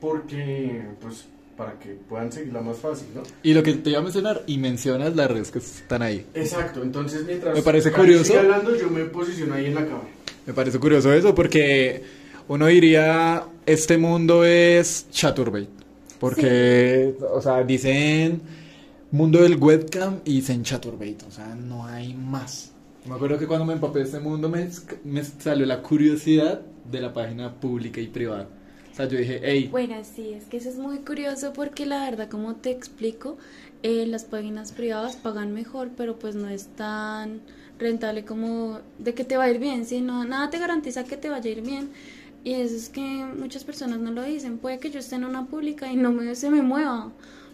porque, 0.00 0.84
pues, 1.00 1.26
para 1.56 1.78
que 1.78 1.90
puedan 1.90 2.32
seguirla 2.32 2.60
más 2.60 2.78
fácil, 2.78 3.06
¿no? 3.14 3.22
Y 3.44 3.54
lo 3.54 3.62
que 3.62 3.74
te 3.74 3.90
iba 3.90 4.00
a 4.00 4.02
mencionar, 4.02 4.42
y 4.46 4.58
mencionas 4.58 5.14
las 5.14 5.30
redes 5.30 5.50
que 5.52 5.60
están 5.60 6.02
ahí. 6.02 6.26
Exacto, 6.34 6.82
entonces 6.82 7.24
mientras 7.24 7.54
Me 7.54 7.62
parece 7.62 7.92
curioso. 7.92 8.24
sigue 8.24 8.40
hablando, 8.40 8.74
yo 8.74 8.90
me 8.90 9.04
posiciono 9.04 9.54
ahí 9.54 9.66
en 9.66 9.74
la 9.76 9.82
cámara. 9.86 10.08
Me 10.46 10.52
parece 10.52 10.78
curioso 10.78 11.12
eso 11.12 11.34
porque 11.34 12.02
uno 12.48 12.66
diría, 12.66 13.44
este 13.66 13.96
mundo 13.98 14.44
es 14.44 15.06
chaturbate. 15.10 15.68
Porque, 16.20 17.14
o 17.32 17.40
sea, 17.40 17.62
dicen 17.64 18.40
mundo 19.10 19.42
del 19.42 19.56
webcam 19.56 20.20
y 20.24 20.36
dicen 20.36 20.62
chaturbate. 20.62 21.24
O 21.26 21.30
sea, 21.30 21.54
no 21.54 21.86
hay 21.86 22.14
más. 22.14 22.72
Me 23.06 23.14
acuerdo 23.14 23.38
que 23.38 23.46
cuando 23.46 23.64
me 23.64 23.74
empapé 23.74 24.00
de 24.00 24.06
este 24.06 24.20
mundo 24.20 24.48
me, 24.48 24.68
me 25.04 25.24
salió 25.24 25.66
la 25.66 25.82
curiosidad 25.82 26.62
de 26.90 27.00
la 27.00 27.12
página 27.12 27.54
pública 27.54 28.00
y 28.00 28.08
privada. 28.08 28.48
O 28.90 28.96
sea, 28.96 29.06
yo 29.08 29.18
dije, 29.18 29.40
hey, 29.42 29.68
Bueno, 29.70 29.96
sí, 30.04 30.32
es 30.32 30.44
que 30.44 30.56
eso 30.56 30.68
es 30.68 30.76
muy 30.76 30.98
curioso 30.98 31.52
porque 31.52 31.84
la 31.84 32.08
verdad, 32.08 32.28
como 32.28 32.54
te 32.56 32.70
explico, 32.70 33.36
eh, 33.82 34.06
las 34.06 34.24
páginas 34.24 34.72
privadas 34.72 35.16
pagan 35.16 35.52
mejor, 35.52 35.90
pero 35.96 36.18
pues 36.18 36.34
no 36.34 36.48
es 36.48 36.68
tan 36.68 37.40
rentable 37.78 38.24
como 38.24 38.80
de 38.98 39.14
que 39.14 39.24
te 39.24 39.36
va 39.36 39.44
a 39.44 39.50
ir 39.50 39.58
bien, 39.58 39.86
sino 39.86 40.24
nada 40.24 40.50
te 40.50 40.58
garantiza 40.58 41.04
que 41.04 41.16
te 41.16 41.30
vaya 41.30 41.48
a 41.48 41.52
ir 41.52 41.62
bien. 41.62 41.90
Y 42.44 42.54
eso 42.54 42.76
es 42.76 42.90
que 42.90 43.00
muchas 43.00 43.64
personas 43.64 43.98
no 44.00 44.10
lo 44.10 44.22
dicen. 44.22 44.58
Puede 44.58 44.78
que 44.78 44.90
yo 44.90 45.00
esté 45.00 45.16
en 45.16 45.24
una 45.24 45.46
pública 45.46 45.90
y 45.90 45.96
no 45.96 46.12
me, 46.12 46.34
se 46.34 46.50
me 46.50 46.62
mueva, 46.62 47.10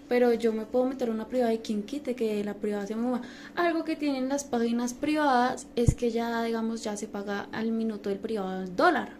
pero 0.08 0.32
yo 0.32 0.52
me 0.52 0.66
puedo 0.66 0.86
meter 0.86 1.10
una 1.10 1.28
privada 1.28 1.54
y 1.54 1.58
quien 1.58 1.84
quite 1.84 2.16
que 2.16 2.42
la 2.42 2.54
privada 2.54 2.86
se 2.86 2.96
mueva. 2.96 3.22
Algo 3.54 3.84
que 3.84 3.94
tienen 3.96 4.28
las 4.28 4.44
páginas 4.44 4.94
privadas 4.94 5.68
es 5.76 5.94
que 5.94 6.10
ya, 6.10 6.42
digamos, 6.42 6.82
ya 6.82 6.96
se 6.96 7.06
paga 7.06 7.48
al 7.52 7.70
minuto 7.70 8.08
del 8.08 8.18
privado 8.18 8.62
el 8.62 8.74
dólar. 8.74 9.19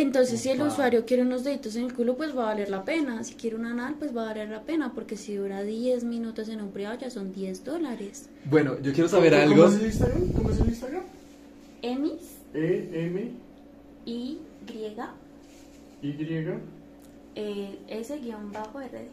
Entonces, 0.00 0.40
si 0.40 0.48
el 0.50 0.62
usuario 0.62 1.04
quiere 1.04 1.22
unos 1.24 1.42
deditos 1.42 1.74
en 1.74 1.84
el 1.86 1.92
culo, 1.92 2.16
pues 2.16 2.36
va 2.36 2.42
a 2.44 2.46
valer 2.46 2.70
la 2.70 2.84
pena. 2.84 3.24
Si 3.24 3.34
quiere 3.34 3.56
un 3.56 3.66
anal, 3.66 3.96
pues 3.98 4.16
va 4.16 4.22
a 4.22 4.26
valer 4.26 4.48
la 4.48 4.62
pena. 4.62 4.92
Porque 4.94 5.16
si 5.16 5.34
dura 5.34 5.62
10 5.64 6.04
minutos 6.04 6.48
en 6.48 6.60
un 6.60 6.70
privado, 6.70 6.98
ya 7.00 7.10
son 7.10 7.32
10 7.32 7.64
dólares. 7.64 8.28
bueno, 8.48 8.78
yo 8.80 8.92
quiero 8.92 9.08
saber 9.08 9.32
¿Cómo- 9.32 9.42
algo. 9.42 9.62
¿Cómo 9.64 9.74
es 9.74 9.80
el 9.80 9.86
Instagram? 9.86 10.32
¿Cómo 10.32 10.50
es 10.50 10.60
el 10.60 10.68
Instagram? 10.68 11.02
Emis, 11.82 12.22
E, 12.54 12.88
M, 12.92 13.30
Y, 14.06 14.38
Y, 16.02 16.14
eh, 17.34 17.78
S, 17.88 18.18
guion 18.20 18.52
bajo, 18.52 18.80
RD. 18.80 19.08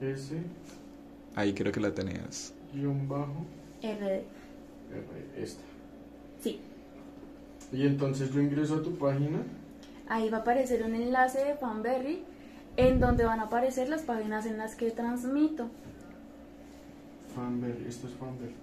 S, 0.00 0.34
Ahí 1.34 1.52
creo 1.52 1.72
que 1.72 1.80
la 1.80 1.92
tenías. 1.94 2.52
guion 2.72 3.08
bajo, 3.08 3.44
RD. 3.82 4.04
R, 4.04 4.24
esta. 5.36 5.62
Sí. 6.40 6.60
Y 7.72 7.86
entonces 7.86 8.32
yo 8.32 8.40
ingreso 8.40 8.76
a 8.76 8.82
tu 8.82 8.96
página. 8.96 9.42
Ahí 10.08 10.30
va 10.30 10.38
a 10.38 10.40
aparecer 10.40 10.82
un 10.82 10.94
enlace 10.94 11.44
de 11.44 11.54
Fanberry 11.54 12.22
en 12.76 13.00
donde 13.00 13.24
van 13.24 13.40
a 13.40 13.44
aparecer 13.44 13.88
las 13.88 14.02
páginas 14.02 14.46
en 14.46 14.56
las 14.58 14.74
que 14.74 14.90
transmito. 14.90 15.68
Fanberry, 17.34 17.86
esto 17.88 18.06
es 18.06 18.14
Fanberry. 18.14 18.54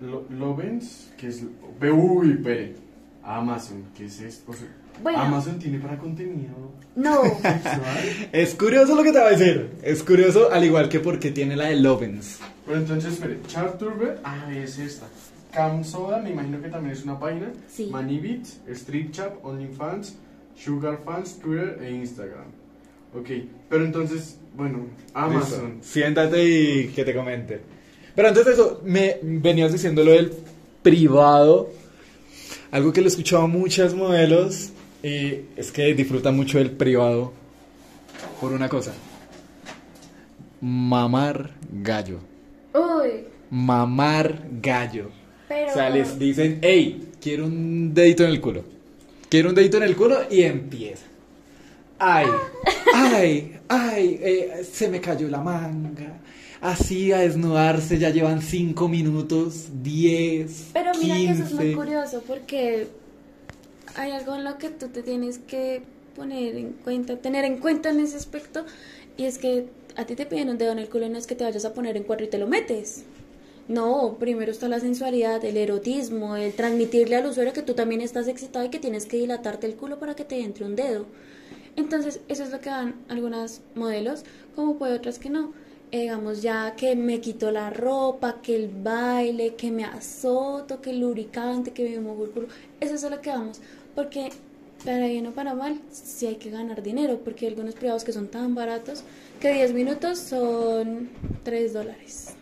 Lo, 0.00 0.24
Lovens, 0.30 1.10
que 1.16 1.28
es. 1.28 1.44
pere. 1.78 2.74
Amazon, 3.22 3.84
¿qué 3.96 4.04
es 4.04 4.20
esto? 4.20 4.52
O 4.52 4.54
sea, 4.54 4.68
Bueno. 5.02 5.18
Amazon 5.18 5.58
tiene 5.58 5.78
para 5.80 5.98
contenido 5.98 6.54
No, 6.94 7.22
sexual. 7.42 8.28
Es 8.32 8.54
curioso 8.54 8.94
lo 8.94 9.02
que 9.02 9.12
te 9.12 9.18
va 9.18 9.26
a 9.26 9.30
decir. 9.30 9.70
Es 9.82 10.02
curioso, 10.02 10.50
al 10.52 10.64
igual 10.64 10.88
que 10.88 11.00
porque 11.00 11.32
tiene 11.32 11.56
la 11.56 11.66
de 11.66 11.76
Lovens. 11.76 12.38
Pero 12.64 12.78
entonces, 12.78 13.14
espere, 13.14 13.40
Charturber, 13.48 14.20
ah, 14.24 14.48
es 14.54 14.78
esta. 14.78 15.06
Camsoda, 15.52 16.18
me 16.18 16.30
imagino 16.30 16.60
que 16.60 16.68
también 16.68 16.94
es 16.94 17.02
una 17.04 17.18
página. 17.18 17.50
Sí. 17.68 17.88
Manibit, 17.90 18.46
Street 18.68 19.10
Chat, 19.10 19.32
OnlyFans, 19.42 20.16
Sugar 20.56 21.00
Fans, 21.04 21.38
Twitter 21.38 21.78
e 21.82 21.90
Instagram. 21.92 22.46
Ok, 23.14 23.28
pero 23.68 23.84
entonces, 23.84 24.38
bueno, 24.56 24.86
Amazon. 25.14 25.76
Listo. 25.76 25.92
Siéntate 25.92 26.44
y 26.44 26.88
que 26.88 27.04
te 27.04 27.14
comente. 27.14 27.60
Pero 28.14 28.28
antes 28.28 28.44
de 28.46 28.52
eso, 28.52 28.80
me 28.84 29.18
venías 29.22 29.72
diciendo 29.72 30.02
lo 30.04 30.12
del 30.12 30.32
privado. 30.82 31.70
Algo 32.70 32.92
que 32.92 33.00
lo 33.00 33.06
he 33.06 33.10
escuchado 33.10 33.42
a 33.42 33.46
muchas 33.46 33.94
modelos 33.94 34.70
y 35.02 35.40
es 35.56 35.70
que 35.70 35.94
disfrutan 35.94 36.34
mucho 36.36 36.58
del 36.58 36.70
privado 36.70 37.32
por 38.40 38.52
una 38.52 38.68
cosa. 38.68 38.92
Mamar 40.60 41.50
gallo. 41.70 42.18
uy, 42.74 43.24
Mamar 43.50 44.42
gallo. 44.60 45.10
pero... 45.48 45.70
O 45.70 45.74
sea, 45.74 45.90
les 45.90 46.18
dicen, 46.18 46.58
hey, 46.62 47.10
quiero 47.20 47.46
un 47.46 47.94
dedito 47.94 48.24
en 48.24 48.30
el 48.30 48.40
culo. 48.40 48.64
Quiero 49.36 49.50
un 49.50 49.54
dedito 49.54 49.76
en 49.76 49.82
el 49.82 49.94
culo 49.94 50.20
y 50.30 50.44
empieza. 50.44 51.04
Ay, 51.98 52.26
ay, 52.94 53.60
ay, 53.68 54.18
eh, 54.22 54.64
se 54.64 54.88
me 54.88 54.98
cayó 54.98 55.28
la 55.28 55.42
manga. 55.42 56.20
Así 56.62 57.12
a 57.12 57.18
desnudarse 57.18 57.98
ya 57.98 58.08
llevan 58.08 58.40
5 58.40 58.88
minutos, 58.88 59.66
10, 59.82 60.68
Pero 60.72 60.92
mira 61.02 61.16
que 61.16 61.30
eso 61.32 61.42
es 61.42 61.52
muy 61.52 61.64
15. 61.64 61.76
curioso 61.76 62.24
porque 62.26 62.88
hay 63.94 64.12
algo 64.12 64.36
en 64.36 64.44
lo 64.44 64.56
que 64.56 64.70
tú 64.70 64.88
te 64.88 65.02
tienes 65.02 65.36
que 65.36 65.82
poner 66.16 66.56
en 66.56 66.72
cuenta, 66.72 67.18
tener 67.18 67.44
en 67.44 67.58
cuenta 67.58 67.90
en 67.90 68.00
ese 68.00 68.16
aspecto 68.16 68.64
y 69.18 69.24
es 69.26 69.36
que 69.36 69.66
a 69.96 70.06
ti 70.06 70.16
te 70.16 70.24
piden 70.24 70.48
un 70.48 70.56
dedo 70.56 70.72
en 70.72 70.78
el 70.78 70.88
culo 70.88 71.04
y 71.04 71.10
no 71.10 71.18
es 71.18 71.26
que 71.26 71.34
te 71.34 71.44
vayas 71.44 71.66
a 71.66 71.74
poner 71.74 71.98
en 71.98 72.04
cuatro 72.04 72.24
y 72.24 72.30
te 72.30 72.38
lo 72.38 72.46
metes. 72.46 73.04
No, 73.68 74.16
primero 74.20 74.52
está 74.52 74.68
la 74.68 74.78
sensualidad, 74.78 75.44
el 75.44 75.56
erotismo, 75.56 76.36
el 76.36 76.52
transmitirle 76.52 77.16
al 77.16 77.26
usuario 77.26 77.52
que 77.52 77.62
tú 77.62 77.74
también 77.74 78.00
estás 78.00 78.28
excitado 78.28 78.64
y 78.64 78.68
que 78.68 78.78
tienes 78.78 79.06
que 79.06 79.16
dilatarte 79.16 79.66
el 79.66 79.74
culo 79.74 79.98
para 79.98 80.14
que 80.14 80.24
te 80.24 80.40
entre 80.40 80.64
un 80.64 80.76
dedo. 80.76 81.06
Entonces, 81.74 82.20
eso 82.28 82.44
es 82.44 82.50
lo 82.50 82.60
que 82.60 82.70
dan 82.70 82.94
algunas 83.08 83.62
modelos, 83.74 84.24
como 84.54 84.76
puede 84.76 84.94
otras 84.94 85.18
que 85.18 85.30
no. 85.30 85.52
Eh, 85.90 86.02
digamos, 86.02 86.42
ya 86.42 86.74
que 86.76 86.94
me 86.94 87.20
quito 87.20 87.50
la 87.50 87.70
ropa, 87.70 88.40
que 88.40 88.54
el 88.54 88.68
baile, 88.68 89.56
que 89.56 89.70
me 89.72 89.84
azoto, 89.84 90.80
que 90.80 90.90
el 90.90 91.00
lubricante, 91.00 91.72
que 91.72 91.88
me 91.90 92.00
muevo 92.00 92.24
el 92.24 92.30
culo. 92.30 92.48
Eso 92.80 92.94
es 92.94 93.02
lo 93.02 93.20
que 93.20 93.30
vamos. 93.30 93.60
Porque, 93.94 94.30
para 94.84 95.06
bien 95.06 95.26
o 95.26 95.32
para 95.32 95.54
mal, 95.54 95.80
sí 95.90 96.26
hay 96.26 96.36
que 96.36 96.50
ganar 96.50 96.82
dinero. 96.82 97.20
Porque 97.24 97.46
hay 97.46 97.52
algunos 97.52 97.74
privados 97.74 98.04
que 98.04 98.12
son 98.12 98.28
tan 98.28 98.54
baratos 98.54 99.02
que 99.40 99.52
10 99.52 99.74
minutos 99.74 100.18
son 100.18 101.10
3 101.44 101.72
dólares. 101.72 102.36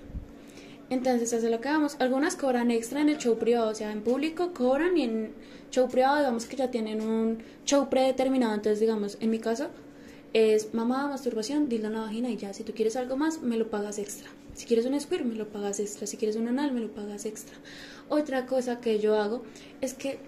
Entonces, 0.91 1.33
eso 1.33 1.45
es 1.45 1.51
lo 1.51 1.61
que 1.61 1.69
vamos. 1.69 1.97
Algunas 1.99 2.37
cobran 2.37 2.71
extra 2.71 3.01
en 3.01 3.09
el 3.09 3.19
show 3.19 3.39
privado, 3.39 3.71
o 3.71 3.75
sea, 3.75 3.91
en 3.91 4.03
público 4.03 4.53
cobran 4.53 4.97
y 4.97 5.03
en 5.03 5.33
show 5.71 5.89
privado, 5.89 6.19
digamos 6.19 6.47
que 6.47 6.57
ya 6.57 6.71
tienen 6.71 7.01
un 7.01 7.39
show 7.65 7.89
predeterminado. 7.89 8.55
Entonces, 8.55 8.81
digamos, 8.81 9.17
en 9.21 9.31
mi 9.31 9.39
caso, 9.39 9.69
es 10.35 10.75
mamá, 10.75 11.09
masturbación, 11.09 11.69
dildo 11.69 11.87
en 11.87 11.95
la 11.95 12.01
vagina 12.01 12.29
y 12.29 12.37
ya. 12.37 12.53
Si 12.53 12.65
tú 12.65 12.75
quieres 12.75 12.97
algo 12.97 13.17
más, 13.17 13.41
me 13.41 13.57
lo 13.57 13.71
pagas 13.71 13.99
extra. 13.99 14.29
Si 14.53 14.67
quieres 14.67 14.85
un 14.87 14.99
squirt, 15.01 15.25
me 15.25 15.35
lo 15.35 15.49
pagas 15.49 15.81
extra. 15.81 16.07
Si 16.07 16.17
quieres 16.17 16.37
un 16.37 16.49
anal, 16.49 16.73
me 16.73 16.81
lo 16.81 16.93
pagas 16.93 17.25
extra. 17.25 17.57
Otra 18.09 18.47
cosa 18.47 18.81
que 18.81 18.99
yo 18.99 19.21
hago 19.21 19.43
es 19.81 19.95
que, 19.95 20.19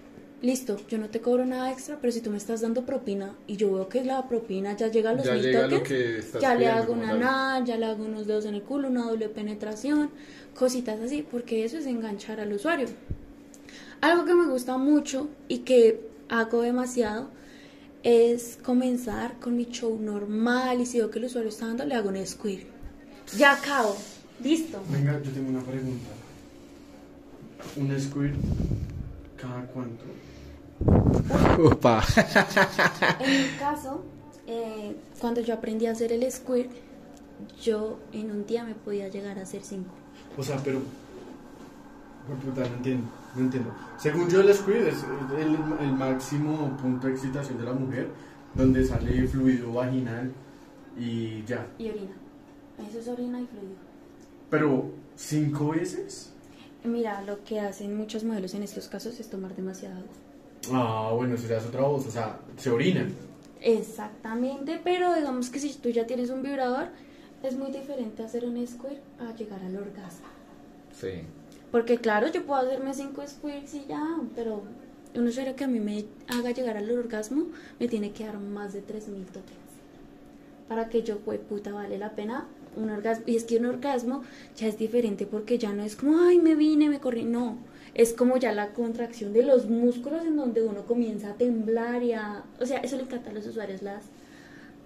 listo, 0.41 0.77
yo 0.87 0.97
no 0.97 1.09
te 1.09 1.19
cobro 1.19 1.45
nada 1.45 1.71
extra, 1.71 1.97
pero 1.99 2.11
si 2.13 2.21
tú 2.21 2.29
me 2.29 2.37
estás 2.37 2.61
dando 2.61 2.85
propina 2.85 3.33
y 3.47 3.57
yo 3.57 3.73
veo 3.73 3.89
que 3.89 4.03
la 4.03 4.27
propina 4.27 4.75
ya 4.75 4.87
llega 4.87 5.11
a 5.11 5.13
los 5.13 5.25
Ya 5.25 5.33
mil 5.33 5.41
llega 5.41 5.61
lo 5.63 5.69
tokens, 5.69 5.87
que 5.87 6.17
estás 6.19 6.41
ya 6.41 6.55
le 6.55 6.67
hago 6.67 6.93
una 6.93 7.11
anal, 7.11 7.65
ya 7.65 7.77
le 7.77 7.85
hago 7.85 8.05
unos 8.05 8.27
dedos 8.27 8.45
en 8.45 8.55
el 8.55 8.61
culo, 8.61 8.89
una 8.89 9.05
doble 9.05 9.29
penetración, 9.29 10.09
cositas 10.55 10.99
así, 10.99 11.25
porque 11.29 11.65
eso 11.65 11.77
es 11.77 11.85
enganchar 11.85 12.39
al 12.39 12.53
usuario. 12.53 12.87
Algo 14.01 14.25
que 14.25 14.35
me 14.35 14.47
gusta 14.47 14.77
mucho 14.77 15.27
y 15.47 15.59
que 15.59 16.01
hago 16.29 16.61
demasiado 16.61 17.29
es 18.03 18.59
comenzar 18.63 19.39
con 19.39 19.57
mi 19.57 19.65
show 19.65 19.97
normal 19.99 20.81
y 20.81 20.85
si 20.85 20.99
veo 20.99 21.09
que 21.09 21.19
el 21.19 21.25
usuario 21.25 21.49
está 21.49 21.67
dando, 21.67 21.85
le 21.85 21.95
hago 21.95 22.09
un 22.09 22.25
squirt. 22.25 22.67
Ya 23.35 23.53
acabo. 23.53 23.97
Listo. 24.43 24.81
Venga, 24.89 25.19
yo 25.23 25.31
tengo 25.31 25.49
una 25.49 25.61
pregunta. 25.61 26.09
¿Un 27.75 27.99
squirt 27.99 28.35
cada 29.35 29.65
cuánto? 29.67 30.05
Opa. 31.59 32.03
En 33.19 33.31
mi 33.31 33.57
caso, 33.57 34.03
eh, 34.45 34.95
cuando 35.19 35.41
yo 35.41 35.53
aprendí 35.53 35.87
a 35.87 35.91
hacer 35.91 36.11
el 36.11 36.29
squirt, 36.31 36.71
yo 37.61 37.99
en 38.13 38.31
un 38.31 38.45
día 38.45 38.63
me 38.63 38.75
podía 38.75 39.07
llegar 39.07 39.37
a 39.39 39.41
hacer 39.41 39.63
cinco. 39.63 39.91
O 40.37 40.43
sea, 40.43 40.57
pero. 40.63 40.79
Por 42.27 42.37
puta, 42.37 42.61
no 42.67 42.75
entiendo. 42.75 43.07
No 43.35 43.41
entiendo. 43.41 43.71
Según 43.97 44.29
yo, 44.29 44.41
el 44.41 44.53
squirt 44.53 44.87
es 44.87 45.05
el, 45.37 45.57
el 45.79 45.93
máximo 45.93 46.75
punto 46.77 47.07
de 47.07 47.13
excitación 47.13 47.57
de 47.57 47.63
la 47.63 47.73
mujer, 47.73 48.09
donde 48.53 48.85
sale 48.85 49.27
fluido 49.27 49.73
vaginal 49.73 50.31
y 50.97 51.43
ya. 51.45 51.67
Y 51.77 51.89
orina. 51.89 52.15
Eso 52.89 52.99
es 52.99 53.07
orina 53.07 53.39
y 53.39 53.47
fluido. 53.47 53.75
Pero, 54.49 54.91
¿cinco 55.15 55.69
veces? 55.69 56.33
Mira, 56.83 57.21
lo 57.23 57.43
que 57.43 57.59
hacen 57.59 57.97
muchos 57.97 58.23
modelos 58.23 58.53
en 58.53 58.63
estos 58.63 58.87
casos 58.87 59.19
es 59.19 59.29
tomar 59.29 59.55
demasiada 59.55 59.97
agua. 59.97 60.13
Ah, 60.71 61.11
bueno, 61.15 61.35
eso 61.35 61.47
ya 61.47 61.57
es 61.57 61.65
otra 61.65 61.81
voz. 61.81 62.05
O 62.07 62.11
sea, 62.11 62.39
se 62.57 62.69
orinan. 62.69 63.13
Exactamente, 63.61 64.79
pero 64.83 65.15
digamos 65.15 65.49
que 65.49 65.59
si 65.59 65.73
tú 65.73 65.89
ya 65.89 66.05
tienes 66.05 66.29
un 66.29 66.43
vibrador, 66.43 66.89
es 67.43 67.57
muy 67.57 67.71
diferente 67.71 68.23
hacer 68.23 68.45
un 68.45 68.65
squirt 68.65 69.01
a 69.19 69.35
llegar 69.35 69.61
al 69.63 69.75
orgasmo. 69.77 70.27
Sí. 70.99 71.21
Porque 71.71 71.97
claro, 71.97 72.27
yo 72.31 72.45
puedo 72.45 72.61
hacerme 72.61 72.93
cinco 72.93 73.25
squirts 73.27 73.73
y 73.73 73.85
ya, 73.87 74.17
pero 74.35 74.63
un 75.15 75.27
usuario 75.27 75.55
que 75.55 75.63
a 75.63 75.67
mí 75.67 75.79
me 75.79 76.05
haga 76.27 76.51
llegar 76.51 76.77
al 76.77 76.89
orgasmo 76.91 77.47
me 77.79 77.87
tiene 77.87 78.11
que 78.11 78.25
dar 78.25 78.39
más 78.39 78.73
de 78.73 78.81
3000 78.81 79.25
tokens. 79.25 79.57
para 80.67 80.89
que 80.89 81.01
yo, 81.03 81.19
pues, 81.19 81.39
puta, 81.39 81.71
vale 81.71 81.97
la 81.97 82.11
pena 82.11 82.45
un 82.75 82.89
orgasmo. 82.89 83.23
Y 83.27 83.35
es 83.37 83.43
que 83.45 83.57
un 83.57 83.65
orgasmo 83.65 84.23
ya 84.57 84.67
es 84.67 84.77
diferente 84.77 85.25
porque 85.25 85.57
ya 85.57 85.73
no 85.73 85.83
es 85.83 85.95
como, 85.95 86.19
ay, 86.21 86.39
me 86.39 86.55
vine, 86.55 86.89
me 86.89 86.99
corrí. 86.99 87.23
No, 87.23 87.57
es 87.97 88.13
como 88.13 88.37
ya 88.37 88.53
la 88.53 88.69
contracción 88.73 89.33
de 89.33 89.43
los 89.43 89.67
músculos 89.69 90.21
en 90.23 90.37
donde 90.37 90.63
uno 90.63 90.85
comienza 90.85 91.31
a 91.31 91.33
temblar 91.33 92.01
y 92.03 92.13
a... 92.13 92.45
O 92.61 92.65
sea, 92.65 92.77
eso 92.79 92.95
le 92.95 93.03
encanta 93.03 93.31
a 93.31 93.33
los 93.33 93.45
usuarios, 93.45 93.81
las, 93.81 94.03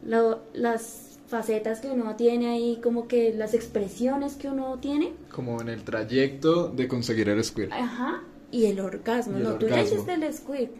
la- 0.06 0.40
las 0.54 1.20
facetas 1.28 1.80
que 1.82 1.90
uno 1.90 2.16
tiene 2.16 2.50
ahí, 2.50 2.80
como 2.84 3.08
que 3.08 3.34
las 3.34 3.54
expresiones 3.54 4.36
que 4.36 4.48
uno 4.50 4.80
tiene. 4.80 5.14
Como 5.30 5.62
en 5.62 5.70
el 5.70 5.84
trayecto 5.84 6.70
de 6.70 6.88
conseguir 6.88 7.30
el 7.30 7.44
squirt. 7.44 7.72
Ajá. 7.72 8.24
Y 8.52 8.66
el 8.66 8.80
orgasmo, 8.82 9.38
Y 9.38 9.42
el 9.42 9.44
no, 9.44 9.54
tú 9.56 9.68
ya 9.68 9.76
orgasmo. 9.76 9.94
hiciste 9.96 10.14
el 10.14 10.34
squirt. 10.34 10.72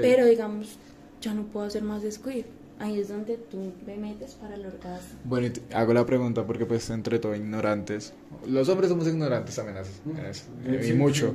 Pero 0.00 0.26
digamos, 0.26 0.78
ya 1.20 1.34
no 1.34 1.42
puedo 1.44 1.66
hacer 1.66 1.82
más 1.82 2.02
squirt. 2.10 2.46
Ahí 2.78 3.00
es 3.00 3.08
donde 3.08 3.38
tú 3.38 3.72
me 3.86 3.96
metes 3.96 4.34
para 4.34 4.54
el 4.54 4.66
orgasmo. 4.66 5.18
Bueno, 5.24 5.46
y 5.46 5.50
te- 5.50 5.74
hago 5.74 5.94
la 5.94 6.04
pregunta 6.04 6.46
porque 6.46 6.66
pues 6.66 6.90
entre 6.90 7.18
todo 7.18 7.34
ignorantes. 7.34 8.12
Los 8.46 8.68
hombres 8.68 8.90
somos 8.90 9.06
ignorantes 9.08 9.56
también 9.56 9.78
en 9.78 10.26
eso, 10.26 10.44
y 10.86 10.92
mucho. 10.92 11.34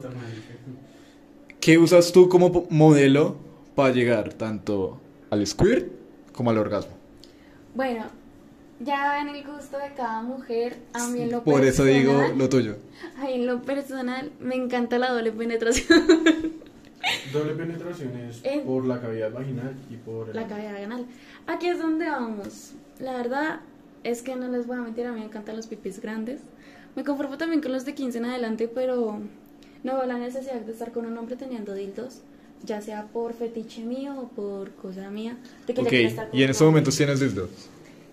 ¿Qué 1.59 1.77
usas 1.77 2.11
tú 2.11 2.29
como 2.29 2.65
modelo 2.69 3.37
para 3.75 3.93
llegar 3.93 4.33
tanto 4.33 4.99
al 5.29 5.45
squirt 5.47 5.87
como 6.33 6.49
al 6.51 6.57
orgasmo? 6.59 6.93
Bueno, 7.75 8.05
ya 8.79 9.21
en 9.21 9.29
el 9.29 9.43
gusto 9.45 9.77
de 9.77 9.93
cada 9.95 10.21
mujer, 10.21 10.77
a 10.93 11.07
mí 11.07 11.21
en 11.21 11.31
lo 11.31 11.43
Por 11.43 11.63
eso 11.63 11.83
digo 11.85 12.21
lo 12.35 12.49
tuyo. 12.49 12.77
a 13.17 13.25
mí 13.25 13.33
en 13.33 13.47
lo 13.47 13.61
personal 13.63 14.31
me 14.39 14.55
encanta 14.55 14.97
la 14.99 15.11
doble 15.11 15.31
penetración. 15.31 16.03
Doble 17.33 17.53
penetración 17.53 18.15
es 18.17 18.41
En- 18.43 18.63
por 18.63 18.85
la 18.85 19.01
cavidad 19.01 19.31
vaginal 19.31 19.75
y 19.89 19.95
por 19.95 20.29
el... 20.29 20.35
la 20.35 20.47
cavidad 20.47 20.73
vaginal. 20.73 21.05
Aquí 21.47 21.67
es 21.67 21.79
donde 21.79 22.05
vamos. 22.09 22.73
La 22.99 23.13
verdad 23.13 23.61
es 24.03 24.21
que 24.21 24.35
no 24.35 24.47
les 24.49 24.67
voy 24.67 24.77
a 24.77 24.81
mentir, 24.81 25.05
a 25.07 25.11
mí 25.11 25.19
me 25.19 25.25
encantan 25.25 25.55
los 25.55 25.67
pipis 25.67 26.01
grandes. 26.01 26.41
Me 26.95 27.03
conformo 27.03 27.37
también 27.37 27.61
con 27.61 27.71
los 27.71 27.85
de 27.85 27.93
15 27.95 28.17
en 28.17 28.25
adelante, 28.25 28.67
pero 28.67 29.19
no 29.83 29.95
veo 29.95 30.05
la 30.05 30.17
necesidad 30.17 30.61
de 30.61 30.71
estar 30.71 30.91
con 30.91 31.05
un 31.05 31.17
hombre 31.17 31.35
teniendo 31.37 31.73
dildos, 31.73 32.21
ya 32.63 32.81
sea 32.81 33.07
por 33.07 33.33
fetiche 33.33 33.83
mío 33.83 34.13
o 34.19 34.27
por 34.27 34.71
cosa 34.71 35.09
mía. 35.09 35.37
De 35.67 35.73
que 35.73 35.81
Ok, 35.81 35.91
estar 35.93 36.29
con 36.29 36.37
y 36.39 36.43
en 36.43 36.49
estos 36.49 36.61
hombre. 36.63 36.71
momentos 36.81 36.97
tienes 36.97 37.19
dildos. 37.19 37.49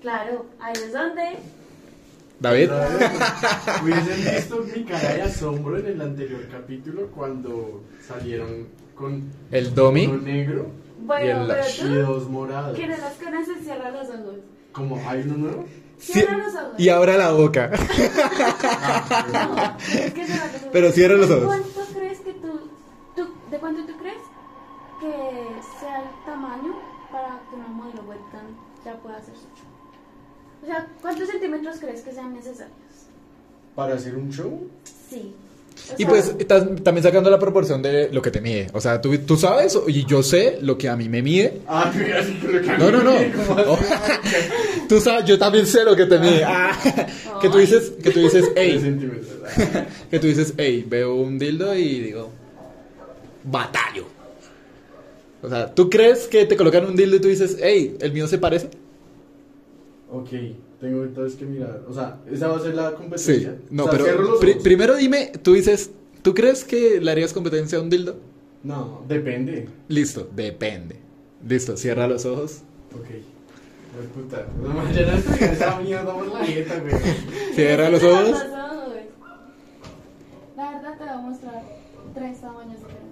Claro, 0.01 0.47
ahí 0.61 0.74
es 0.76 0.93
donde. 0.93 1.36
David, 2.41 2.70
Hubiesen 3.82 4.34
visto 4.34 4.64
mi 4.74 4.84
cara 4.84 5.14
de 5.14 5.22
asombro 5.22 5.76
en 5.76 5.86
el 5.86 6.01
anterior 6.01 6.47
capítulo 6.51 7.09
cuando 7.09 7.82
salieron 8.07 8.68
con 8.99 9.31
el 9.51 9.75
domi. 9.75 10.07
uno 10.07 10.21
negro 10.23 10.67
Bueno, 11.01 11.27
Y 11.27 11.29
el 11.31 11.47
pero 11.47 11.59
lash. 11.63 11.85
y 11.85 11.95
dos 11.95 12.29
morados. 12.29 12.77
que 12.79 12.87
no 12.87 12.97
las 12.97 13.15
conoces, 13.15 13.63
cierra 13.65 13.91
los 13.91 14.09
ojos. 14.09 14.35
Como 14.73 14.97
hay 15.09 15.21
uno 15.23 15.37
nuevo. 15.37 15.65
Cierra 15.99 16.37
los 16.37 16.55
ojos. 16.55 16.75
Y 16.79 16.89
ahora 16.91 17.17
la 17.17 17.33
boca. 17.33 17.71
No, 19.33 19.77
es 19.79 20.13
que 20.13 20.25
cierra 20.27 20.47
los 20.47 20.55
ojos. 20.57 20.69
Pero 20.73 20.93
cierra 20.93 21.15
los 21.17 21.29
¿De 21.29 21.35
ojos. 21.35 21.47
cuánto 21.47 21.81
crees 21.95 22.21
que 22.21 22.33
tú, 22.35 22.61
tú- 23.17 23.29
¿De 23.51 23.59
cuánto 23.59 23.85
tú 23.87 23.99
crees 23.99 24.23
que 25.01 25.11
sea 25.81 26.03
el 26.03 26.25
tamaño 26.27 26.75
para 27.11 27.41
que 27.49 27.57
una 27.57 27.69
modelo 27.69 28.03
webcam 28.03 28.47
ya 28.85 28.95
pueda 28.99 29.17
hacer 29.17 29.35
su 29.35 29.43
show? 29.43 29.67
O 30.63 30.67
sea, 30.67 30.87
¿cuántos 31.01 31.29
centímetros 31.29 31.79
crees 31.79 32.03
que 32.03 32.13
sean 32.13 32.33
necesarios? 32.35 32.77
Para 33.75 33.95
hacer 33.95 34.17
un 34.17 34.31
show. 34.31 34.69
Sí. 34.85 35.35
Y 35.97 36.05
pues 36.05 36.35
estás 36.39 36.64
también 36.83 37.03
sacando 37.03 37.31
la 37.31 37.39
proporción 37.39 37.83
de 37.83 38.11
lo 38.12 38.22
que 38.22 38.31
te 38.31 38.41
mide. 38.41 38.68
O 38.72 38.81
sea, 38.81 39.01
tú, 39.01 39.16
tú 39.18 39.37
sabes 39.37 39.79
y 39.87 40.05
yo 40.05 40.22
sé 40.22 40.59
lo 40.61 40.76
que 40.76 40.89
a 40.89 40.97
mí 40.97 41.09
me 41.09 41.22
mide. 41.22 41.61
Ah, 41.66 41.91
tú 41.93 42.49
lo 42.49 42.61
que 42.61 42.68
No, 42.79 42.91
no, 42.91 43.03
no. 43.03 43.79
Tú 44.89 45.01
sabes, 45.01 45.24
yo 45.24 45.39
también 45.39 45.66
sé 45.66 45.85
lo 45.85 45.97
que 45.97 46.07
te 46.07 46.18
mide. 46.18 46.45
Ah, 46.45 46.79
que 47.41 47.49
tú 47.49 47.59
dices, 47.59 47.93
que 48.03 48.11
tú 48.11 48.20
dices, 48.20 48.51
hey, 48.57 48.81
que 50.11 50.18
tú 50.18 50.26
dices, 50.26 50.55
hey, 50.57 50.85
veo 50.87 51.14
un 51.14 51.39
dildo 51.39 51.74
y 51.74 52.01
digo, 52.01 52.31
batallo. 53.45 54.07
O 55.43 55.49
sea, 55.49 55.72
¿tú 55.72 55.89
crees 55.89 56.26
que 56.26 56.45
te 56.47 56.57
colocan 56.57 56.85
un 56.85 56.97
dildo 56.97 57.16
y 57.16 57.20
tú 57.20 57.29
dices, 57.29 57.57
hey, 57.61 57.97
el 58.01 58.12
mío 58.12 58.26
se 58.26 58.39
parece? 58.39 58.70
Ok, 60.11 60.29
tengo 60.81 61.03
entonces 61.05 61.39
que 61.39 61.45
mirar. 61.45 61.83
O 61.89 61.93
sea, 61.93 62.19
esa 62.31 62.49
va 62.49 62.57
a 62.57 62.61
ser 62.61 62.75
la 62.75 62.91
Sí. 62.91 62.97
competencia. 62.97 63.57
No, 63.71 63.85
O 63.85 63.91
sea, 63.91 63.99
cierro 64.05 64.37
pero 64.41 64.53
ojos. 64.53 64.63
primero 64.63 64.97
dime, 64.97 65.33
tú 65.43 65.53
dices, 65.55 65.91
¿tú 66.23 66.35
crees 66.35 66.65
que 66.65 67.01
le 67.01 67.11
harías 67.11 67.33
competencia 67.33 67.79
a 67.79 67.83
un 67.83 67.91
dildo? 67.91 68.17
No, 68.63 69.03
depende. 69.07 69.69
Listo, 69.89 70.29
depende. 70.35 70.97
Listo, 71.47 71.77
cierra 71.77 72.07
los 72.09 72.25
ojos. 72.25 72.63
Ok. 72.95 73.07
Puta. 74.15 74.47
No, 74.63 74.89
esa 74.89 75.81
mierda 75.81 76.15
por 76.15 76.27
la 76.29 76.43
dieta, 76.43 76.79
güey. 76.79 76.95
Cierra 77.55 77.91
los 77.91 78.03
ojos. 78.03 78.39
La 80.57 80.71
verdad 80.73 80.99
te 80.99 81.05
voy 81.05 81.13
a 81.13 81.17
mostrar 81.19 81.63
tres 82.15 82.41
tamaños 82.41 82.77
diferentes. 82.77 83.09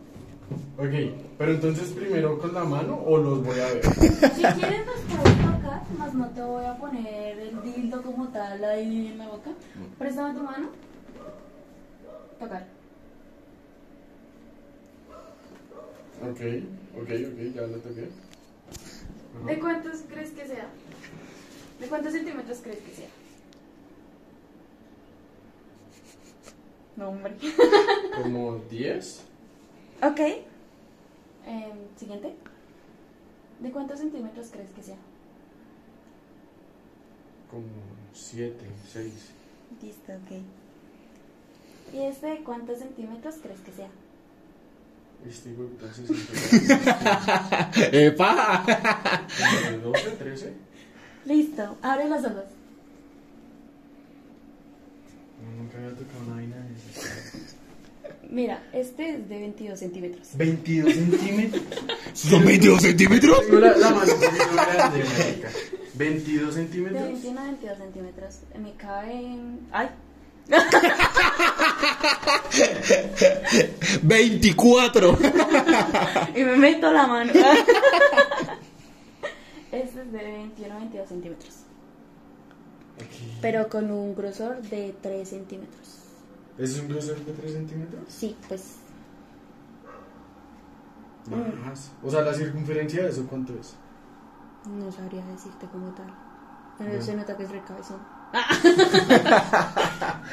Ok, 0.78 1.16
pero 1.38 1.52
entonces 1.52 1.88
primero 1.88 2.38
con 2.38 2.54
la 2.54 2.64
mano 2.64 3.00
o 3.04 3.16
los 3.18 3.44
voy 3.44 3.58
a 3.58 3.66
ver. 3.66 3.84
Si 3.84 4.42
quieres 4.42 4.80
los 4.86 5.00
más 5.98 6.14
no 6.14 6.28
te 6.30 6.42
voy 6.42 6.64
a 6.64 6.76
poner 6.76 7.38
el 7.38 7.62
dildo 7.62 8.02
como 8.02 8.28
tal 8.28 8.62
ahí 8.64 9.08
en 9.08 9.18
la 9.18 9.28
boca. 9.28 9.50
Préstame 9.98 10.34
tu 10.38 10.44
mano. 10.44 10.70
Tocar. 12.38 12.66
Ok, 16.22 16.40
ok, 16.96 17.10
ok, 17.10 17.54
ya 17.54 17.62
lo 17.62 17.78
toqué. 17.78 18.08
Ajá. 19.38 19.46
¿De 19.46 19.60
cuántos 19.60 20.02
crees 20.08 20.30
que 20.30 20.46
sea? 20.46 20.68
¿De 21.78 21.86
cuántos 21.88 22.12
centímetros 22.12 22.58
crees 22.62 22.80
que 22.80 22.92
sea? 22.92 23.08
No, 26.96 27.10
hombre. 27.10 27.36
Como 28.22 28.56
10. 28.70 29.22
Ok. 30.02 30.20
Em, 31.46 31.76
Siguiente. 31.96 32.34
¿De 33.60 33.70
cuántos 33.70 33.98
centímetros 34.00 34.48
crees 34.50 34.70
que 34.70 34.82
sea? 34.82 34.96
Como 37.56 37.68
7, 38.12 38.54
6. 38.92 39.12
Listo, 39.82 40.12
ok. 40.12 40.30
¿Y 41.94 41.98
este 42.02 42.26
de 42.26 42.44
cuántos 42.44 42.80
centímetros 42.80 43.36
crees 43.42 43.60
que 43.60 43.72
sea? 43.72 43.88
Este 45.26 45.54
güey, 45.54 45.68
entonces. 45.70 46.10
entonces, 46.10 47.94
¡Epa! 47.94 48.62
como 49.70 49.92
12, 49.92 50.10
13. 50.10 50.52
Listo, 51.24 51.78
abre 51.80 52.10
los 52.10 52.24
ojos. 52.26 52.44
Nunca 55.56 55.78
había 55.78 55.94
tocado 55.96 56.24
una 56.26 56.34
vaina 56.34 56.56
de 56.56 56.74
esas. 56.74 57.45
Mira, 58.30 58.62
este 58.72 59.10
es 59.10 59.28
de 59.28 59.38
22 59.38 59.78
centímetros. 59.78 60.28
22 60.34 60.94
centímetros. 60.94 61.62
¿Son 62.12 62.44
22 62.44 62.82
centímetros? 62.82 63.40
Tengo 63.40 63.60
la, 63.60 63.76
la 63.76 63.90
mano 63.90 64.12
grande, 64.18 65.04
marica. 65.04 65.48
22 65.94 66.46
De 66.46 66.52
centímetros. 66.62 67.02
21 67.02 67.40
a 67.40 67.44
22 67.44 67.78
centímetros. 67.78 68.34
Me 68.60 68.72
cabe. 68.74 69.36
¡Ay! 69.72 69.88
24. 74.02 75.18
Y 76.36 76.44
me 76.44 76.56
meto 76.56 76.92
la 76.92 77.06
mano. 77.06 77.32
Este 79.72 80.00
es 80.00 80.12
de 80.12 80.18
21 80.22 80.74
a 80.74 80.78
22 80.78 81.08
centímetros. 81.08 81.54
Ok. 82.96 83.40
Pero 83.40 83.68
con 83.68 83.90
un 83.90 84.14
grosor 84.14 84.62
de 84.62 84.94
3 85.00 85.28
centímetros. 85.28 85.88
¿Es 86.58 86.78
un 86.78 86.88
grosor 86.88 87.16
de 87.24 87.32
3 87.32 87.52
centímetros? 87.52 88.02
Sí, 88.08 88.36
pues. 88.48 88.76
Más. 91.30 91.90
O 92.02 92.10
sea, 92.10 92.22
la 92.22 92.32
circunferencia 92.32 93.02
de 93.02 93.10
eso, 93.10 93.26
¿cuánto 93.28 93.52
es? 93.58 93.74
No 94.70 94.90
sabría 94.92 95.24
decirte 95.26 95.66
como 95.66 95.88
tal. 95.90 96.06
Pero 96.78 96.92
Ya. 96.94 97.02
se 97.02 97.14
nota 97.16 97.36
que 97.36 97.42
es 97.44 97.50
recabezón. 97.50 97.98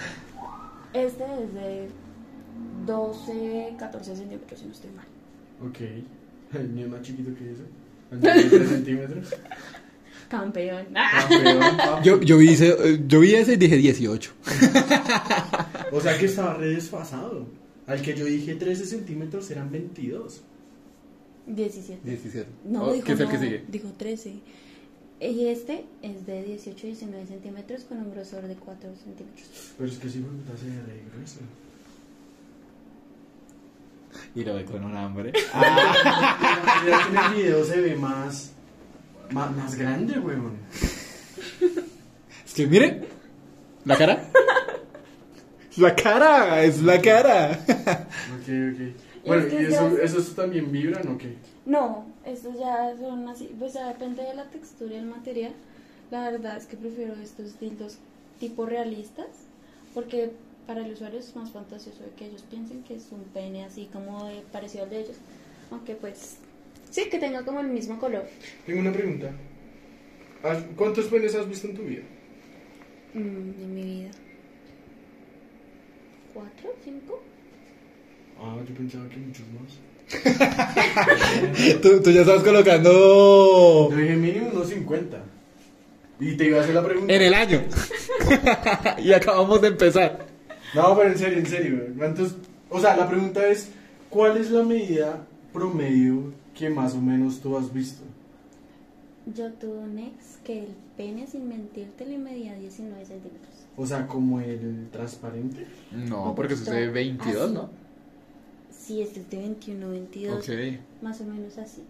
este 0.94 1.24
es 1.24 1.54
de 1.54 1.90
12, 2.86 3.76
14 3.80 4.16
centímetros, 4.16 4.60
si 4.60 4.66
no 4.66 4.72
estoy 4.72 4.92
mal. 4.92 5.06
Ok. 5.68 5.80
El 6.54 6.70
mío 6.70 6.86
es 6.86 6.92
más 6.92 7.02
chiquito 7.02 7.32
que 7.38 7.52
eso. 7.52 7.64
El 8.12 8.20
mío 8.20 8.32
es 8.32 8.44
de 8.52 8.58
3 8.60 8.70
centímetros. 8.70 9.34
Campeón. 10.30 10.86
Campeón. 10.94 12.04
Yo, 12.04 12.20
yo, 12.22 12.38
vi 12.38 12.50
ese, 12.54 12.70
eh, 12.70 13.04
yo 13.08 13.20
vi 13.20 13.36
ese 13.36 13.54
y 13.54 13.58
dije 13.58 13.76
18. 13.78 14.32
O 15.94 16.02
sea 16.02 16.18
que 16.18 16.26
estaba 16.26 16.56
re 16.56 16.70
desfasado. 16.70 17.46
Al 17.86 18.02
que 18.02 18.16
yo 18.16 18.26
dije 18.26 18.56
13 18.56 18.86
centímetros 18.86 19.50
eran 19.52 19.72
22. 19.72 20.42
17. 21.46 22.00
17. 22.04 22.48
No, 22.66 22.86
Oh, 22.86 22.94
dijo, 22.94 23.06
¿Qué 23.06 23.14
es 23.14 23.20
el 23.20 23.26
no, 23.26 23.32
que 23.32 23.38
sigue? 23.40 23.64
dijo 23.68 23.90
13. 23.98 24.34
Y 25.22 25.48
este 25.48 25.86
es 26.02 26.26
de 26.26 26.44
18 26.44 26.88
19 26.88 27.28
centímetros 27.28 27.84
con 27.84 27.98
un 28.00 28.12
grosor 28.12 28.44
de 28.48 28.56
4 28.56 28.90
centímetros. 29.04 29.48
Pero 29.78 29.90
es 29.90 29.98
que 29.98 30.10
sí, 30.10 30.20
me 30.20 30.54
hace 30.54 30.66
re 30.66 31.02
grueso. 31.14 31.40
Y 34.36 34.44
lo 34.44 34.56
ve 34.56 34.66
con 34.66 34.84
un 34.84 34.96
hambre. 34.96 35.32
Ah, 35.54 36.82
mira 36.84 37.00
que 37.04 37.10
en 37.10 37.18
el 37.18 37.44
video 37.44 37.66
se 37.66 37.80
ve 37.82 37.96
más, 37.96 38.52
más, 39.32 39.56
más 39.56 39.76
grande, 39.76 40.20
weón. 40.20 40.54
Es 42.46 42.54
que 42.54 42.68
mire, 42.68 43.08
la 43.86 43.98
cara. 43.98 44.30
La 45.78 45.96
cara, 45.96 46.64
es 46.64 46.82
la 46.82 47.02
cara. 47.02 47.60
Ok, 47.68 48.48
ok. 48.48 49.26
Bueno, 49.26 49.48
que 49.48 49.62
¿y 49.62 49.66
eso, 50.04 50.34
también 50.36 50.72
vibran 50.72 51.08
o 51.08 51.18
qué? 51.18 51.36
No, 51.66 52.06
estos 52.26 52.60
ya 52.60 52.94
son 53.00 53.28
así, 53.30 53.50
pues 53.58 53.74
ya 53.74 53.88
depende 53.88 54.22
de 54.24 54.36
la 54.36 54.44
textura 54.50 54.94
y 54.94 54.98
el 54.98 55.06
material. 55.06 55.54
La 56.12 56.30
verdad 56.30 56.58
es 56.58 56.66
que 56.66 56.76
prefiero 56.78 57.14
estos 57.16 57.60
dildos 57.60 57.98
tipo 58.40 58.66
realistas, 58.66 59.28
porque 59.94 60.32
para 60.68 60.86
el 60.86 60.92
usuario 60.92 61.20
es 61.20 61.36
más 61.36 61.52
fantasioso 61.52 62.04
de 62.04 62.10
que 62.12 62.26
ellos 62.28 62.44
piensen 62.50 62.84
que 62.84 62.96
es 62.96 63.08
un 63.12 63.24
pene 63.34 63.64
así 63.66 63.90
como 63.92 64.26
de- 64.26 64.44
parecido 64.52 64.84
al 64.84 64.90
de 64.90 65.00
ellos. 65.02 65.16
Aunque 65.72 65.96
pues 65.96 66.38
sí, 66.92 67.06
que 67.10 67.18
tenga 67.18 67.44
como 67.46 67.62
el 67.62 67.68
mismo 67.68 67.98
color. 68.00 68.26
Tengo 68.66 68.82
una 68.82 68.92
pregunta. 68.92 69.32
¿Has- 70.44 70.64
¿Cuántos 70.76 71.06
penes 71.06 71.34
has 71.36 71.48
visto 71.48 71.68
en 71.68 71.76
tu 71.76 71.84
vida? 71.84 72.04
Mm, 73.14 73.20
en 73.62 73.74
mi 73.74 73.84
vida. 73.84 74.12
¿Cuatro? 76.34 76.74
¿Cinco? 76.84 77.20
Ah, 78.40 78.58
yo 78.68 78.76
pensaba 78.76 79.08
que 79.10 79.18
muchos 79.18 79.46
más. 79.60 79.80
Tú, 81.82 82.02
tú 82.04 82.12
ya 82.12 82.22
estás 82.22 82.44
colocando 82.44 83.90
Yo 83.90 83.96
dije 83.96 84.16
mínimo 84.16 84.50
unos 84.52 84.68
50. 84.70 85.24
Y 86.20 86.36
te 86.38 86.46
iba 86.46 86.60
a 86.60 86.62
hacer 86.62 86.76
la 86.76 86.84
pregunta. 86.84 87.14
en 87.14 87.22
el 87.22 87.34
año. 87.34 87.64
y 89.00 89.14
acabamos 89.14 89.62
de 89.62 89.70
empezar. 89.70 90.26
No, 90.76 90.96
pero 90.96 91.10
en 91.12 91.18
serio, 91.18 91.40
en 91.40 91.46
serio. 91.46 91.80
¿Cuántos? 91.98 92.36
O 92.70 92.80
sea, 92.80 92.96
la 92.96 93.08
pregunta 93.08 93.48
es, 93.48 93.70
¿cuál 94.10 94.38
es 94.38 94.52
la 94.52 94.64
medida 94.64 95.26
promedio 95.52 96.34
que 96.56 96.70
más 96.70 96.94
o 96.94 97.02
menos 97.02 97.40
tú 97.42 97.58
has 97.58 97.74
visto? 97.74 98.04
Yo 99.26 99.52
tuve 99.54 99.78
un 99.78 100.00
ex 100.00 100.38
que 100.44 100.60
el 100.60 100.76
pene 100.98 101.28
sin 101.28 101.48
mentirte 101.48 102.06
le 102.06 102.18
medía 102.18 102.56
19 102.56 103.06
centímetros. 103.06 103.53
O 103.76 103.86
sea, 103.88 104.08
como 104.08 104.40
el 104.40 104.88
transparente. 104.92 105.66
No, 105.92 106.34
porque 106.36 106.54
eso 106.54 106.64
es 106.64 106.70
de 106.70 106.88
22, 106.90 107.52
¿no? 107.52 107.70
Sí, 108.72 109.02
este 109.02 109.22
es 109.22 109.30
de 109.30 109.38
21, 109.38 109.90
22. 109.90 110.38
Ok. 110.38 110.54
Más 111.02 111.22
o 111.22 111.24
menos 111.24 111.58
así. 111.58 111.84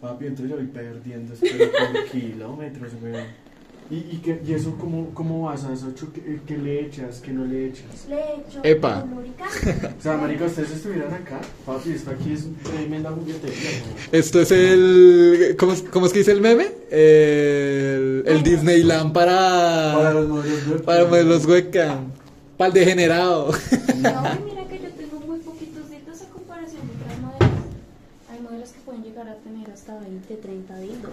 Papi, 0.00 0.26
entonces 0.26 0.50
yo 0.50 0.56
voy 0.56 0.66
perdiendo, 0.66 1.32
espero 1.34 1.70
por 1.72 2.04
kilómetros, 2.10 2.92
weón. 3.02 3.26
¿Y, 3.90 3.96
y, 3.96 4.20
qué- 4.24 4.40
y 4.46 4.54
eso 4.54 4.74
cómo, 4.80 5.10
cómo 5.12 5.42
vas 5.42 5.64
a 5.64 5.72
eso? 5.74 5.92
Chu- 5.94 6.10
¿Qué, 6.12 6.40
qué 6.46 6.56
le 6.56 6.80
echas? 6.86 7.20
¿Qué 7.20 7.32
no 7.32 7.44
le 7.44 7.66
echas? 7.68 8.06
Le 8.08 8.16
he 8.16 8.40
hecho 8.40 8.60
Epa. 8.62 9.04
O 9.98 10.02
sea, 10.02 10.16
marica, 10.16 10.46
ustedes 10.46 10.70
estuvieran 10.70 11.12
acá, 11.12 11.38
papi, 11.66 11.90
esto 11.92 12.10
aquí 12.10 12.32
es 12.32 12.46
tremenda 12.62 13.10
juguetería, 13.10 13.56
weón. 13.84 13.96
Esto 14.10 14.40
es 14.40 14.50
el. 14.52 15.54
¿Cómo, 15.58 15.72
es- 15.74 15.82
cómo 15.82 16.06
es 16.06 16.12
que 16.12 16.20
dice 16.20 16.32
el 16.32 16.40
meme? 16.40 16.68
El, 16.90 18.24
el 18.26 18.42
Disneyland 18.42 19.12
para. 19.12 19.92
Para 19.94 20.12
los 20.14 20.28
modelos 20.28 20.66
web. 20.68 20.82
Para 20.84 21.04
modelos 21.04 21.46
webcam. 21.46 22.10
Para 22.56 22.68
el 22.68 22.74
degenerado. 22.74 23.50
No, 23.50 23.52
mira 24.46 24.64
que 24.66 24.78
yo 24.82 24.88
tengo 24.96 25.20
muy 25.26 25.40
poquitos 25.40 25.90
dildos 25.90 26.22
a 26.22 26.26
comparación 26.30 26.80
de 26.86 26.94
otras 27.04 27.20
modelos. 27.20 27.60
Hay 28.32 28.40
modelos 28.40 28.70
que 28.70 28.80
pueden 28.80 29.02
llegar 29.02 29.28
a 29.28 29.34
tener 29.36 29.70
hasta 29.70 29.98
20, 30.00 30.34
30 30.36 30.78
dildos. 30.78 31.12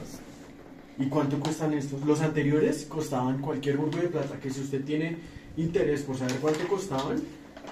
¿Y 1.00 1.06
cuánto 1.08 1.40
cuestan 1.40 1.74
estos? 1.74 2.02
Los 2.06 2.22
anteriores 2.22 2.86
costaban 2.86 3.40
cualquier 3.42 3.78
burgo 3.78 3.98
de 4.00 4.08
plata, 4.10 4.40
que 4.40 4.50
si 4.50 4.62
usted 4.62 4.84
tiene 4.84 5.18
interés 5.58 6.02
por 6.04 6.18
saber 6.18 6.36
cuánto 6.36 6.68
costaban, 6.68 7.18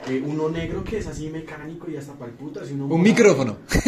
eh, 0.08 0.24
uno 0.26 0.50
negro 0.50 0.84
que 0.84 0.98
es 1.00 1.08
así 1.08 1.30
mecánico 1.30 1.92
y 1.92 1.98
hasta 1.98 2.14
pa'l 2.14 2.32
puta, 2.32 2.66
si 2.66 2.74
uno 2.74 2.86
Un 2.86 2.90
morado. 2.90 3.04
micrófono. 3.04 3.58
Sí, 3.70 3.80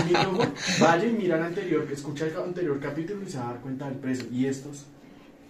un 0.00 0.06
micrófono. 0.06 0.52
Vaya 0.80 1.04
y 1.06 1.12
mira 1.12 1.36
el 1.38 1.42
anterior, 1.44 1.86
escucha 1.90 2.26
el 2.26 2.36
anterior 2.36 2.78
capítulo 2.80 3.22
y 3.22 3.30
se 3.30 3.38
va 3.38 3.48
a 3.48 3.52
dar 3.54 3.60
cuenta 3.62 3.86
del 3.88 3.98
precio. 3.98 4.26
¿Y 4.30 4.46
estos? 4.46 4.84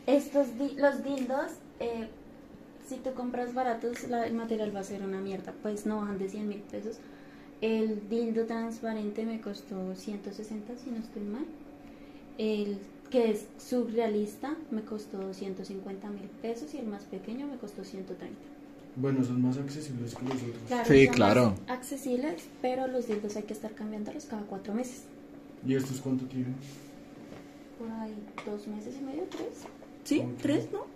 Estos 0.07 0.47
di- 0.59 0.77
los 0.77 1.03
dildos, 1.05 1.51
eh, 1.81 2.09
si 2.89 2.97
tú 2.97 3.13
compras 3.15 3.53
baratos, 3.53 4.09
la- 4.09 4.27
el 4.27 4.35
material 4.35 4.75
va 4.75 4.81
a 4.81 4.85
ser 4.85 5.03
una 5.03 5.21
mierda. 5.21 5.53
Pues 5.63 5.85
no 5.85 5.99
bajan 5.99 6.19
de 6.19 6.29
100 6.31 6.49
mil 6.49 6.61
pesos. 6.61 6.97
El 7.61 8.09
dildo 8.09 8.47
transparente 8.47 9.27
me 9.27 9.41
costó 9.41 9.95
160, 9.95 10.73
si 10.83 10.91
no 10.91 10.99
estoy 10.99 11.23
mal. 11.25 11.45
El 12.39 12.79
que 13.11 13.31
es 13.31 13.47
surrealista 13.59 14.57
me 14.71 14.83
costó 14.83 15.33
150 15.33 16.11
mil 16.11 16.29
pesos 16.43 16.75
y 16.75 16.79
el 16.79 16.87
más 16.87 17.05
pequeño 17.05 17.47
me 17.47 17.57
costó 17.57 17.85
130. 17.85 18.37
Bueno, 18.97 19.23
son 19.25 19.41
más 19.43 19.57
accesibles 19.59 20.15
que 20.15 20.25
los 20.25 20.35
otros. 20.35 20.57
Claro, 20.67 20.85
Sí, 20.89 21.05
son 21.07 21.15
claro. 21.15 21.51
más 21.51 21.71
accesibles, 21.79 22.49
pero 22.61 22.87
los 22.89 23.07
dildos 23.07 23.37
hay 23.37 23.45
que 23.45 23.53
estar 23.53 23.73
cambiándolos 23.75 24.25
cada 24.25 24.43
cuatro 24.43 24.75
meses. 24.75 25.05
¿Y 25.67 25.75
estos 25.75 26.01
cuánto 26.01 26.25
tienen? 26.27 26.55
Por 27.79 27.91
ahí 27.91 28.15
dos 28.45 28.67
meses 28.67 28.97
y 29.01 29.05
medio, 29.05 29.23
tres. 29.31 29.49
¿Sí? 30.05 30.23
¿Tres, 30.43 30.69
no? 30.73 30.87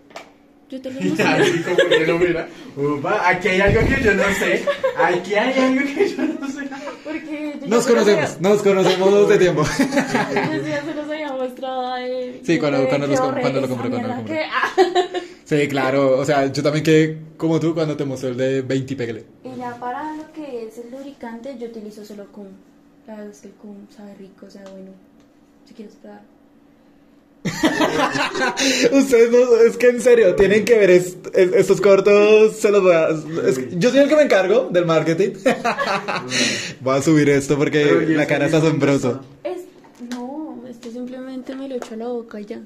Yo 0.73 0.81
te 0.81 0.91
lo 0.91 1.01
Y 1.05 1.11
así 1.20 1.62
como 1.62 1.77
que 1.77 2.07
no 2.07 2.18
mira. 2.18 2.49
Upa, 2.77 3.29
aquí 3.29 3.49
hay 3.49 3.61
algo 3.61 3.81
que 3.87 4.03
yo 4.03 4.14
no 4.14 4.23
sé. 4.39 4.64
Aquí 4.97 5.35
hay 5.35 5.59
algo 5.61 5.81
que 5.95 6.09
yo 6.09 6.23
no 6.23 6.49
sé. 6.49 6.68
Porque 7.05 7.59
yo 7.61 7.66
Nos 7.66 7.87
conocemos, 7.87 8.41
nos 8.41 8.62
conocemos 8.62 9.29
de 9.29 9.39
tiempo. 9.39 9.62
ya 9.79 10.83
se 10.83 10.95
los 10.95 11.11
había 11.11 11.33
mostrado 11.33 11.93
a 11.93 12.03
él. 12.07 12.41
Sí, 12.43 12.59
cuando- 12.59 12.89
cuando 12.89 13.07
los 13.07 13.20
cuando 13.20 13.61
lo 13.61 13.68
compré, 13.68 13.91
cuando 13.91 14.09
lo 14.09 14.14
compré. 14.14 14.35
que- 14.39 14.45
ah. 14.45 14.73
Sí, 15.45 15.68
claro. 15.68 16.18
O 16.18 16.25
sea, 16.25 16.47
yo 16.51 16.62
también 16.62 16.83
quedé 16.85 17.18
como 17.37 17.61
tú 17.61 17.75
cuando 17.75 17.95
te 17.95 18.07
mostré 18.07 18.31
el 18.31 18.37
de 18.39 18.62
20 18.62 18.95
y 18.95 18.97
pégale. 18.97 19.25
Y 19.45 19.59
ya 19.59 19.77
para 19.79 20.16
lo 20.16 20.33
que 20.33 20.68
es 20.68 20.79
el 20.79 20.91
lubricante, 20.91 21.55
yo 21.61 21.66
utilizo 21.66 22.03
solo 22.03 22.25
cum. 22.33 22.47
La 23.07 23.16
verdad 23.16 23.33
es 23.33 23.41
que 23.41 23.49
el 23.49 23.55
cum 23.55 23.77
sabe 23.95 24.14
rico, 24.14 24.47
o 24.47 24.51
sea, 24.51 24.62
bueno. 24.62 24.93
Si 25.68 25.75
quieres 25.75 25.95
probar. 25.97 26.23
Ustedes 28.93 29.30
no, 29.32 29.57
es 29.57 29.76
que 29.76 29.88
en 29.88 30.01
serio, 30.01 30.34
tienen 30.36 30.64
que 30.64 30.78
ver 30.78 30.90
est- 30.90 31.26
es- 31.34 31.53
estos 31.55 31.80
cortos, 31.80 32.57
se 32.57 32.70
los 32.70 32.82
voy 32.82 32.93
a... 32.95 33.09
es- 33.09 33.78
yo 33.78 33.90
soy 33.90 34.01
el 34.01 34.09
que 34.09 34.16
me 34.16 34.22
encargo 34.22 34.68
del 34.70 34.86
marketing. 34.86 35.30
voy 36.80 36.97
a 36.99 37.03
subir 37.03 37.28
esto 37.30 37.57
porque 37.57 37.84
Pero, 37.84 38.03
¿y 38.03 38.14
la 38.14 38.22
este 38.22 38.34
cara 38.34 38.47
es 38.47 38.53
cuesta? 38.53 39.20
Es, 39.45 39.62
no, 40.11 40.62
este 40.68 40.90
simplemente 40.93 41.55
me 41.57 41.68
lo 41.68 41.76
echo 41.76 41.95
a 41.95 41.97
la 41.97 42.09
boca 42.09 42.40
y 42.40 42.45
ya. 42.45 42.61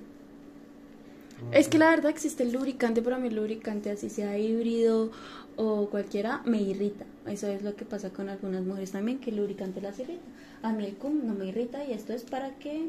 Es 1.53 1.69
que 1.69 1.79
la 1.79 1.91
verdad 1.91 2.11
existe 2.11 2.43
el 2.43 2.53
lubricante, 2.53 3.03
pero 3.03 3.17
a 3.17 3.19
mí 3.19 3.29
el 3.29 3.35
lubricante, 3.37 3.91
así 3.91 4.09
sea 4.11 4.39
híbrido 4.39 5.11
o 5.57 5.89
cualquiera, 5.91 6.43
me 6.45 6.61
irrita. 6.61 7.05
Eso 7.27 7.49
es 7.49 7.63
lo 7.63 7.77
que 7.77 7.85
pasa 7.85 8.11
con 8.11 8.29
algunas 8.29 8.63
mujeres 8.65 8.93
también, 8.93 9.19
que 9.21 9.31
el 9.31 9.37
lubricante 9.37 9.81
las 9.81 9.99
irrita. 9.99 10.21
A 10.63 10.73
mí 10.73 10.85
el 10.85 10.95
cum 10.95 11.27
no 11.27 11.35
me 11.35 11.47
irrita 11.47 11.85
y 11.85 11.93
esto 11.93 12.13
es 12.13 12.23
para 12.23 12.51
que... 12.59 12.89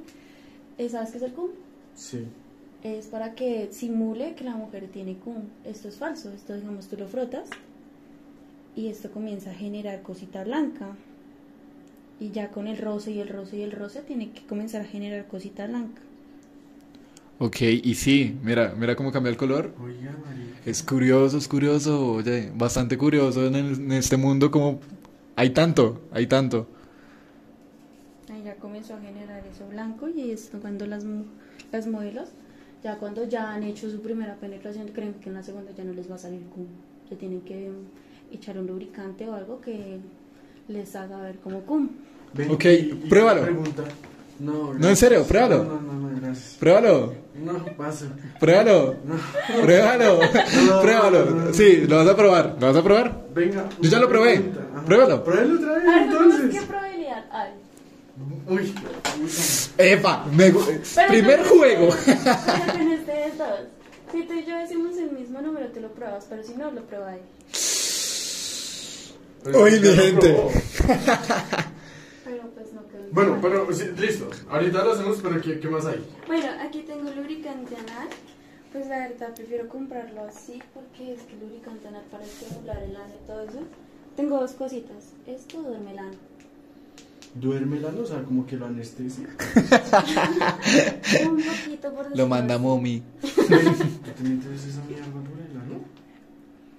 ¿Sabes 0.90 1.10
qué 1.12 1.18
es 1.18 1.24
el 1.24 1.34
cum? 1.34 1.50
Sí. 1.98 2.28
Es 2.84 3.08
para 3.08 3.36
que 3.36 3.70
simule 3.72 4.36
que 4.36 4.44
la 4.46 4.56
mujer 4.56 4.88
tiene 4.88 5.18
cum. 5.18 5.44
Esto 5.66 5.90
es 5.90 5.98
falso. 5.98 6.32
Esto, 6.32 6.56
digamos, 6.56 6.88
tú 6.88 6.96
lo 6.98 7.08
frotas 7.08 7.50
y 8.76 8.88
esto 8.88 9.12
comienza 9.12 9.52
a 9.52 9.56
generar 9.56 10.02
cosita 10.04 10.44
blanca. 10.44 10.96
Y 12.20 12.32
ya 12.32 12.50
con 12.52 12.68
el 12.68 12.78
roce 12.78 13.12
y 13.12 13.20
el 13.20 13.30
roce 13.30 13.58
y 13.58 13.62
el 13.62 13.72
roce 13.72 14.02
tiene 14.02 14.32
que 14.32 14.46
comenzar 14.46 14.82
a 14.82 14.86
generar 14.86 15.28
cosita 15.28 15.68
blanca. 15.68 16.02
Ok, 17.40 17.62
y 17.62 17.94
sí, 17.96 18.36
mira, 18.44 18.74
mira 18.78 18.96
cómo 18.96 19.12
cambia 19.12 19.30
el 19.30 19.38
color. 19.38 19.72
Es 20.66 20.82
curioso, 20.84 21.38
es 21.38 21.48
curioso, 21.48 22.14
oye, 22.14 22.52
bastante 22.56 22.98
curioso 22.98 23.46
en, 23.48 23.56
el- 23.56 23.76
en 23.76 23.92
este 23.94 24.18
mundo 24.18 24.50
como 24.52 24.80
hay 25.36 25.52
tanto, 25.52 26.02
hay 26.12 26.28
tanto. 26.28 26.68
Ahí 28.30 28.44
ya 28.44 28.56
comenzó 28.56 28.96
a 28.96 29.00
generar 29.00 29.44
eso 29.48 29.68
blanco 29.70 30.10
y 30.10 30.32
esto 30.32 30.60
cuando 30.60 30.86
las, 30.86 31.06
mu- 31.06 31.26
las 31.72 31.88
modelos, 31.88 32.30
ya 32.84 32.96
cuando 32.98 33.24
ya 33.26 33.52
han 33.54 33.64
hecho 33.64 33.90
su 33.90 34.02
primera 34.02 34.36
penetración, 34.36 34.88
creen 34.90 35.16
que 35.16 35.30
en 35.30 35.36
la 35.36 35.44
segunda 35.44 35.72
ya 35.76 35.84
no 35.84 35.94
les 35.94 36.10
va 36.10 36.16
a 36.16 36.20
salir 36.20 36.42
cum. 36.54 36.66
Se 37.10 37.16
tienen 37.16 37.42
que 37.42 37.72
echar 38.32 38.58
un 38.58 38.68
lubricante 38.68 39.28
o 39.28 39.34
algo 39.34 39.62
que 39.62 40.00
les 40.68 40.96
haga 40.96 41.22
ver 41.22 41.38
como 41.38 41.62
cum. 41.62 41.90
Ven, 42.34 42.52
Ok, 42.52 42.66
y- 42.66 42.68
y 42.70 43.06
pruébalo. 43.10 43.42
Pregunta. 43.44 43.84
No, 44.40 44.74
No, 44.74 44.88
en 44.90 44.96
serio, 44.96 45.24
pruébalo. 45.24 45.64
No, 45.64 45.82
no, 45.82 45.94
no, 45.94 46.22
gracias. 46.22 46.58
Pruébalo, 46.60 47.14
No, 47.44 47.66
paso. 47.76 48.06
pruébalo, 48.40 48.96
No. 49.06 49.16
pruébalo, 49.64 50.20
no, 50.68 50.82
pruébalo. 50.82 51.26
no. 51.32 51.54
Sí, 51.54 51.88
lo 51.88 51.96
vas 51.98 52.08
a 52.08 52.16
probar, 52.16 52.56
¿lo 52.60 52.68
vas 52.68 52.76
a 52.76 52.84
probar? 52.84 53.26
Venga. 53.34 53.68
Yo 53.82 53.90
ya 53.90 54.00
lo 54.00 54.08
probé. 54.10 54.42
Pruébalo. 54.86 55.24
Pruébalo 55.24 55.56
otra 55.56 55.74
vez, 55.74 55.88
A 55.88 55.90
ver, 56.00 56.08
veamos 56.10 56.36
entonces. 56.40 56.62
Uy, 58.50 58.74
Epa, 59.78 60.26
me 60.32 60.52
Pero 60.52 61.08
primer 61.08 61.40
no- 61.40 61.46
juego. 61.50 61.90
Pero 62.06 62.74
con 62.74 62.92
ustedes 63.00 63.38
dos. 63.38 63.60
Si 64.12 64.24
tú 64.24 64.34
y 64.34 64.46
yo 64.46 64.58
decimos 64.58 64.96
el 64.98 65.12
mismo 65.12 65.42
número, 65.42 65.68
tú 65.68 65.82
lo 65.82 65.92
pruebas, 65.92 66.26
pero 66.30 66.44
si 66.44 66.54
no, 66.56 66.72
lo 66.72 66.82
prueba 66.86 67.16
él. 67.16 67.22
Uy, 69.54 69.72
mi 69.72 69.88
Ya 69.88 69.96
lo 69.96 70.02
gente. 70.02 70.38
Pero 72.26 72.44
pues 72.54 72.74
no 72.74 72.86
quedó 72.90 73.04
Bueno, 73.12 73.32
mal. 73.34 73.42
pero 73.42 73.74
sí, 73.74 73.86
listo. 73.98 74.30
Ahorita 74.50 74.84
lo 74.84 74.92
hacemos, 74.92 75.18
pero 75.24 75.40
¿qué, 75.42 75.60
qué 75.62 75.68
más 75.70 75.86
hay? 75.86 76.06
Bueno, 76.28 76.48
aquí 76.62 76.82
tengo 76.82 77.10
lubricante 77.12 77.74
anal. 77.76 78.10
Pues 78.74 78.88
la 78.88 79.00
verdad 79.08 79.34
prefiero 79.34 79.70
comprarlo 79.70 80.26
así 80.26 80.62
porque 80.74 81.14
es 81.14 81.22
que 81.22 81.34
el 81.36 81.40
lubricante 81.40 81.88
anal 81.88 82.04
para 82.12 82.26
estimular 82.26 82.84
el 82.84 82.96
ano 82.98 83.14
y 83.24 83.26
todo 83.28 83.42
eso. 83.44 83.60
Tengo 84.18 84.40
dos 84.42 84.52
cositas. 84.52 85.14
Esto 85.26 85.62
duerme 85.62 85.92
el 85.92 86.00
ano. 86.00 86.18
Duerme 87.40 87.80
la 87.80 87.90
o 87.90 88.06
sea, 88.06 88.24
como 88.24 88.46
que 88.46 88.56
lo 88.56 88.66
anestesia. 88.66 89.28
Un 91.30 91.44
poquito 91.44 91.94
por 91.94 92.18
Lo 92.18 92.28
manda. 92.28 92.58
Momi. 92.58 93.04
¿Te 93.22 94.24
metes 94.24 94.66
esa 94.66 94.84
mierda 94.86 95.06
por 95.06 95.40
el 95.40 95.58
ano? 95.58 95.82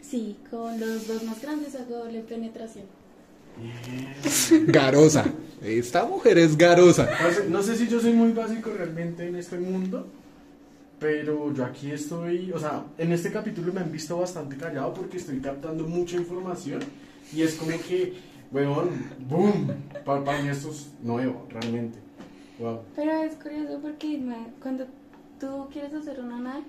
Sí, 0.00 0.36
con 0.50 0.80
los 0.80 1.06
dos 1.06 1.22
más 1.24 1.40
grandes 1.40 1.74
hago 1.74 2.04
doble 2.04 2.20
penetración. 2.20 2.86
Garosa. 4.66 5.26
Esta 5.62 6.04
mujer 6.04 6.38
es 6.38 6.56
garosa. 6.56 7.09
No 7.48 7.62
sé 7.62 7.76
si 7.76 7.88
yo 7.88 8.00
soy 8.00 8.12
muy 8.12 8.32
básico 8.32 8.70
realmente 8.70 9.26
en 9.26 9.36
este 9.36 9.59
mundo, 9.59 10.06
pero 10.98 11.52
yo 11.52 11.64
aquí 11.64 11.90
estoy, 11.90 12.52
o 12.52 12.59
sea, 12.59 12.84
en 12.96 13.12
este 13.12 13.32
capítulo 13.32 13.72
me 13.72 13.80
han 13.80 13.90
visto 13.90 14.18
bastante 14.18 14.56
callado 14.56 14.94
porque 14.94 15.16
estoy 15.16 15.40
captando 15.40 15.84
mucha 15.84 16.16
información 16.16 16.80
y 17.32 17.42
es 17.42 17.54
como 17.54 17.76
que, 17.82 18.14
weón, 18.53 18.90
boom, 19.28 19.72
para 20.05 20.42
mí 20.42 20.49
esto 20.49 20.70
es 20.70 20.90
nuevo, 21.03 21.46
realmente. 21.51 21.99
Pero 22.96 23.12
es 23.22 23.34
curioso 23.36 23.78
porque 23.80 24.20
cuando 24.61 24.86
tú 25.38 25.68
quieres 25.72 25.94
hacer 25.94 26.20
un 26.20 26.32
anal, 26.32 26.62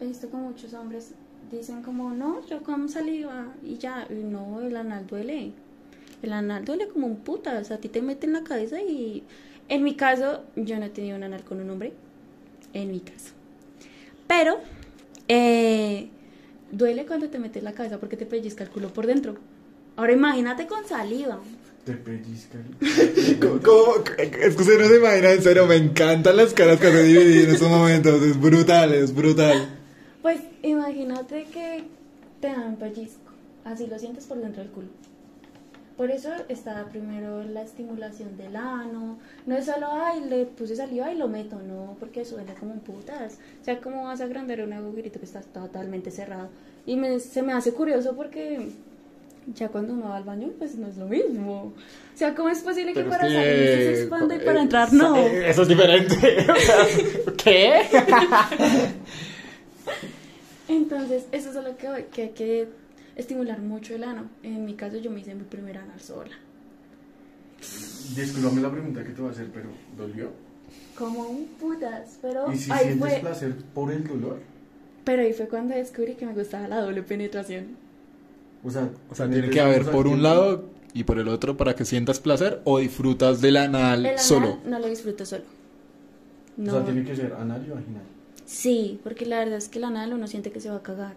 he 0.00 0.06
visto 0.06 0.30
que 0.30 0.36
muchos 0.36 0.74
hombres 0.74 1.14
dicen 1.50 1.82
como, 1.82 2.10
no, 2.10 2.46
yo 2.46 2.62
como 2.62 2.88
saliva 2.88 3.46
y 3.62 3.78
ya, 3.78 4.06
y 4.10 4.14
no, 4.14 4.60
el 4.60 4.76
anal 4.76 5.06
duele. 5.06 5.52
El 6.22 6.32
anal 6.32 6.64
duele 6.64 6.88
como 6.88 7.06
un 7.06 7.16
puta, 7.16 7.58
o 7.58 7.64
sea, 7.64 7.76
a 7.76 7.80
ti 7.80 7.88
te 7.88 8.02
mete 8.02 8.26
en 8.26 8.34
la 8.34 8.44
cabeza 8.44 8.80
y... 8.80 9.24
En 9.70 9.84
mi 9.84 9.94
caso, 9.94 10.42
yo 10.56 10.80
no 10.80 10.86
he 10.86 10.90
tenido 10.90 11.16
un 11.16 11.22
anal 11.22 11.44
con 11.44 11.60
un 11.60 11.70
hombre, 11.70 11.92
en 12.72 12.90
mi 12.90 12.98
caso. 12.98 13.34
Pero, 14.26 14.58
eh, 15.28 16.08
duele 16.72 17.06
cuando 17.06 17.28
te 17.28 17.38
metes 17.38 17.62
la 17.62 17.72
cabeza 17.72 18.00
porque 18.00 18.16
te 18.16 18.26
pellizca 18.26 18.64
el 18.64 18.70
culo 18.70 18.92
por 18.92 19.06
dentro. 19.06 19.36
Ahora 19.96 20.12
imagínate 20.12 20.66
con 20.66 20.86
saliva. 20.86 21.38
Te 21.84 21.92
pellizcan. 21.94 22.64
¿Cómo- 23.40 23.60
cómo- 23.62 24.04
Es 24.18 24.54
que 24.56 24.62
usted 24.62 24.78
no 24.80 24.88
se 24.88 24.96
imagina, 24.96 25.30
en 25.32 25.42
serio, 25.42 25.66
me 25.66 25.76
encantan 25.76 26.36
las 26.36 26.52
caras 26.54 26.78
que 26.78 26.88
hace 26.88 27.02
dividir 27.02 27.48
en 27.48 27.54
estos 27.54 27.68
momentos. 27.68 28.22
Es 28.22 28.38
brutal, 28.40 28.92
es 28.94 29.14
brutal. 29.14 29.68
Pues 30.22 30.40
imagínate 30.62 31.44
que 31.52 31.84
te 32.40 32.48
dan 32.48 32.68
un 32.70 32.76
pellizco, 32.76 33.32
así 33.64 33.86
lo 33.86 33.98
sientes 33.98 34.24
por 34.26 34.38
dentro 34.38 34.62
del 34.62 34.70
culo. 34.72 34.88
Por 35.96 36.10
eso 36.10 36.30
está 36.48 36.86
primero 36.88 37.42
la 37.44 37.62
estimulación 37.62 38.36
del 38.38 38.56
ano. 38.56 39.18
No 39.46 39.56
es 39.56 39.66
solo, 39.66 39.86
ay, 39.90 40.20
le 40.30 40.46
puse 40.46 40.74
saliva 40.76 41.12
y 41.12 41.16
lo 41.18 41.28
meto, 41.28 41.60
no, 41.60 41.96
porque 42.00 42.24
suena 42.24 42.54
como 42.54 42.72
un 42.72 42.80
putas. 42.80 43.34
O 43.60 43.64
sea, 43.64 43.80
¿cómo 43.80 44.04
vas 44.04 44.20
a 44.22 44.24
agrandar 44.24 44.62
un 44.62 44.72
agujerito 44.72 45.18
que 45.18 45.26
está 45.26 45.40
totalmente 45.42 46.10
cerrado? 46.10 46.48
Y 46.86 46.96
me- 46.96 47.20
se 47.20 47.42
me 47.42 47.52
hace 47.52 47.72
curioso 47.72 48.16
porque 48.16 48.68
ya 49.54 49.68
cuando 49.68 49.94
uno 49.94 50.08
va 50.08 50.16
al 50.16 50.24
baño, 50.24 50.50
pues 50.58 50.74
no 50.76 50.88
es 50.88 50.96
lo 50.96 51.06
mismo. 51.06 51.72
O 52.14 52.16
sea, 52.16 52.34
¿cómo 52.34 52.48
es 52.50 52.60
posible 52.60 52.92
que 52.92 53.00
Pero 53.00 53.10
para 53.10 53.22
salir 53.22 53.38
se 53.44 54.00
expanda 54.02 54.36
y 54.36 54.38
para 54.40 54.58
eh, 54.58 54.62
entrar 54.62 54.92
no? 54.92 55.16
eh, 55.16 55.50
Eso 55.50 55.62
es 55.62 55.68
diferente. 55.68 56.16
¿Qué? 57.36 57.82
Entonces, 60.68 61.24
eso 61.32 61.50
es 61.50 61.56
a 61.56 61.62
lo 61.62 61.76
que 61.76 61.88
voy, 61.88 62.04
que 62.12 62.22
hay 62.22 62.28
que 62.30 62.68
estimular 63.16 63.58
mucho 63.60 63.94
el 63.94 64.04
ano. 64.04 64.28
En 64.42 64.64
mi 64.64 64.74
caso, 64.74 64.96
yo 64.98 65.10
me 65.10 65.20
hice 65.20 65.34
mi 65.34 65.44
primer 65.44 65.78
anal 65.78 66.00
sola. 66.00 66.30
Disculpame 68.14 68.60
la 68.62 68.70
pregunta 68.70 69.02
que 69.04 69.10
te 69.10 69.20
voy 69.20 69.30
a 69.30 69.32
hacer, 69.32 69.48
pero 69.52 69.68
¿dolió? 69.96 70.30
Como 70.96 71.22
un 71.28 71.46
putas, 71.58 72.18
pero 72.22 72.52
¿Y 72.52 72.56
si 72.56 72.70
ahí 72.70 72.86
sientes 72.88 72.98
fue, 72.98 73.18
placer 73.20 73.54
por 73.74 73.90
el 73.92 74.06
dolor? 74.06 74.38
pero 75.04 75.22
ahí 75.22 75.32
fue 75.32 75.48
cuando 75.48 75.74
descubrí 75.74 76.14
que 76.14 76.26
me 76.26 76.34
gustaba 76.34 76.68
la 76.68 76.80
doble 76.80 77.02
penetración. 77.02 77.76
O 78.64 78.70
sea, 78.70 78.88
O 79.10 79.14
sea, 79.14 79.26
¿te 79.26 79.32
tiene 79.32 79.50
que 79.50 79.60
haber 79.60 79.84
por 79.86 80.06
un 80.06 80.22
lado 80.22 80.64
y 80.92 81.04
por 81.04 81.18
el 81.18 81.28
otro 81.28 81.56
para 81.56 81.74
que 81.74 81.84
sientas 81.84 82.20
placer 82.20 82.60
o 82.64 82.78
disfrutas 82.78 83.40
del 83.40 83.56
anal 83.56 84.00
El 84.00 84.06
anal 84.12 84.18
solo. 84.18 84.58
no 84.66 84.78
lo 84.78 84.86
disfruto 84.88 85.24
solo. 85.24 85.44
No. 86.56 86.72
O 86.72 86.76
sea, 86.76 86.84
tiene 86.84 87.04
que 87.04 87.16
ser 87.16 87.32
anal 87.34 87.64
y 87.66 87.70
vaginal. 87.70 88.02
Sí, 88.44 89.00
porque 89.04 89.24
la 89.24 89.38
verdad 89.38 89.56
es 89.58 89.68
que 89.68 89.78
el 89.78 89.84
anal 89.84 90.12
uno 90.12 90.26
siente 90.26 90.50
que 90.50 90.60
se 90.60 90.68
va 90.68 90.76
a 90.76 90.82
cagar. 90.82 91.14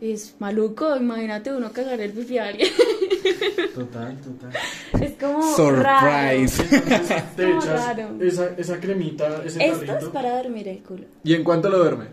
Es 0.00 0.34
maluco, 0.40 0.96
imagínate 0.96 1.52
uno 1.52 1.70
cagar 1.72 2.00
el 2.00 2.10
pipi 2.12 2.38
a 2.38 2.46
alguien. 2.48 2.68
Total, 3.74 4.16
total. 4.20 4.52
es 5.00 5.12
como 5.12 5.54
Surprise. 5.54 6.62
Entonces 6.74 7.22
te 7.36 7.44
Como 7.44 7.60
echas 7.62 7.86
raro. 7.96 8.16
esa, 8.20 8.48
esa 8.56 8.80
cremita, 8.80 9.42
ese 9.44 9.60
Raro. 9.60 9.72
Esto 9.72 9.82
es 9.84 9.86
tarrito. 9.86 10.12
para 10.12 10.42
dormir 10.42 10.66
el 10.68 10.78
culo. 10.82 11.04
¿Y 11.22 11.34
en 11.34 11.44
cuánto 11.44 11.68
lo 11.70 11.78
duerme? 11.78 12.06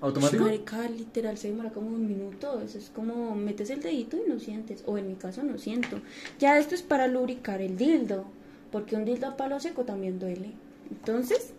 ¿Automático? 0.00 0.44
Marica, 0.44 0.88
literal, 0.88 1.36
se 1.38 1.48
demora 1.48 1.70
como 1.70 1.88
un 1.88 2.06
minuto. 2.06 2.60
Eso 2.60 2.78
es 2.78 2.90
como 2.94 3.34
metes 3.34 3.70
el 3.70 3.80
dedito 3.82 4.16
y 4.16 4.28
no 4.30 4.38
sientes. 4.38 4.82
O 4.86 4.96
en 4.98 5.08
mi 5.08 5.14
caso 5.14 5.42
no 5.42 5.58
siento. 5.58 6.00
Ya 6.38 6.58
esto 6.58 6.74
es 6.74 6.82
para 6.82 7.08
lubricar 7.08 7.60
el 7.60 7.76
dildo. 7.76 8.24
Porque 8.70 8.94
un 8.96 9.04
dildo 9.04 9.26
a 9.28 9.36
palo 9.36 9.58
seco 9.60 9.84
también 9.84 10.18
duele. 10.18 10.52
Entonces, 10.90 11.52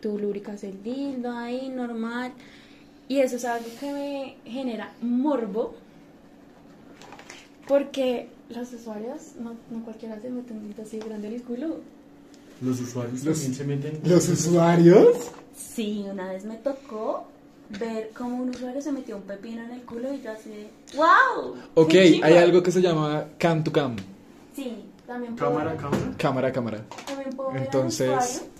tú 0.00 0.18
lubricas 0.18 0.64
el 0.64 0.82
dildo 0.82 1.30
ahí 1.32 1.68
normal. 1.68 2.32
Y 3.08 3.18
eso 3.18 3.36
es 3.36 3.44
algo 3.44 3.66
que 3.80 3.92
me 3.92 4.36
genera 4.50 4.92
morbo. 5.02 5.74
Porque 7.66 8.28
los 8.50 8.72
usuarios, 8.72 9.32
no, 9.40 9.54
no 9.70 9.84
cualquiera 9.84 10.20
se 10.20 10.30
mete 10.30 10.52
un 10.52 10.62
dildo 10.68 10.82
así 10.82 10.98
grande 10.98 11.28
en 11.28 11.34
el 11.34 11.42
culo. 11.42 11.80
Los 12.60 12.80
usuarios 12.80 13.24
Los- 13.24 13.38
también 13.40 13.54
se 13.54 13.64
meten. 13.64 14.00
¿Los 14.10 14.28
usuarios? 14.28 15.16
Sí, 15.56 16.04
una 16.10 16.32
vez 16.32 16.44
me 16.44 16.56
tocó 16.56 17.26
ver 17.70 18.10
cómo 18.16 18.42
un 18.42 18.50
usuario 18.50 18.80
se 18.80 18.92
metió 18.92 19.16
un 19.16 19.22
pepino 19.22 19.62
en 19.62 19.70
el 19.72 19.82
culo 19.82 20.12
y 20.12 20.20
yo 20.20 20.32
así 20.32 20.50
de, 20.50 20.70
¡Wow! 20.96 21.56
Ok, 21.74 21.88
¡Qué 21.90 22.12
chimba!". 22.12 22.26
hay 22.26 22.36
algo 22.38 22.62
que 22.62 22.70
se 22.70 22.80
llama 22.82 23.24
cam 23.38 23.64
to 23.64 23.72
cam. 23.72 23.96
Sí, 24.54 24.84
también 25.06 25.34
puedo, 25.36 25.50
Cámara, 25.52 25.76
cámara. 25.76 26.02
Cámara, 26.18 26.52
cámara. 26.52 26.84
también 27.06 27.30
puedo 27.30 27.50
ver 27.50 27.58
al 27.60 27.64
Entonces- 27.66 28.08
usuario 28.08 28.54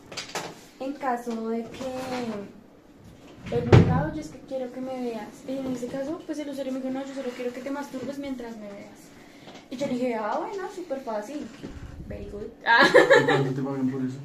en 0.81 0.93
caso 0.95 1.49
de 1.51 1.63
que 1.63 3.57
el 3.57 3.65
mercado 3.71 4.13
yo 4.15 4.21
es 4.21 4.29
que 4.29 4.39
quiero 4.41 4.73
que 4.73 4.81
me 4.81 5.01
veas. 5.03 5.29
Y 5.47 5.53
en 5.59 5.67
ese 5.73 5.87
caso, 5.87 6.21
pues 6.27 6.39
el 6.39 6.49
usuario 6.49 6.73
me 6.73 6.81
dijo, 6.81 6.91
no, 6.93 7.01
yo 7.07 7.15
solo 7.15 7.29
quiero 7.37 7.53
que 7.53 7.61
te 7.61 7.71
masturbes 7.71 8.19
mientras 8.19 8.57
me 8.57 8.71
veas. 8.73 8.99
Y 9.71 9.77
yo 9.77 9.87
le 9.87 9.93
dije, 9.95 10.15
ah, 10.15 10.39
bueno, 10.47 10.65
súper 10.75 11.01
fácil. 11.01 11.47
Very 12.09 12.29
good. 12.31 12.43
Ah. 12.67 12.87
¿Y 13.23 13.25
cuánto 13.25 13.51
te 13.55 13.63
pagan 13.63 13.91
por 13.91 14.01
eso? 14.03 14.17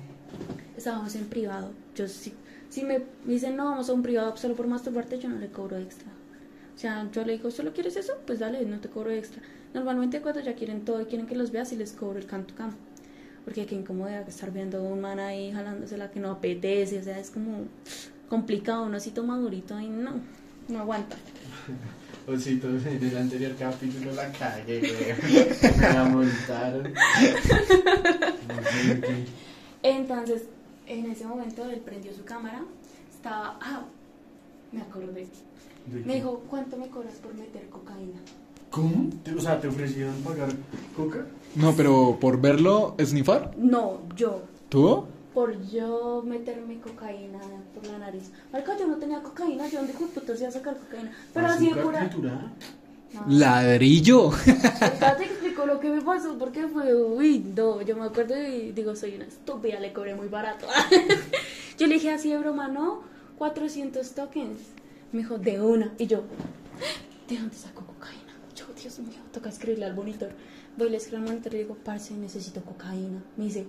Estábamos 0.75 1.15
en 1.15 1.25
privado. 1.29 1.71
Yo 1.95 2.07
si, 2.07 2.33
si 2.69 2.83
me 2.83 3.01
dicen 3.25 3.55
no, 3.55 3.65
vamos 3.65 3.89
a 3.89 3.93
un 3.93 4.03
privado 4.03 4.35
solo 4.37 4.55
por 4.55 4.67
masturbarte, 4.67 5.19
yo 5.19 5.29
no 5.29 5.39
le 5.39 5.47
cobro 5.47 5.77
extra. 5.77 6.07
O 6.75 6.79
sea, 6.79 7.09
yo 7.11 7.25
le 7.25 7.33
digo, 7.33 7.51
¿solo 7.51 7.73
quieres 7.73 7.97
eso? 7.97 8.13
Pues 8.25 8.39
dale, 8.39 8.63
no 8.65 8.79
te 8.79 8.87
cobro 8.87 9.11
extra. 9.11 9.41
Normalmente 9.73 10.21
cuando 10.21 10.39
ya 10.39 10.55
quieren 10.55 10.85
todo 10.85 11.01
y 11.01 11.05
quieren 11.05 11.27
que 11.27 11.35
los 11.35 11.51
veas, 11.51 11.73
y 11.73 11.75
les 11.75 11.91
cobro 11.91 12.19
el 12.19 12.25
canto 12.25 12.55
campo. 12.55 12.77
Porque 13.43 13.65
qué 13.65 13.75
incomodidad 13.75 14.23
que 14.23 14.29
estar 14.29 14.51
viendo 14.51 14.77
a 14.77 14.81
un 14.81 15.01
man 15.01 15.19
ahí 15.19 15.51
jalándose 15.51 15.97
la 15.97 16.11
que 16.11 16.19
no 16.19 16.31
apetece. 16.31 16.99
O 16.99 17.03
sea, 17.03 17.19
es 17.19 17.31
como 17.31 17.65
complicado. 18.29 18.85
Uno 18.85 18.97
así 18.97 19.11
toma 19.11 19.37
durito 19.37 19.75
ahí, 19.75 19.89
no, 19.89 20.21
no 20.67 20.79
aguanta. 20.79 21.17
Osito, 22.27 22.67
en 22.69 23.03
el 23.03 23.17
anterior 23.17 23.53
capítulo 23.57 24.13
la 24.13 24.31
cagué. 24.31 24.81
Me 25.79 25.93
la 25.93 26.03
montaron. 26.05 26.93
Entonces, 29.83 30.43
en 30.89 31.09
ese 31.11 31.25
momento 31.25 31.63
él 31.69 31.79
prendió 31.79 32.13
su 32.13 32.23
cámara. 32.25 32.61
Estaba, 33.13 33.57
ah, 33.61 33.83
me 34.71 34.81
acordé. 34.81 35.27
¿De 35.85 35.99
Me 36.05 36.15
dijo, 36.15 36.43
¿cuánto 36.49 36.77
me 36.77 36.87
cobras 36.89 37.15
por 37.15 37.33
meter 37.35 37.67
cocaína? 37.69 38.19
¿Cómo? 38.69 39.09
O 39.35 39.41
sea, 39.41 39.59
¿te 39.59 39.67
ofrecieron 39.67 40.15
pagar 40.21 40.49
coca? 40.95 41.25
No, 41.55 41.73
pero 41.75 42.17
por 42.19 42.39
verlo, 42.39 42.95
¿snifar? 43.03 43.55
No, 43.57 44.01
yo. 44.15 44.43
¿Tú? 44.69 45.05
Por 45.33 45.59
yo 45.67 46.23
meterme 46.25 46.79
cocaína 46.79 47.39
por 47.73 47.87
la 47.87 47.97
nariz. 47.99 48.31
Marica, 48.51 48.77
yo 48.77 48.87
no 48.87 48.97
tenía 48.97 49.21
cocaína. 49.23 49.67
¿Yo 49.67 49.79
dónde 49.79 49.93
puto 49.93 50.33
se 50.35 50.41
iba 50.41 50.49
a 50.49 50.51
sacar 50.51 50.77
cocaína? 50.77 51.11
Pero 51.33 51.47
así 51.47 51.65
de 51.65 51.71
¿Azúcar 51.71 51.85
pura. 51.85 52.09
triturada? 52.09 52.53
Ladrillo. 53.27 54.31
Ya 54.99 55.15
te 55.17 55.25
explico 55.25 55.65
lo 55.65 55.79
que 55.79 55.89
me 55.89 56.01
pasó 56.01 56.37
porque 56.37 56.67
fue, 56.67 56.95
uy, 56.95 57.39
no, 57.55 57.81
yo 57.81 57.95
me 57.95 58.05
acuerdo 58.05 58.35
y 58.41 58.71
digo, 58.71 58.95
soy 58.95 59.15
una 59.15 59.25
estúpida, 59.25 59.79
le 59.79 59.93
cobré 59.93 60.15
muy 60.15 60.27
barato. 60.27 60.67
yo 61.77 61.87
le 61.87 61.95
dije 61.95 62.11
así 62.11 62.29
de 62.29 62.37
broma, 62.37 62.67
no, 62.67 63.01
400 63.37 64.11
tokens. 64.11 64.59
Me 65.11 65.19
dijo, 65.19 65.37
de 65.37 65.59
una. 65.59 65.93
Y 65.97 66.07
yo, 66.07 66.23
¿de 67.27 67.37
dónde 67.37 67.55
saco 67.55 67.85
cocaína? 67.85 68.33
Yo, 68.55 68.65
Dios 68.79 68.99
mío, 68.99 69.19
toca 69.31 69.49
escribirle 69.49 69.85
al 69.85 69.95
monitor. 69.95 70.29
Voy, 70.77 70.89
le 70.89 70.97
escribo 70.97 71.17
al 71.17 71.29
monitor 71.29 71.53
y 71.53 71.57
le 71.57 71.63
digo, 71.63 71.77
parce, 71.83 72.13
necesito 72.13 72.61
cocaína. 72.61 73.23
Me 73.37 73.45
dice, 73.45 73.65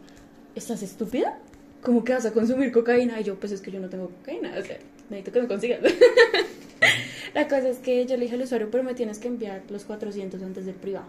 ¿estás 0.54 0.82
estúpida? 0.82 1.38
¿Cómo 1.82 2.04
que 2.04 2.12
vas 2.12 2.26
a 2.26 2.32
consumir 2.32 2.72
cocaína? 2.72 3.18
Y 3.20 3.24
yo, 3.24 3.40
pues 3.40 3.52
es 3.52 3.62
que 3.62 3.70
yo 3.70 3.80
no 3.80 3.88
tengo 3.88 4.10
cocaína, 4.10 4.52
o 4.58 4.62
necesito 5.10 5.32
que 5.32 5.42
me 5.42 5.48
consigas. 5.48 5.80
La 7.34 7.46
cosa 7.48 7.68
es 7.68 7.78
que 7.78 8.06
yo 8.06 8.16
le 8.16 8.22
dije 8.24 8.34
al 8.34 8.42
usuario, 8.42 8.70
pero 8.70 8.82
me 8.82 8.94
tienes 8.94 9.18
que 9.18 9.28
enviar 9.28 9.62
los 9.70 9.84
400 9.84 10.42
antes 10.42 10.66
del 10.66 10.74
privado. 10.74 11.06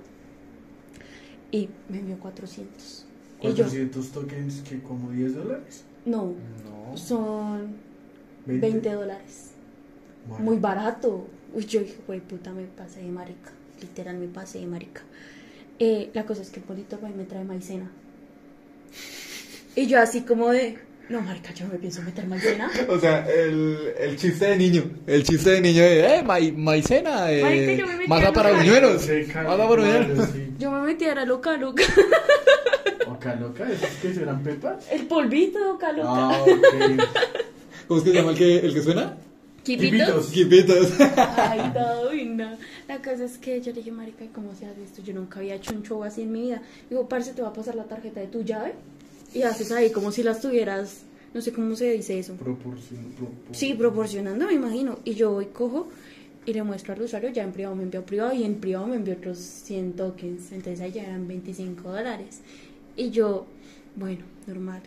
Y 1.51 1.69
me 1.89 1.99
envió 1.99 2.19
400. 2.19 3.05
Y 3.41 3.47
yo, 3.47 3.55
400 3.65 4.11
tokens 4.11 4.61
que 4.61 4.79
como 4.81 5.11
10 5.11 5.35
dólares. 5.35 5.83
no, 6.05 6.33
No. 6.63 6.97
son 6.97 7.75
20 8.45 8.93
dólares. 8.93 9.51
Bueno. 10.27 10.45
Muy 10.45 10.57
barato. 10.57 11.27
Uy, 11.53 11.65
yo 11.65 11.79
dije, 11.81 11.97
güey, 12.05 12.19
puta, 12.21 12.51
me 12.51 12.63
pasé 12.65 13.01
de 13.01 13.09
marica. 13.09 13.51
Literal, 13.81 14.17
me 14.17 14.27
pasé 14.27 14.59
de 14.59 14.67
marica. 14.67 15.01
Eh, 15.79 16.11
la 16.13 16.25
cosa 16.25 16.43
es 16.43 16.51
que 16.51 16.59
el 16.59 16.65
bolito 16.67 16.99
güey, 16.99 17.13
me 17.13 17.23
trae 17.25 17.43
maicena. 17.43 17.89
Y 19.75 19.87
yo 19.87 19.99
así 19.99 20.21
como 20.21 20.49
de, 20.49 20.77
no, 21.11 21.21
marica, 21.21 21.53
yo 21.53 21.65
no 21.67 21.73
me 21.73 21.79
pienso 21.79 22.01
meter 22.01 22.25
maicena. 22.27 22.69
O 22.89 22.99
sea, 22.99 23.25
el, 23.29 23.93
el 23.99 24.17
chiste 24.17 24.45
de 24.45 24.57
niño. 24.57 24.83
El 25.07 25.23
chiste 25.23 25.49
de 25.51 25.61
niño 25.61 25.81
de, 25.83 26.15
eh, 26.17 26.23
mai- 26.23 26.53
maicena, 26.55 27.31
eh, 27.31 27.41
Marica, 27.41 27.73
yo 27.73 27.87
me 27.87 27.95
metí 27.97 28.09
masa 28.09 28.27
a 28.29 28.33
para 28.33 28.51
buñuelos. 28.53 29.07
Masa 29.07 29.43
para 29.45 29.65
buñuelos. 29.65 30.29
sí. 30.31 30.53
Yo 30.59 30.71
me 30.71 30.81
metí, 30.81 31.05
era 31.05 31.25
loca, 31.25 31.57
loca. 31.57 31.83
Oca 33.07 33.35
loca, 33.35 33.69
¿esos 33.69 33.89
que 34.01 34.13
serán 34.13 34.41
pepas? 34.41 34.85
El 34.91 35.05
polvito, 35.07 35.59
loca, 35.59 35.91
loca. 35.91 36.09
Ah. 36.11 36.45
¿Cómo 37.87 37.99
es 37.99 38.03
que 38.05 38.11
se 38.11 38.15
llama 38.17 38.31
el 38.31 38.37
que, 38.37 38.57
el 38.59 38.73
que 38.73 38.81
suena? 38.81 39.17
¿Quipitos? 39.63 40.27
Quipitos. 40.27 40.87
Ay, 41.37 41.71
no, 41.75 42.09
uy, 42.09 42.25
no. 42.25 42.57
La 42.87 42.97
cosa 42.97 43.25
es 43.25 43.37
que 43.37 43.59
yo 43.61 43.71
le 43.73 43.77
dije, 43.79 43.91
marica, 43.91 44.25
¿cómo 44.33 44.55
se 44.55 44.65
hace 44.65 44.83
esto? 44.83 45.01
Yo 45.03 45.13
nunca 45.13 45.39
había 45.39 45.55
hecho 45.55 45.73
un 45.73 45.83
show 45.83 46.03
así 46.03 46.21
en 46.23 46.31
mi 46.31 46.41
vida. 46.41 46.61
Digo, 46.89 47.07
parce, 47.07 47.33
te 47.33 47.41
va 47.41 47.49
a 47.49 47.53
pasar 47.53 47.75
la 47.75 47.83
tarjeta 47.83 48.19
de 48.21 48.27
tu 48.27 48.43
llave 48.43 48.73
y 49.33 49.43
haces 49.43 49.71
ahí 49.71 49.91
como 49.91 50.11
si 50.11 50.23
las 50.23 50.41
tuvieras, 50.41 51.01
no 51.33 51.41
sé 51.41 51.51
cómo 51.53 51.75
se 51.75 51.91
dice 51.91 52.19
eso. 52.19 52.33
Proporción, 52.35 53.13
propor- 53.17 53.53
Sí, 53.53 53.73
proporcionando, 53.73 54.45
me 54.47 54.53
imagino. 54.53 54.99
Y 55.05 55.13
yo 55.15 55.31
voy, 55.31 55.45
cojo 55.47 55.87
y 56.45 56.53
le 56.53 56.63
muestro 56.63 56.93
al 56.93 57.01
usuario, 57.01 57.29
ya 57.29 57.43
en 57.43 57.51
privado 57.51 57.75
me 57.75 57.83
envió 57.83 58.03
privado 58.05 58.33
y 58.33 58.43
en 58.43 58.55
privado 58.55 58.87
me 58.87 58.95
envió 58.95 59.13
otros 59.15 59.37
100 59.37 59.93
tokens. 59.93 60.51
Entonces 60.51 60.81
ahí 60.81 60.91
ya 60.91 61.03
eran 61.03 61.27
25 61.27 61.89
dólares. 61.89 62.41
Y 62.97 63.11
yo, 63.11 63.45
bueno, 63.95 64.23
normal. 64.47 64.81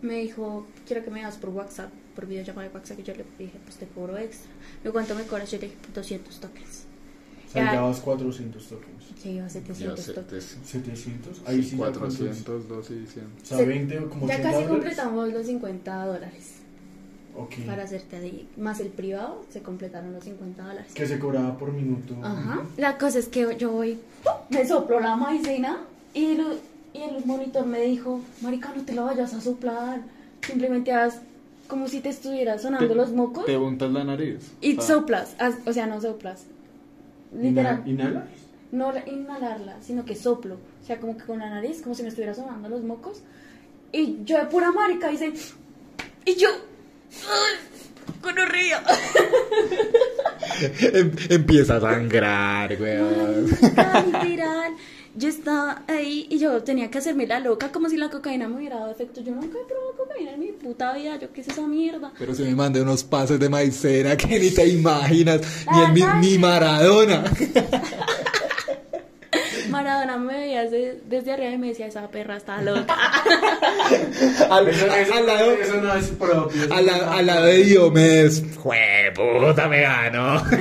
Me 0.00 0.20
dijo, 0.20 0.66
quiero 0.86 1.04
que 1.04 1.10
me 1.10 1.22
das 1.22 1.36
por 1.36 1.50
WhatsApp, 1.50 1.90
por 2.14 2.26
videollamada 2.26 2.68
de 2.68 2.74
WhatsApp. 2.74 3.00
Y 3.00 3.02
yo 3.02 3.14
le 3.14 3.24
dije, 3.38 3.58
pues 3.64 3.76
te 3.76 3.86
cobro 3.86 4.16
extra. 4.16 4.50
Me 4.84 4.90
cuánto 4.92 5.14
me 5.14 5.24
cobras, 5.24 5.50
yo 5.50 5.58
le 5.58 5.66
dije, 5.66 5.76
200 5.94 6.38
tokens. 6.40 6.84
O 7.48 7.50
sea, 7.50 7.64
Ya. 7.64 7.72
ya 7.74 7.80
vas 7.80 8.00
400 8.00 8.62
tokens. 8.66 9.04
Se 9.22 9.30
iba 9.30 9.46
a 9.46 9.48
700 9.48 10.06
tokens. 10.14 10.56
700. 10.64 11.40
Ahí 11.46 11.62
sí, 11.62 11.70
ya 11.70 11.76
cuántos. 11.78 12.00
400, 12.16 12.68
2 12.68 12.90
y 12.90 13.06
100. 13.06 13.24
O 13.24 13.44
sea, 13.44 13.56
Se- 13.58 13.64
20 13.66 13.98
o 13.98 14.10
como 14.10 14.28
Ya 14.28 14.34
80 14.34 14.42
casi 14.42 14.52
dólares. 14.64 14.68
completamos 14.68 15.32
los 15.32 15.46
50 15.46 16.04
dólares 16.06 16.52
Ok. 17.36 17.54
para 17.66 17.84
hacerte 17.84 18.16
ahí. 18.16 18.48
Más 18.58 18.80
el 18.80 18.88
privado, 18.88 19.44
se 19.50 19.62
completaron 19.62 20.12
los 20.12 20.24
50 20.24 20.62
dólares. 20.62 20.92
Que 20.94 21.06
se 21.06 21.18
cobraba 21.18 21.56
por 21.56 21.72
minuto. 21.72 22.14
Ajá. 22.22 22.64
La 22.76 22.98
cosa 22.98 23.18
es 23.18 23.28
que 23.28 23.56
yo 23.58 23.70
voy, 23.72 23.98
me 24.50 24.66
sopló 24.68 25.00
la 25.00 25.16
maicena 25.16 25.78
y 26.12 26.32
el, 26.32 26.42
y 26.92 27.02
el 27.02 27.24
monitor 27.24 27.64
me 27.66 27.80
dijo, 27.80 28.20
marica, 28.42 28.72
no 28.76 28.82
te 28.84 28.92
lo 28.94 29.04
vayas 29.06 29.32
a 29.32 29.40
soplar. 29.40 30.02
Simplemente 30.46 30.92
haz 30.92 31.20
como 31.66 31.88
si 31.88 32.00
te 32.00 32.10
estuvieras 32.10 32.62
sonando 32.62 32.94
los 32.94 33.12
mocos 33.12 33.44
Te 33.46 33.56
untas 33.56 33.90
la 33.90 34.04
nariz. 34.04 34.36
y 34.60 34.78
Ah. 34.78 34.82
soplas. 34.82 35.34
haz- 35.38 35.58
o 35.66 35.72
sea, 35.72 35.86
no 35.86 36.00
soplas. 36.00 36.44
Literal. 37.36 37.82
Inhala. 37.86 38.26
No 38.72 38.92
la- 38.92 39.08
inhalarla, 39.08 39.76
sino 39.80 40.04
que 40.04 40.14
soplo. 40.14 40.58
O 40.82 40.86
sea, 40.86 40.98
como 40.98 41.16
que 41.16 41.24
con 41.24 41.38
la 41.38 41.48
nariz, 41.50 41.80
como 41.82 41.94
si 41.94 42.02
me 42.02 42.08
estuviera 42.08 42.34
sonando 42.34 42.68
los 42.68 42.82
mocos. 42.82 43.22
Y 43.92 44.18
yo 44.24 44.38
de 44.38 44.44
pura 44.46 44.70
marica 44.72 45.10
hice... 45.10 45.32
Y 46.24 46.34
yo... 46.36 46.48
¡Ay! 46.50 47.56
¡Gonorrea! 48.22 48.82
Em- 50.92 51.12
empieza 51.30 51.76
a 51.76 51.80
sangrar, 51.80 52.76
weón. 52.80 53.48
Marica, 53.76 54.02
literal. 54.22 54.72
Yo 55.18 55.28
estaba 55.28 55.82
ahí 55.88 56.26
y 56.30 56.38
yo 56.38 56.62
tenía 56.62 56.90
que 56.90 56.98
hacerme 56.98 57.26
la 57.26 57.40
loca 57.40 57.72
como 57.72 57.88
si 57.88 57.96
la 57.96 58.08
cocaína 58.08 58.46
me 58.46 58.56
hubiera 58.58 58.76
dado 58.76 58.92
efecto. 58.92 59.20
Yo 59.20 59.34
nunca 59.34 59.58
he 59.58 59.64
probado 59.66 59.96
cocaína 59.96 60.32
en 60.34 60.40
mi 60.40 60.52
puta 60.52 60.92
vida. 60.94 61.16
Yo 61.18 61.32
qué 61.32 61.40
es 61.40 61.48
esa 61.48 61.66
mierda. 61.66 62.12
Pero 62.16 62.34
se 62.36 62.44
me 62.44 62.54
mandé 62.54 62.80
unos 62.82 63.02
pases 63.02 63.40
de 63.40 63.48
maicena 63.48 64.16
que 64.16 64.38
ni 64.38 64.50
te 64.50 64.68
imaginas. 64.68 65.40
Ni, 65.72 65.80
el, 65.80 65.92
mi- 65.92 66.28
ni 66.28 66.38
Maradona. 66.38 67.24
Maradona 69.70 70.16
me 70.18 70.34
veía 70.38 70.62
desde, 70.64 71.00
desde 71.08 71.32
arriba 71.32 71.50
y 71.52 71.58
me 71.58 71.68
decía, 71.68 71.86
esa 71.86 72.08
perra 72.08 72.36
está 72.36 72.60
loca. 72.62 72.94
Al, 74.50 74.68
Eso, 74.68 74.86
eso- 74.86 75.14
al 75.14 75.26
lado, 75.26 75.52
eso 75.52 75.80
no 75.80 75.94
es 75.94 76.06
propio. 76.08 76.62
al, 76.74 76.86
la- 76.86 77.12
al 77.14 77.26
lado 77.26 77.46
de 77.46 77.64
Diomedes. 77.64 78.44
Jue 78.56 79.12
puta, 79.14 79.68
me 79.68 79.80
ganó. 79.82 80.42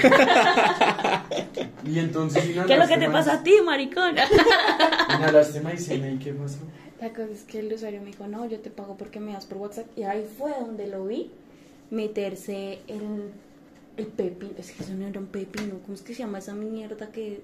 Y 1.86 2.00
entonces 2.00 2.44
¿Qué 2.44 2.74
es 2.74 2.80
lo 2.80 2.88
que 2.88 2.98
te 2.98 3.10
pasa 3.10 3.34
a 3.36 3.44
ti, 3.44 3.54
maricona? 3.64 4.26
Inhalaste 5.18 5.62
maicena 5.62 6.10
y 6.10 6.18
qué 6.18 6.34
pasó. 6.34 6.58
La 7.02 7.10
cosa 7.12 7.30
es 7.34 7.44
que 7.44 7.60
el 7.60 7.72
usuario 7.72 8.02
me 8.02 8.08
dijo, 8.08 8.28
no, 8.28 8.46
yo 8.48 8.60
te 8.60 8.70
pago 8.70 8.98
porque 8.98 9.20
me 9.22 9.32
das 9.34 9.46
por 9.46 9.60
WhatsApp. 9.60 9.86
Y 9.96 10.04
ahí 10.04 10.26
fue 10.38 10.52
donde 10.60 10.88
lo 10.88 11.06
vi 11.06 11.32
meterse 11.90 12.80
el, 12.88 13.32
el 13.96 14.08
pepino. 14.08 14.52
Es 14.58 14.72
que 14.72 14.84
eso 14.84 14.94
no 14.96 15.08
era 15.08 15.20
un 15.20 15.28
pepino. 15.28 15.76
¿Cómo 15.84 15.94
es 15.96 16.02
que 16.02 16.14
se 16.14 16.24
llama 16.24 16.40
esa 16.40 16.54
mierda 16.54 17.08
que... 17.12 17.42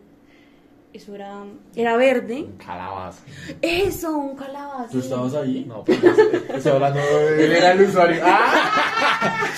Eso 0.93 1.15
era... 1.15 1.43
Era 1.75 1.97
verde. 1.97 2.49
Calabaza. 2.63 3.23
Eso, 3.61 4.15
un 4.15 4.35
calabazo. 4.35 4.91
¿Tú 4.91 4.99
estabas 4.99 5.33
ahí? 5.33 5.65
No, 5.67 5.83
pues 5.83 5.99
estoy 6.03 6.71
hablando 6.71 6.99
Él 7.39 7.51
era 7.51 7.71
el 7.71 7.81
usuario. 7.81 8.21
¡Ah! 8.23 9.49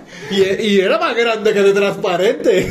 Y, 0.30 0.42
y 0.42 0.80
era 0.80 0.96
más 0.98 1.16
grande 1.16 1.52
que 1.52 1.60
de 1.60 1.72
transparente. 1.72 2.70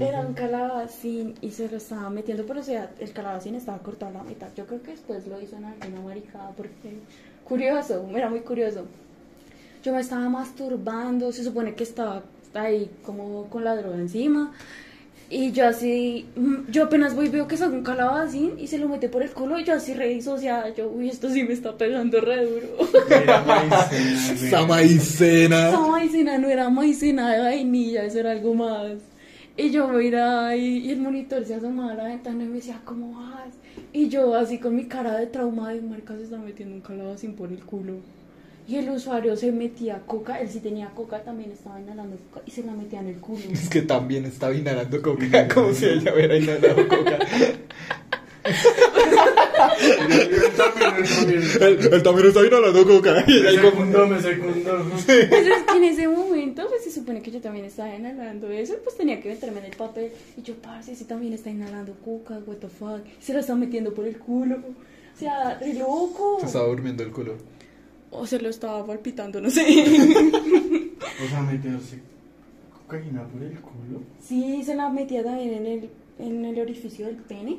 Era 0.00 0.20
un 0.20 0.34
calabacín 0.34 1.34
y 1.40 1.50
se 1.52 1.70
lo 1.70 1.78
estaba 1.78 2.10
metiendo, 2.10 2.44
pero 2.44 2.60
o 2.60 2.62
sea, 2.62 2.90
el 2.98 3.12
calabacín 3.12 3.54
estaba 3.54 3.78
cortado 3.78 4.10
a 4.10 4.18
la 4.18 4.24
mitad. 4.24 4.48
Yo 4.54 4.66
creo 4.66 4.82
que 4.82 4.90
después 4.90 5.26
lo 5.26 5.40
hizo 5.40 5.56
en 5.56 5.64
alguna 5.64 6.02
maricada 6.02 6.50
porque 6.54 6.98
curioso, 7.44 8.06
era 8.14 8.28
muy 8.28 8.40
curioso. 8.40 8.84
Yo 9.82 9.94
me 9.94 10.00
estaba 10.00 10.28
masturbando, 10.28 11.32
se 11.32 11.44
supone 11.44 11.74
que 11.74 11.84
estaba 11.84 12.22
ahí 12.52 12.90
como 13.06 13.48
con 13.48 13.64
la 13.64 13.74
droga 13.74 13.96
encima. 13.96 14.52
Y 15.32 15.52
yo 15.52 15.68
así, 15.68 16.26
mm, 16.34 16.72
yo 16.72 16.84
apenas 16.84 17.14
voy 17.14 17.26
y 17.26 17.28
veo 17.28 17.46
que 17.46 17.54
es 17.54 17.60
un 17.60 17.84
calabacín 17.84 18.58
y 18.58 18.66
se 18.66 18.78
lo 18.78 18.88
mete 18.88 19.08
por 19.08 19.22
el 19.22 19.30
culo 19.30 19.60
y 19.60 19.64
yo 19.64 19.74
así 19.74 19.94
re 19.94 20.08
disociada. 20.08 20.74
Yo, 20.74 20.88
uy, 20.88 21.08
esto 21.08 21.30
sí 21.30 21.44
me 21.44 21.52
está 21.52 21.78
pegando 21.78 22.20
re 22.20 22.44
duro. 22.44 22.66
Era 23.08 23.40
maicena. 23.42 24.32
Esa 24.46 24.66
maicena. 24.66 25.68
Esa 25.68 25.80
maicena 25.86 26.38
no 26.38 26.48
era 26.48 26.68
maicena 26.68 27.32
de 27.32 27.40
vainilla, 27.42 28.04
eso 28.04 28.18
era 28.18 28.32
algo 28.32 28.54
más. 28.54 28.94
Y 29.56 29.70
yo 29.70 29.88
ahí 29.88 30.78
y 30.78 30.90
el 30.90 31.00
monitor 31.00 31.44
se 31.44 31.54
asomaba 31.54 31.92
a 31.92 31.94
la 31.94 32.04
ventana 32.04 32.42
y 32.42 32.46
me 32.48 32.56
decía, 32.56 32.80
¿cómo 32.84 33.20
vas? 33.20 33.54
Y 33.92 34.08
yo 34.08 34.34
así 34.34 34.58
con 34.58 34.74
mi 34.74 34.86
cara 34.86 35.16
de 35.16 35.26
trauma 35.26 35.72
de 35.72 35.80
marca 35.80 36.16
se 36.16 36.24
está 36.24 36.38
metiendo 36.38 36.74
un 36.74 36.80
calabacín 36.80 37.36
por 37.36 37.52
el 37.52 37.60
culo. 37.64 37.98
Y 38.68 38.76
el 38.76 38.88
usuario 38.90 39.36
se 39.36 39.50
metía 39.50 40.00
coca, 40.06 40.40
él 40.40 40.48
sí 40.48 40.60
tenía 40.60 40.90
coca, 40.90 41.22
también 41.22 41.50
estaba 41.50 41.80
inhalando 41.80 42.16
coca 42.30 42.42
y 42.46 42.50
se 42.50 42.62
la 42.62 42.72
metía 42.72 43.00
en 43.00 43.08
el 43.08 43.16
culo. 43.16 43.40
Es 43.52 43.68
que 43.68 43.82
también 43.82 44.24
estaba 44.26 44.54
inhalando 44.54 45.02
coca, 45.02 45.48
como 45.54 45.72
si 45.72 45.86
ella 45.86 46.14
hubiera 46.14 46.36
inhalado 46.36 46.86
coca. 46.88 47.18
Él 49.80 50.52
también, 50.56 50.92
él 51.92 52.02
también. 52.02 52.26
Estaba 52.28 52.46
inhalando 52.46 52.86
coca. 52.86 53.24
Y 53.26 53.40
Me 53.40 53.56
como... 53.56 53.70
secundó, 53.70 54.06
me 54.06 54.20
secundó. 54.20 54.84
Pues 55.06 55.08
es 55.46 55.62
que 55.64 55.76
en 55.76 55.84
ese 55.84 56.08
momento, 56.08 56.66
pues 56.68 56.84
se 56.84 56.90
supone 56.90 57.22
que 57.22 57.30
yo 57.30 57.40
también 57.40 57.64
estaba 57.66 57.94
inhalando 57.94 58.48
eso, 58.50 58.74
pues 58.84 58.96
tenía 58.96 59.20
que 59.20 59.28
meterme 59.30 59.60
en 59.60 59.66
el 59.66 59.76
papel. 59.76 60.10
Y 60.36 60.42
yo, 60.42 60.54
parce, 60.54 60.94
si 60.94 61.04
también 61.04 61.32
está 61.32 61.50
inhalando 61.50 61.94
coca, 62.04 62.38
what 62.46 62.56
the 62.56 62.68
fuck. 62.68 63.00
Se 63.20 63.32
lo 63.32 63.40
está 63.40 63.54
metiendo 63.54 63.92
por 63.94 64.06
el 64.06 64.16
culo. 64.18 64.56
O 64.56 65.18
sea, 65.18 65.58
re 65.60 65.74
loco. 65.74 66.38
Se 66.40 66.46
estaba 66.46 66.66
durmiendo 66.66 67.02
el 67.02 67.10
culo. 67.10 67.34
O 68.12 68.26
se 68.26 68.40
lo 68.40 68.48
estaba 68.48 68.84
palpitando, 68.86 69.40
no 69.40 69.50
sé. 69.50 69.62
O 69.62 71.28
sea, 71.28 71.40
meterse 71.42 71.98
cocaína 72.72 73.22
por 73.24 73.42
el 73.42 73.60
culo. 73.60 74.02
Sí, 74.20 74.62
se 74.64 74.74
la 74.74 74.88
metía 74.88 75.22
también 75.22 75.54
en 75.54 75.66
el, 75.66 75.90
en 76.18 76.44
el 76.44 76.60
orificio 76.60 77.06
del 77.06 77.16
pene. 77.16 77.58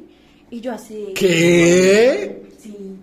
Y 0.50 0.60
yo 0.60 0.74
así. 0.74 1.14
¿Qué? 1.16 2.44
Sí. 2.58 2.96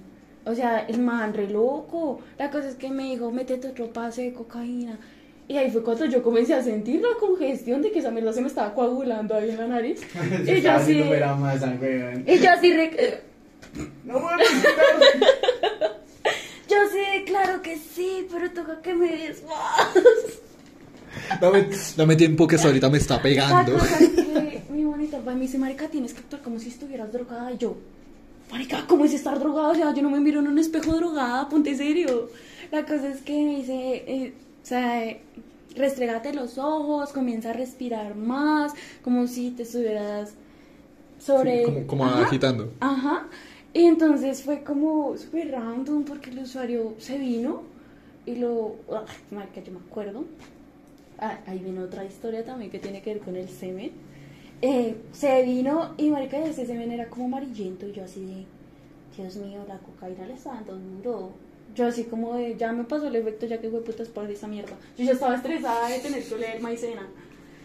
O 0.44 0.54
sea, 0.54 0.80
el 0.80 1.00
man 1.00 1.32
re 1.32 1.48
loco. 1.48 2.20
La 2.38 2.50
cosa 2.50 2.68
es 2.68 2.74
que 2.74 2.90
me 2.90 3.04
dijo, 3.04 3.30
métete 3.30 3.68
otro 3.68 3.90
pase 3.92 4.22
de 4.22 4.32
cocaína. 4.34 4.98
Y 5.48 5.56
ahí 5.56 5.70
fue 5.70 5.82
cuando 5.82 6.04
yo 6.04 6.22
comencé 6.22 6.52
a 6.52 6.62
sentir 6.62 7.00
la 7.00 7.18
congestión 7.18 7.80
de 7.80 7.90
que 7.90 8.00
esa 8.00 8.10
mierda 8.10 8.34
se 8.34 8.42
me 8.42 8.48
estaba 8.48 8.74
coagulando 8.74 9.34
ahí 9.34 9.48
en 9.48 9.56
la 9.56 9.66
nariz. 9.66 10.00
Y 10.46 10.60
yo 10.60 10.72
así. 10.72 11.00
weón. 11.00 12.24
Y 12.26 12.38
yo 12.38 12.50
así 12.50 12.72
re... 12.74 13.20
No 14.04 14.20
mames, 14.20 14.48
Claro 17.26 17.62
que 17.62 17.76
sí, 17.76 18.26
pero 18.30 18.50
toca 18.50 18.80
que 18.82 18.94
me 18.94 19.10
des 19.16 19.42
más. 19.44 19.94
Dame, 21.40 21.68
dame 21.96 22.16
tiempo 22.16 22.46
que 22.46 22.56
eso 22.56 22.68
ahorita 22.68 22.88
me 22.90 22.98
está 22.98 23.16
La 23.16 23.22
pegando. 23.22 23.72
cosa 23.74 23.98
es 23.98 24.08
que 24.10 24.62
mi 24.70 24.84
bonita 24.84 25.18
me 25.20 25.34
dice, 25.40 25.58
marica, 25.58 25.88
tienes 25.88 26.12
que 26.14 26.20
actuar 26.20 26.42
como 26.42 26.58
si 26.58 26.68
estuvieras 26.68 27.12
drogada. 27.12 27.52
Y 27.52 27.58
yo, 27.58 27.76
marica, 28.50 28.84
¿cómo 28.86 29.04
es 29.04 29.12
estar 29.14 29.38
drogada? 29.38 29.68
O 29.70 29.74
sea, 29.74 29.92
yo 29.94 30.02
no 30.02 30.10
me 30.10 30.20
miro 30.20 30.40
en 30.40 30.48
un 30.48 30.58
espejo 30.58 30.92
drogada, 30.94 31.48
ponte 31.48 31.74
serio. 31.76 32.30
La 32.70 32.84
cosa 32.84 33.08
es 33.08 33.20
que 33.22 33.32
me 33.32 33.56
dice, 33.56 34.04
eh, 34.06 34.34
o 34.62 34.66
sea, 34.66 35.04
eh, 35.04 35.20
restrégate 35.76 36.32
los 36.34 36.58
ojos, 36.58 37.10
comienza 37.12 37.50
a 37.50 37.52
respirar 37.54 38.14
más, 38.14 38.72
como 39.02 39.26
si 39.26 39.50
te 39.50 39.62
estuvieras 39.62 40.32
sobre... 41.18 41.58
Sí, 41.58 41.64
como- 41.64 41.86
como 41.86 42.04
Ajá, 42.06 42.22
agitando. 42.26 42.72
Ajá. 42.80 43.26
Y 43.74 43.84
entonces 43.84 44.42
fue 44.42 44.62
como 44.62 45.16
súper 45.16 45.52
random 45.52 46.04
porque 46.04 46.30
el 46.30 46.40
usuario 46.40 46.94
se 46.98 47.18
vino 47.18 47.62
y 48.26 48.36
lo... 48.36 48.76
Ay, 48.90 49.16
marica, 49.30 49.62
yo 49.62 49.72
me 49.72 49.78
acuerdo. 49.78 50.24
Ah, 51.18 51.38
ahí 51.46 51.58
viene 51.58 51.80
otra 51.80 52.04
historia 52.04 52.44
también 52.44 52.70
que 52.70 52.78
tiene 52.78 53.02
que 53.02 53.14
ver 53.14 53.22
con 53.22 53.36
el 53.36 53.48
semen. 53.48 53.92
Eh, 54.62 54.96
se 55.12 55.42
vino 55.42 55.94
y 55.96 56.10
marica 56.10 56.38
ese 56.38 56.66
semen 56.66 56.90
era 56.90 57.08
como 57.08 57.26
amarillento 57.26 57.86
y 57.86 57.92
yo 57.92 58.04
así 58.04 58.24
de... 58.24 58.58
Dios 59.16 59.34
mío, 59.36 59.64
la 59.66 59.78
cocaína 59.78 60.26
le 60.26 60.34
está 60.34 60.54
dando 60.54 60.76
duro. 60.76 61.32
Yo 61.74 61.88
así 61.88 62.04
como 62.04 62.36
de, 62.36 62.56
ya 62.56 62.72
me 62.72 62.84
pasó 62.84 63.08
el 63.08 63.16
efecto, 63.16 63.46
ya 63.46 63.60
que 63.60 63.68
fue 63.68 63.82
putas 63.82 64.08
por 64.08 64.30
esa 64.30 64.46
mierda. 64.46 64.76
Yo 64.96 65.04
ya 65.04 65.12
estaba 65.12 65.34
estresada 65.34 65.88
de 65.88 65.98
tener 65.98 66.22
que 66.22 66.36
leer 66.36 66.62
maicena. 66.62 67.06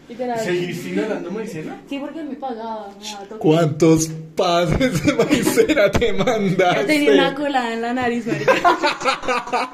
Literal. 0.08 0.38
¿Seguiste 0.38 0.90
inhalando 0.90 1.30
maicena? 1.30 1.80
Sí, 1.88 1.98
porque 1.98 2.20
él 2.20 2.28
me 2.28 2.34
pagaba. 2.34 2.92
me 2.98 3.04
daba. 3.04 3.38
¿Cuántos 3.38 4.10
pases 4.34 5.04
de 5.04 5.12
maicena 5.12 5.90
te 5.90 6.12
mandaste? 6.12 6.80
Yo 6.80 6.86
tenía 6.86 7.12
una 7.12 7.34
colada 7.34 7.72
en 7.72 7.82
la 7.82 7.94
nariz, 7.94 8.26
marica. 8.26 8.54
La 8.54 8.60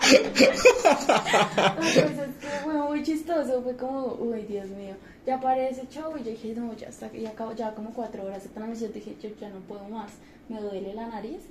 cosa 1.77 2.25
es 2.25 2.37
que 2.37 2.47
fue 2.63 2.75
muy 2.75 3.03
chistoso, 3.03 3.63
fue 3.63 3.77
como, 3.77 4.17
uy, 4.21 4.43
Dios 4.43 4.69
mío. 4.69 4.95
Ya 5.27 5.39
ese 5.69 5.87
show 5.89 6.17
y 6.17 6.25
yo 6.25 6.31
dije, 6.31 6.55
no, 6.57 6.75
ya 6.75 6.89
está, 6.89 7.13
ya 7.13 7.31
acabo, 7.31 7.55
ya 7.55 7.75
como 7.75 7.93
cuatro 7.93 8.25
horas 8.25 8.43
de 8.43 8.49
transmisión, 8.49 8.93
dije, 8.93 9.15
yo 9.23 9.29
ya 9.41 9.49
no 9.51 9.61
puedo 9.61 9.89
más, 9.89 10.13
me 10.49 10.61
duele 10.61 10.95
la 10.95 11.07
nariz. 11.07 11.43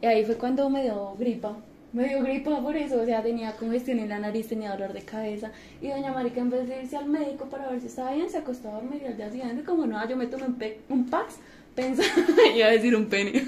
Y 0.00 0.06
ahí 0.06 0.24
fue 0.24 0.36
cuando 0.36 0.70
me 0.70 0.82
dio 0.82 1.14
gripa. 1.18 1.56
Me 1.92 2.06
dio 2.06 2.22
gripa 2.22 2.60
por 2.60 2.76
eso, 2.76 3.00
o 3.00 3.04
sea, 3.06 3.22
tenía 3.22 3.56
congestión 3.56 3.98
en 3.98 4.10
la 4.10 4.18
nariz, 4.18 4.46
tenía 4.46 4.72
dolor 4.72 4.92
de 4.92 5.02
cabeza. 5.02 5.50
Y 5.80 5.88
doña 5.88 6.12
Marica, 6.12 6.40
en 6.40 6.50
vez 6.50 6.68
de 6.68 6.82
irse 6.82 6.98
al 6.98 7.06
médico 7.06 7.46
para 7.46 7.70
ver 7.70 7.80
si 7.80 7.86
estaba 7.86 8.12
bien, 8.12 8.28
se 8.28 8.36
acostó 8.36 8.68
a 8.68 8.74
dormir 8.74 9.00
y 9.02 9.06
al 9.06 9.16
día 9.16 9.30
siguiente, 9.30 9.64
como 9.64 9.86
no, 9.86 10.06
yo 10.06 10.16
me 10.16 10.26
tomé 10.26 10.44
un, 10.44 10.58
un 10.90 11.08
Pax, 11.08 11.36
pensaba, 11.78 12.08
iba 12.56 12.66
a 12.66 12.70
decir 12.70 12.96
un 12.96 13.06
pene. 13.06 13.44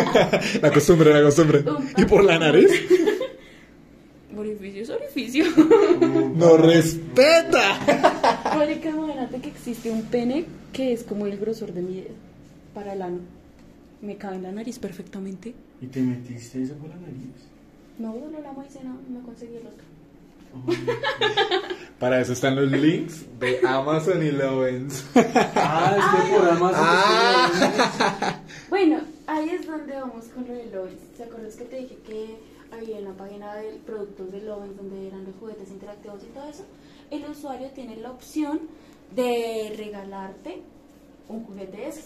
La 0.62 0.72
costumbre, 0.72 1.12
la 1.12 1.22
costumbre. 1.22 1.64
¿Y 1.96 2.04
por 2.04 2.24
la 2.24 2.38
nariz? 2.38 2.70
orificio 4.36 4.82
es 4.82 4.90
orificio. 4.90 5.44
¡No 6.36 6.56
respeta! 6.56 7.78
Marica, 8.56 8.90
imagínate 8.90 9.40
que 9.40 9.48
existe 9.48 9.90
un 9.90 10.02
pene 10.02 10.44
que 10.72 10.92
es 10.92 11.02
como 11.02 11.26
el 11.26 11.36
grosor 11.38 11.72
de 11.72 11.82
mi 11.82 11.94
dedo 12.02 12.14
para 12.74 12.92
el 12.92 13.02
ano. 13.02 13.20
Me 14.00 14.16
cabe 14.16 14.36
en 14.36 14.44
la 14.44 14.52
nariz 14.52 14.78
perfectamente. 14.78 15.54
¿Y 15.80 15.86
te 15.86 16.00
metiste 16.00 16.62
eso 16.62 16.74
por 16.74 16.90
la 16.90 16.96
nariz? 16.96 17.34
No, 17.98 18.12
solo 18.12 18.40
la 18.40 18.52
maicena, 18.52 18.96
no 19.08 19.22
conseguí 19.22 19.56
el 19.56 19.66
otro. 19.66 19.84
Para 21.98 22.20
eso 22.20 22.32
están 22.32 22.54
los 22.54 22.70
links 22.70 23.26
de 23.40 23.60
Amazon 23.66 24.22
y 24.22 24.30
Lovens. 24.30 25.04
Ah, 25.56 25.96
es 25.98 26.30
que 26.30 26.36
por 26.36 26.48
Amazon. 26.48 26.80
Ah. 26.80 28.40
Bueno, 28.68 29.00
ahí 29.26 29.48
es 29.48 29.66
donde 29.66 29.94
vamos 29.94 30.26
con 30.26 30.46
lo 30.46 30.52
de 30.52 30.66
Lovens. 30.66 31.00
¿Te 31.16 31.24
acuerdas 31.24 31.56
que 31.56 31.64
te 31.64 31.76
dije 31.76 31.98
que 32.06 32.36
había 32.70 32.98
en 32.98 33.04
la 33.04 33.14
página 33.14 33.54
de 33.54 33.80
productos 33.86 34.30
de 34.30 34.42
Lovens 34.42 34.76
donde 34.76 35.08
eran 35.08 35.24
los 35.24 35.34
juguetes 35.36 35.70
interactivos 35.70 36.22
y 36.22 36.26
todo 36.26 36.48
eso? 36.48 36.64
El 37.10 37.24
usuario 37.24 37.68
tiene 37.70 37.96
la 37.96 38.10
opción 38.10 38.60
de 39.16 39.74
regalarte 39.76 40.62
un 41.28 41.44
juguete 41.44 41.78
de 41.78 41.88
esos 41.88 42.04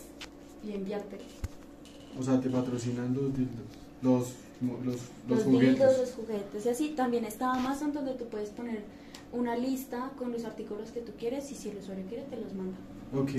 y 0.64 0.72
enviártelo. 0.72 1.24
O 2.18 2.22
sea, 2.22 2.40
te 2.40 2.49
patrocinan 2.49 3.14
los 3.14 3.34
dildos, 3.36 3.66
los, 4.03 4.34
los, 4.63 4.85
los, 4.85 5.01
los 5.29 5.45
juguetes. 5.45 5.71
dildos, 5.71 5.99
los 5.99 6.13
juguetes 6.13 6.67
y 6.67 6.69
así. 6.69 6.89
También 6.91 7.25
está 7.25 7.53
Amazon 7.53 7.93
donde 7.93 8.15
tú 8.15 8.27
puedes 8.27 8.51
poner 8.51 8.83
una 9.33 9.57
lista 9.57 10.11
con 10.19 10.33
los 10.33 10.45
artículos 10.45 10.91
que 10.91 11.01
tú 11.01 11.13
quieres 11.19 11.51
y 11.51 11.55
si 11.55 11.71
el 11.71 11.79
usuario 11.79 12.05
quiere 12.09 12.25
te 12.25 12.37
los 12.37 12.53
manda. 12.55 12.77
Ok, 13.15 13.31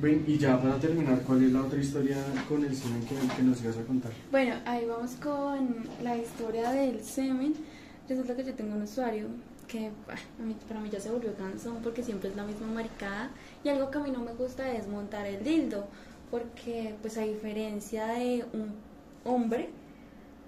ven, 0.00 0.24
y 0.26 0.38
ya 0.38 0.60
para 0.60 0.78
terminar, 0.78 1.22
¿cuál 1.26 1.44
es 1.44 1.52
la 1.52 1.62
otra 1.62 1.78
historia 1.78 2.16
con 2.48 2.64
el 2.64 2.74
semen 2.74 3.02
que, 3.02 3.14
que 3.36 3.42
nos 3.42 3.62
ibas 3.62 3.76
a 3.76 3.84
contar? 3.84 4.12
Bueno, 4.30 4.54
ahí 4.64 4.86
vamos 4.86 5.12
con 5.12 5.86
la 6.02 6.16
historia 6.16 6.70
del 6.70 7.02
semen. 7.02 7.54
Resulta 8.08 8.34
que 8.36 8.44
yo 8.44 8.54
tengo 8.54 8.74
un 8.76 8.82
usuario 8.82 9.26
que 9.68 9.90
bah, 10.06 10.14
a 10.40 10.42
mí, 10.42 10.56
para 10.66 10.80
mí 10.80 10.90
ya 10.90 11.00
se 11.00 11.10
volvió 11.10 11.34
cansón 11.34 11.78
porque 11.82 12.02
siempre 12.02 12.28
es 12.28 12.36
la 12.36 12.44
misma 12.44 12.66
maricada 12.66 13.30
y 13.62 13.68
algo 13.68 13.90
que 13.90 13.98
a 13.98 14.00
mí 14.00 14.10
no 14.10 14.20
me 14.20 14.32
gusta 14.32 14.72
es 14.72 14.88
montar 14.88 15.26
el 15.26 15.44
dildo 15.44 15.86
porque 16.30 16.94
pues 17.02 17.16
a 17.18 17.22
diferencia 17.22 18.06
de 18.06 18.44
un 18.52 18.72
hombre 19.24 19.70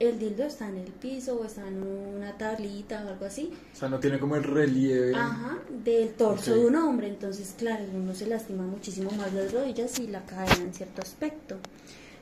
el 0.07 0.19
dildo 0.19 0.45
está 0.45 0.69
en 0.69 0.77
el 0.79 0.91
piso 0.93 1.37
o 1.41 1.45
está 1.45 1.67
en 1.67 1.83
una 1.83 2.37
tablita 2.39 3.05
o 3.05 3.09
algo 3.09 3.25
así 3.27 3.53
O 3.73 3.77
sea, 3.77 3.89
no 3.89 3.99
tiene 4.01 4.19
como 4.19 4.37
el 4.37 4.45
relieve. 4.45 5.15
Ajá, 5.15 5.59
del 5.85 6.11
torso 6.15 6.53
Ok. 6.53 6.59
de 6.59 6.67
un 6.67 6.77
hombre. 6.77 7.09
Entonces, 7.09 7.55
claro, 7.57 7.85
uno 7.95 8.15
se 8.15 8.27
lastima 8.27 8.63
muchísimo 8.65 9.11
más 9.13 9.33
las 9.33 9.53
rodillas 9.53 9.99
y 9.99 10.07
la 10.07 10.25
cadera 10.27 10.57
en 10.57 10.73
cierto 10.75 11.03
aspecto. 11.03 11.57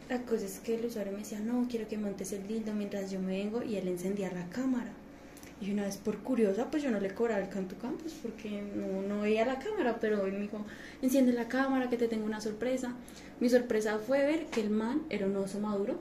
La 0.08 0.22
cosa 0.22 0.44
es 0.44 0.58
que 0.58 0.74
el 0.74 0.86
usuario 0.86 1.12
me 1.12 1.18
decía, 1.18 1.38
no, 1.40 1.66
quiero 1.70 1.86
que 1.86 1.96
montes 1.96 2.32
el 2.32 2.46
dildo 2.46 2.72
mientras 2.74 3.10
yo 3.10 3.20
me 3.20 3.38
vengo 3.38 3.62
y 3.62 3.76
él 3.76 3.86
encendía 3.88 4.30
la 4.32 4.48
cámara. 4.50 4.90
Y 5.60 5.70
una 5.72 5.84
vez 5.84 5.98
por 5.98 6.18
curiosa, 6.18 6.70
pues 6.70 6.82
yo 6.82 6.90
no 6.90 6.98
le 7.00 7.12
cobraba 7.14 7.40
el 7.42 7.50
canto 7.50 7.76
campus 7.76 8.14
porque 8.22 8.62
no, 8.74 9.02
no 9.02 9.20
veía 9.22 9.44
la 9.44 9.58
cámara, 9.58 9.98
pero 10.00 10.24
él 10.26 10.32
me 10.32 10.40
dijo, 10.40 10.64
enciende 11.02 11.32
la 11.32 11.48
cámara 11.48 11.90
que 11.90 11.98
te 11.98 12.08
tengo 12.08 12.24
una 12.24 12.40
sorpresa. 12.40 12.94
Mi 13.40 13.48
sorpresa 13.50 13.98
fue 13.98 14.24
ver 14.24 14.46
que 14.46 14.62
el 14.62 14.70
man 14.70 15.02
era 15.10 15.26
un 15.26 15.36
oso 15.36 15.60
maduro, 15.60 15.96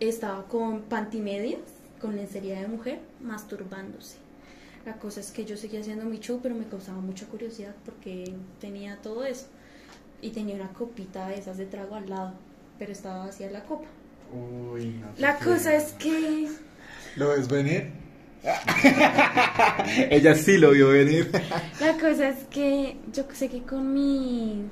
estaba 0.00 0.44
con 0.48 0.82
pantimedias, 0.82 1.60
con 2.00 2.16
lencería 2.16 2.60
de 2.60 2.68
mujer, 2.68 3.00
masturbándose. 3.20 4.16
La 4.86 4.94
cosa 4.94 5.20
es 5.20 5.30
que 5.30 5.44
yo 5.44 5.56
seguía 5.56 5.80
haciendo 5.80 6.06
mi 6.06 6.18
show, 6.20 6.40
pero 6.42 6.54
me 6.54 6.64
causaba 6.66 7.00
mucha 7.00 7.26
curiosidad 7.26 7.74
porque 7.84 8.34
tenía 8.60 8.96
todo 9.02 9.24
eso. 9.24 9.46
Y 10.22 10.30
tenía 10.30 10.54
una 10.56 10.68
copita 10.72 11.28
de 11.28 11.36
esas 11.36 11.56
de 11.58 11.66
trago 11.66 11.94
al 11.94 12.08
lado, 12.08 12.32
pero 12.78 12.92
estaba 12.92 13.26
vacía 13.26 13.50
la 13.50 13.62
copa. 13.64 13.86
Uy, 14.32 14.86
no 15.00 15.08
La 15.18 15.38
creo. 15.38 15.54
cosa 15.54 15.74
es 15.74 15.92
que 15.92 16.48
¿Lo 17.16 17.28
ves 17.30 17.48
venir? 17.48 17.90
Ella 20.10 20.34
sí 20.34 20.56
lo 20.58 20.70
vio 20.70 20.88
venir. 20.88 21.30
La 21.80 21.94
cosa 21.98 22.28
es 22.28 22.44
que 22.50 22.96
yo 23.12 23.24
sé 23.32 23.48
que 23.48 23.62
con 23.62 23.92
mi 23.92 24.64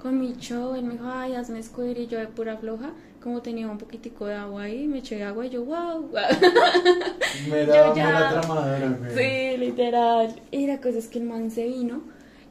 con 0.00 0.20
mi 0.20 0.36
show 0.36 0.74
él 0.76 0.84
me 0.84 0.92
dijo, 0.94 1.06
ay, 1.08 1.34
hazme 1.34 1.60
square 1.62 2.02
y 2.02 2.06
yo 2.06 2.18
de 2.18 2.28
pura 2.28 2.56
floja, 2.58 2.92
como 3.26 3.42
tenía 3.42 3.66
un 3.68 3.76
poquitico 3.76 4.26
de 4.26 4.34
agua 4.36 4.62
ahí, 4.62 4.86
me 4.86 4.98
eché 4.98 5.20
agua 5.24 5.44
y 5.44 5.50
yo, 5.50 5.64
wow, 5.64 6.08
Me 7.50 7.66
Yo 7.66 7.72
da 7.72 7.92
ya- 7.92 8.40
tramadora. 8.40 8.98
Sí, 9.16 9.56
literal. 9.58 10.40
Y 10.52 10.68
la 10.68 10.80
cosa 10.80 10.98
es 10.98 11.08
que 11.08 11.18
el 11.18 11.24
man 11.24 11.50
se 11.50 11.66
vino 11.66 12.02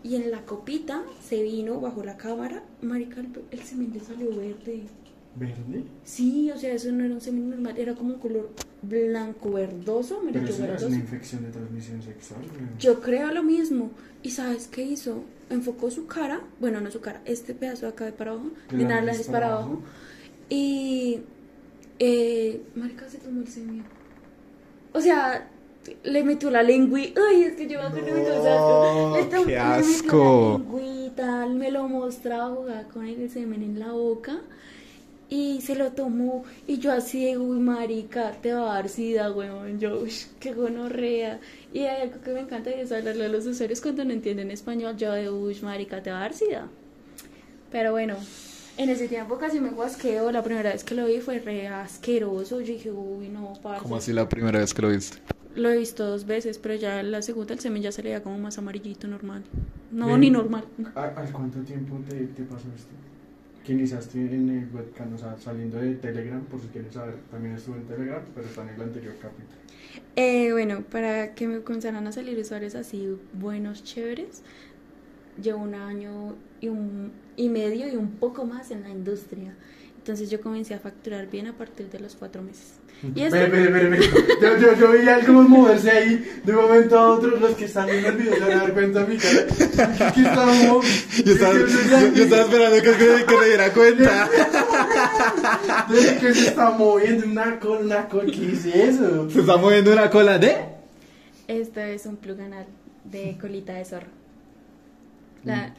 y 0.03 0.15
en 0.17 0.31
la 0.31 0.41
copita 0.41 1.01
se 1.25 1.41
vino 1.41 1.79
bajo 1.79 2.03
la 2.03 2.17
cámara, 2.17 2.61
marica, 2.81 3.21
el, 3.21 3.29
el 3.51 3.59
semen 3.61 3.93
le 3.93 4.01
salió 4.01 4.27
verde. 4.35 4.81
¿Verde? 5.37 5.83
Sí, 6.03 6.51
o 6.51 6.57
sea, 6.57 6.73
eso 6.73 6.91
no 6.91 7.05
era 7.05 7.13
un 7.13 7.21
semen 7.21 7.49
normal, 7.51 7.75
era 7.77 7.93
como 7.95 8.15
un 8.15 8.19
color 8.19 8.49
blanco 8.81 9.51
verdoso, 9.53 10.21
Pero 10.25 10.41
eso 10.41 10.49
es 10.55 10.59
verdoso. 10.61 10.87
una 10.87 10.95
infección 10.97 11.43
de 11.43 11.51
transmisión 11.51 12.01
sexual. 12.01 12.41
Yo 12.79 12.99
creo 12.99 13.31
lo 13.31 13.43
mismo. 13.43 13.91
¿Y 14.23 14.31
sabes 14.31 14.67
qué 14.67 14.83
hizo? 14.83 15.23
Enfocó 15.49 15.89
su 15.89 16.05
cara, 16.07 16.41
bueno, 16.59 16.81
no 16.81 16.91
su 16.91 16.99
cara, 16.99 17.21
este 17.25 17.53
pedazo 17.53 17.85
de 17.85 17.91
acá 17.93 18.03
de 18.05 18.11
para 18.11 18.31
abajo, 18.31 18.49
De 18.71 18.83
nariz 18.83 19.05
nariz 19.05 19.27
para 19.27 19.31
para 19.39 19.47
abajo. 19.53 19.69
abajo. 19.69 19.81
Y. 20.49 21.19
Eh, 21.99 22.61
marica 22.75 23.07
se 23.09 23.17
tomó 23.19 23.41
el 23.41 23.47
semen. 23.47 23.83
O 24.93 25.01
sea, 25.01 25.49
le 26.03 26.23
metió 26.23 26.49
la 26.51 26.63
lengüita. 26.63 27.21
Ay, 27.29 27.43
es 27.43 27.53
que 27.55 27.67
yo 27.67 27.79
me 27.79 27.85
acuerdo 27.85 28.07
No, 28.09 29.17
le 29.17 29.29
qué 29.29 29.35
le 29.37 29.45
metió 29.45 29.61
asco. 29.61 30.51
la 30.51 30.57
lengüita, 30.57 31.45
me 31.47 31.71
lo 31.71 31.87
mostraba 31.87 32.53
jugar 32.55 32.87
con 32.89 33.05
el 33.05 33.29
semen 33.29 33.63
en 33.63 33.79
la 33.79 33.91
boca. 33.91 34.39
Y 35.27 35.61
se 35.61 35.75
lo 35.75 35.91
tomó, 35.91 36.43
y 36.67 36.77
yo 36.77 36.91
así 36.91 37.25
de, 37.25 37.37
uy, 37.39 37.57
marica, 37.59 38.33
te 38.43 38.53
va 38.53 38.71
a 38.71 38.75
dar 38.75 38.89
sida, 38.89 39.31
weón. 39.31 39.79
Yo, 39.79 39.99
uy, 39.99 40.11
qué 40.39 40.53
gonorrea. 40.53 41.39
Y 41.73 41.79
hay 41.79 42.03
algo 42.03 42.21
que 42.21 42.31
me 42.31 42.41
encanta 42.41 42.69
y 42.69 42.79
es 42.81 42.91
hablarle 42.91 43.25
a 43.25 43.29
los 43.29 43.45
usuarios 43.47 43.81
cuando 43.81 44.05
no 44.05 44.13
entienden 44.13 44.51
español. 44.51 44.95
Yo 44.97 45.11
de, 45.13 45.31
uy, 45.31 45.57
marica, 45.63 46.03
te 46.03 46.11
va 46.11 46.17
a 46.17 46.21
dar 46.21 46.33
sida. 46.33 46.67
Pero 47.71 47.91
bueno, 47.91 48.17
en 48.77 48.89
ese 48.89 49.07
tiempo 49.07 49.37
casi 49.37 49.59
me 49.59 49.69
guasqueo. 49.69 50.31
La 50.31 50.43
primera 50.43 50.71
vez 50.71 50.83
que 50.83 50.95
lo 50.95 51.05
vi 51.05 51.19
fue 51.19 51.39
re 51.39 51.67
asqueroso. 51.67 52.61
Yo 52.61 52.67
dije, 52.73 52.91
uy, 52.91 53.29
no, 53.29 53.53
parce. 53.61 53.81
¿Cómo 53.83 53.95
así 53.95 54.11
la 54.13 54.27
primera 54.29 54.59
vez 54.59 54.73
que 54.73 54.81
lo 54.81 54.89
viste? 54.89 55.17
Lo 55.55 55.69
he 55.69 55.77
visto 55.77 56.05
dos 56.05 56.25
veces, 56.25 56.57
pero 56.57 56.75
ya 56.75 57.01
la 57.01 57.21
segunda 57.21 57.53
el 57.53 57.59
semen 57.61 57.81
ya 57.81 57.91
se 57.91 58.03
le 58.03 58.09
veía 58.09 58.21
como 58.21 58.37
más 58.37 58.57
amarillito, 58.57 59.07
normal. 59.07 59.43
No, 59.91 60.07
Ven. 60.07 60.19
ni 60.19 60.29
normal. 60.29 60.65
¿A- 60.95 61.03
¿Al 61.15 61.31
cuánto 61.31 61.59
tiempo 61.59 61.97
te, 62.09 62.15
te 62.27 62.43
pasó 62.43 62.65
esto? 62.75 62.89
Que 63.65 63.71
iniciaste 63.73 64.19
en 64.19 64.49
el 64.49 64.75
webcam, 64.75 65.13
o 65.13 65.17
sea, 65.17 65.37
saliendo 65.39 65.77
de 65.77 65.95
Telegram, 65.95 66.41
por 66.41 66.59
si 66.61 66.67
quieres 66.67 66.93
saber, 66.93 67.15
también 67.31 67.55
estuve 67.55 67.77
en 67.77 67.83
Telegram, 67.85 68.21
pero 68.35 68.45
está 68.47 68.63
en 68.63 68.69
el 68.75 68.81
anterior 68.81 69.13
capítulo. 69.21 69.57
Eh, 70.17 70.51
bueno, 70.51 70.81
para 70.91 71.33
que 71.33 71.47
me 71.47 71.61
comenzaran 71.61 72.05
a 72.05 72.11
salir 72.11 72.37
usuarios 72.37 72.75
así 72.75 73.17
buenos, 73.33 73.83
chéveres, 73.83 74.43
llevo 75.41 75.59
un 75.59 75.75
año 75.75 76.35
y, 76.61 76.67
un, 76.69 77.11
y 77.35 77.49
medio 77.49 77.87
y 77.87 77.95
un 77.95 78.11
poco 78.11 78.45
más 78.45 78.71
en 78.71 78.83
la 78.83 78.89
industria. 78.89 79.55
Entonces 79.97 80.29
yo 80.29 80.39
comencé 80.39 80.75
a 80.75 80.79
facturar 80.79 81.27
bien 81.31 81.47
a 81.47 81.53
partir 81.53 81.89
de 81.89 81.99
los 81.99 82.15
cuatro 82.15 82.41
meses. 82.43 82.73
Y 83.03 83.23
Ve, 83.23 83.29
ve, 83.29 83.67
ve, 83.67 83.89
ve. 83.89 83.99
Yo, 84.41 84.57
yo, 84.57 84.73
yo 84.75 84.91
vi 84.91 85.07
algo 85.09 85.43
moverse 85.43 85.91
ahí 85.91 86.41
de 86.43 86.55
un 86.55 86.61
momento 86.61 86.97
a 86.97 87.09
otro. 87.13 87.37
Los 87.37 87.55
que 87.55 87.65
están 87.65 87.87
viendo 87.87 88.09
el 88.09 88.17
video 88.17 88.35
se 88.35 88.39
van 88.39 88.51
a 88.51 88.55
dar 88.55 88.73
cuenta 88.73 89.03
de 89.03 89.07
mi 89.13 89.17
cara. 89.17 90.13
Que 90.13 90.21
estamos. 90.21 90.85
Yo 91.25 91.33
estaba, 91.33 91.53
yo, 91.53 92.13
yo 92.13 92.23
estaba 92.23 92.41
esperando 92.43 92.75
que, 92.77 92.91
que, 92.91 93.25
que 93.25 93.37
me 93.37 93.45
diera 93.47 93.73
cuenta. 93.73 94.29
Desde 95.89 96.17
que 96.19 96.33
se 96.33 96.47
está 96.47 96.69
moviendo 96.71 97.25
una 97.27 97.59
cola, 97.59 97.79
una 97.81 98.07
cola. 98.07 98.31
¿Qué 98.31 98.51
es 98.53 98.65
eso? 98.65 99.29
Se 99.29 99.39
está 99.41 99.57
moviendo 99.57 99.91
una 99.91 100.09
cola 100.09 100.37
de. 100.37 100.55
esto 101.47 101.81
es 101.81 102.05
un 102.05 102.15
plug 102.15 102.39
anal 102.41 102.65
de 103.03 103.37
colita 103.41 103.73
de 103.73 103.85
zorro. 103.85 104.07
La, 105.45 105.75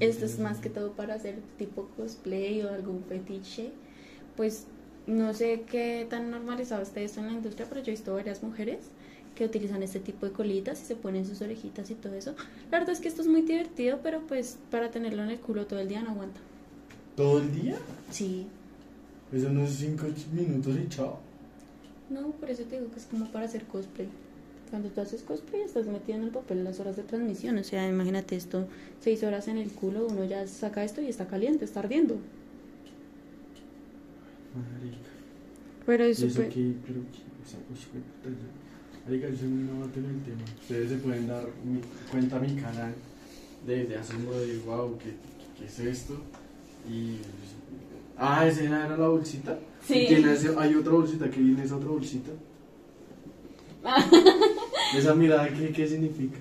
Esto 0.00 0.24
es 0.24 0.38
más 0.38 0.58
que 0.58 0.70
todo 0.70 0.92
para 0.92 1.14
hacer 1.14 1.36
tipo 1.58 1.88
cosplay 1.96 2.62
o 2.62 2.70
algún 2.70 3.04
fetiche. 3.04 3.70
Pues 4.36 4.66
no 5.06 5.34
sé 5.34 5.64
qué 5.70 6.06
tan 6.08 6.30
normalizado 6.30 6.82
está 6.82 7.00
esto 7.00 7.20
en 7.20 7.26
la 7.26 7.32
industria, 7.32 7.66
pero 7.68 7.82
yo 7.82 7.88
he 7.88 7.94
visto 7.94 8.14
varias 8.14 8.42
mujeres 8.42 8.78
que 9.34 9.44
utilizan 9.44 9.82
este 9.82 10.00
tipo 10.00 10.26
de 10.26 10.32
colitas 10.32 10.80
y 10.82 10.84
se 10.84 10.96
ponen 10.96 11.26
sus 11.26 11.40
orejitas 11.40 11.90
y 11.90 11.94
todo 11.94 12.14
eso. 12.14 12.34
La 12.70 12.78
verdad 12.78 12.90
es 12.90 13.00
que 13.00 13.08
esto 13.08 13.22
es 13.22 13.28
muy 13.28 13.42
divertido, 13.42 14.00
pero 14.02 14.20
pues 14.26 14.58
para 14.70 14.90
tenerlo 14.90 15.22
en 15.22 15.30
el 15.30 15.40
culo 15.40 15.66
todo 15.66 15.80
el 15.80 15.88
día 15.88 16.02
no 16.02 16.10
aguanta. 16.10 16.40
¿Todo 17.16 17.40
el 17.40 17.52
día? 17.52 17.76
Sí. 18.10 18.46
Eso 19.32 19.50
no 19.50 19.64
es 19.64 19.74
cinco 19.74 20.06
minutos 20.32 20.76
y 20.76 20.88
chao. 20.88 21.18
No, 22.10 22.30
por 22.32 22.50
eso 22.50 22.64
te 22.64 22.78
digo 22.78 22.90
que 22.90 22.98
es 22.98 23.06
como 23.06 23.30
para 23.32 23.46
hacer 23.46 23.64
cosplay. 23.64 24.08
Cuando 24.72 24.88
tú 24.88 25.02
haces 25.02 25.22
cosplay 25.22 25.60
estás 25.60 25.86
metido 25.86 26.16
en 26.18 26.24
el 26.24 26.30
papel 26.30 26.64
las 26.64 26.80
horas 26.80 26.96
de 26.96 27.02
transmisión. 27.02 27.58
O 27.58 27.62
sea, 27.64 27.86
imagínate 27.88 28.36
esto, 28.36 28.66
seis 29.00 29.22
horas 29.22 29.46
en 29.48 29.58
el 29.58 29.70
culo, 29.70 30.06
uno 30.10 30.24
ya 30.24 30.46
saca 30.48 30.82
esto 30.82 31.00
y 31.02 31.06
está 31.08 31.26
caliente, 31.28 31.64
está 31.64 31.80
ardiendo. 31.80 32.16
Marica. 34.54 35.08
Pero 35.86 36.06
¿Y 36.08 36.10
eso 36.12 36.26
eso 36.26 36.36
fue... 36.36 36.48
qué? 36.48 36.72
Pero 36.86 37.00
qué, 37.12 37.22
o 37.44 37.46
sea, 37.48 37.58
yo- 37.68 38.00
Marica, 39.06 39.28
yo 39.28 39.36
soy 39.36 39.48
muy 39.48 39.64
novato 39.72 39.98
en 39.98 40.06
el 40.06 40.22
tema. 40.22 40.42
Ustedes 40.60 40.88
se 40.90 40.96
pueden 40.96 41.26
dar 41.28 41.44
mi- 41.64 41.80
cuenta 42.10 42.36
a 42.36 42.40
mi 42.40 42.54
canal 42.54 42.94
de, 43.66 43.84
de 43.86 43.96
asombro 43.96 44.38
de 44.40 44.56
wow, 44.58 44.96
¿qué, 44.98 45.14
qué 45.58 45.66
es 45.66 45.78
esto? 45.80 46.14
Y. 46.88 47.16
pues, 47.16 47.52
Ah, 48.16 48.46
esa 48.46 48.62
era 48.64 48.96
la 48.96 49.08
bolsita. 49.08 49.58
Sí. 49.86 49.98
Y 50.04 50.06
tiene 50.08 50.32
ese- 50.32 50.54
hay 50.56 50.74
otra 50.74 50.92
bolsita 50.92 51.28
que 51.30 51.40
viene 51.40 51.62
esa 51.64 51.76
otra 51.76 51.88
bolsita. 51.90 52.30
Esa 54.94 55.14
mirada, 55.14 55.48
¿qué, 55.48 55.72
qué 55.72 55.86
significa? 55.86 56.38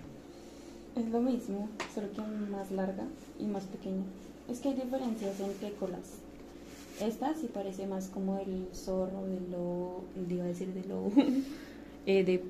Es 0.95 1.07
lo 1.09 1.21
mismo, 1.21 1.69
solo 1.93 2.11
que 2.11 2.21
más 2.51 2.69
larga 2.71 3.05
y 3.39 3.45
más 3.45 3.63
pequeña. 3.63 4.03
Es 4.49 4.59
que 4.59 4.69
hay 4.69 4.75
diferencias 4.75 5.39
entre 5.39 5.71
colas. 5.73 6.17
Esta 6.99 7.33
sí 7.33 7.49
parece 7.51 7.87
más 7.87 8.07
como 8.07 8.39
el 8.39 8.67
zorro 8.73 9.25
de 9.25 9.39
lo, 9.49 10.03
iba 10.29 10.43
a 10.43 10.47
decir 10.47 10.73
de 10.73 10.83
lo, 10.83 11.11
eh, 12.05 12.23
de, 12.25 12.43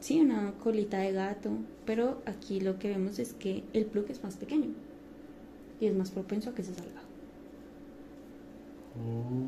sí, 0.00 0.20
una 0.20 0.52
colita 0.62 0.98
de 0.98 1.12
gato. 1.12 1.50
Pero 1.84 2.22
aquí 2.26 2.60
lo 2.60 2.78
que 2.78 2.88
vemos 2.88 3.18
es 3.18 3.32
que 3.34 3.64
el 3.72 3.86
plug 3.86 4.06
es 4.10 4.22
más 4.22 4.36
pequeño 4.36 4.70
y 5.80 5.86
es 5.86 5.94
más 5.94 6.10
propenso 6.10 6.50
a 6.50 6.54
que 6.54 6.62
se 6.62 6.74
salga. 6.74 7.02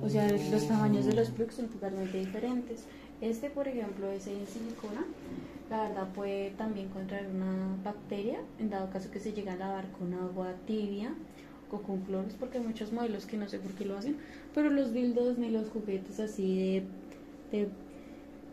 O 0.03 0.09
sea, 0.09 0.31
los 0.31 0.69
tamaños 0.69 1.07
de 1.07 1.15
los 1.15 1.31
plugs 1.31 1.55
son 1.55 1.69
totalmente 1.69 2.19
diferentes. 2.19 2.85
Este, 3.21 3.49
por 3.49 3.67
ejemplo, 3.67 4.11
es 4.11 4.27
en 4.27 4.47
silicona. 4.47 5.05
La 5.71 5.89
verdad 5.89 6.09
puede 6.15 6.51
también 6.51 6.89
contraer 6.89 7.27
una 7.27 7.77
bacteria, 7.85 8.41
en 8.59 8.71
dado 8.71 8.91
caso 8.91 9.11
que 9.11 9.21
se 9.21 9.33
llegue 9.33 9.51
a 9.51 9.57
lavar 9.57 9.91
con 9.93 10.15
agua 10.15 10.55
tibia 10.67 11.13
o 11.71 11.83
con 11.83 12.01
cloros, 12.01 12.33
porque 12.41 12.59
hay 12.59 12.65
muchos 12.65 12.93
modelos 12.93 13.27
que 13.27 13.37
no 13.37 13.49
sé 13.49 13.59
por 13.59 13.73
qué 13.73 13.85
lo 13.85 13.99
hacen, 13.99 14.17
pero 14.55 14.71
los 14.71 14.95
dildos 14.95 15.37
ni 15.37 15.51
los 15.51 15.69
juguetes 15.69 16.21
así 16.21 16.83
de, 17.51 17.59
de 17.59 17.69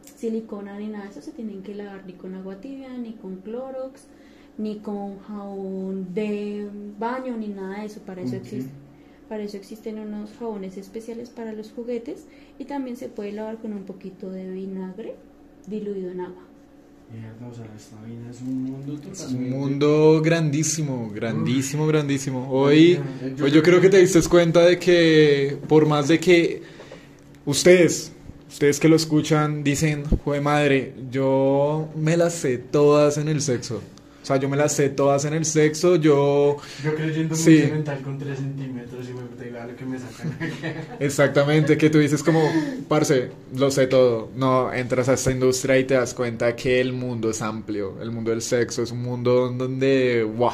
silicona 0.04 0.78
ni 0.78 0.88
nada 0.88 1.06
de 1.06 1.12
eso 1.12 1.22
se 1.22 1.32
tienen 1.32 1.64
que 1.64 1.74
lavar 1.74 2.06
ni 2.06 2.14
con 2.14 2.36
agua 2.36 2.58
tibia, 2.58 2.90
ni 2.98 3.14
con 3.14 3.38
clorox, 3.38 4.08
ni 4.58 4.80
con 4.80 5.20
jabón 5.20 6.14
de 6.14 6.70
baño, 7.00 7.38
ni 7.38 7.48
nada 7.48 7.80
de 7.80 7.86
eso. 7.86 8.02
Para 8.02 8.22
eso 8.22 8.36
existe. 8.36 8.72
Para 9.30 9.44
eso 9.44 9.58
existen 9.58 10.00
unos 10.00 10.34
jabones 10.34 10.78
especiales 10.78 11.30
para 11.30 11.52
los 11.52 11.72
juguetes 11.72 12.28
y 12.60 12.66
también 12.66 12.96
se 12.96 13.10
puede 13.10 13.32
lavar 13.32 13.58
con 13.58 13.74
un 13.74 13.84
poquito 13.84 14.30
de 14.30 14.52
vinagre 14.52 15.16
diluido 15.66 16.12
en 16.12 16.20
agua. 16.22 16.44
Mierda, 17.12 17.48
o 17.50 17.54
sea, 17.54 17.66
esta 17.78 17.96
vaina 18.02 18.30
es 18.30 18.42
un 18.42 18.64
mundo 18.64 18.94
Es 18.94 19.00
un 19.22 19.28
totalmente. 19.28 19.50
mundo 19.56 20.22
grandísimo, 20.24 21.12
grandísimo, 21.14 21.88
grandísimo. 21.88 22.50
Hoy, 22.52 23.00
Yo 23.38 23.46
hoy 23.46 23.52
yo 23.52 23.64
creo 23.64 23.80
que 23.80 23.90
te 23.90 23.98
diste 23.98 24.22
cuenta 24.24 24.62
de 24.62 24.78
que 24.80 25.58
por 25.68 25.86
más 25.86 26.08
de 26.08 26.20
que 26.20 26.62
ustedes, 27.46 28.12
ustedes 28.50 28.80
que 28.80 28.90
lo 28.90 28.96
escuchan, 28.96 29.64
dicen, 29.64 30.04
joder 30.24 30.42
madre, 30.42 30.94
yo 31.12 31.90
me 31.96 32.18
las 32.18 32.34
sé 32.34 32.58
todas 32.58 33.18
en 33.18 33.28
el 33.30 33.42
sexo. 33.42 33.82
O 34.26 34.28
sea, 34.28 34.38
yo 34.38 34.50
me 34.50 34.58
las 34.58 34.74
sé 34.74 34.90
todas 34.90 35.24
en 35.26 35.36
el 35.36 35.46
sexo, 35.46 35.98
yo... 35.98 36.58
Yo 36.84 36.96
creyendo 36.96 37.36
Sí. 37.36 37.60
muy 37.62 37.72
mental 37.74 38.02
con 38.02 38.18
3 38.18 38.36
centímetros 38.36 39.06
y 39.08 39.14
me 39.14 39.48
igual 39.48 39.68
lo 39.68 39.76
que 39.76 39.86
me 39.86 40.00
sacan. 40.00 40.36
Exactamente, 41.00 41.78
que 41.78 41.92
tú 41.92 42.00
dices 42.00 42.24
como, 42.24 42.42
parce, 42.88 43.30
lo 43.56 43.70
sé 43.70 43.86
todo. 43.86 44.32
No, 44.36 44.74
entras 44.74 45.10
a 45.10 45.14
esta 45.14 45.30
industria 45.30 45.78
y 45.78 45.84
te 45.84 45.94
das 45.94 46.16
cuenta 46.16 46.56
que 46.56 46.82
el 46.82 46.92
mundo 46.92 47.30
es 47.30 47.44
amplio. 47.44 48.02
El 48.02 48.10
mundo 48.10 48.32
del 48.32 48.42
sexo 48.42 48.82
es 48.82 48.92
un 48.92 49.04
mundo 49.04 49.52
donde, 49.52 50.24
wow, 50.24 50.50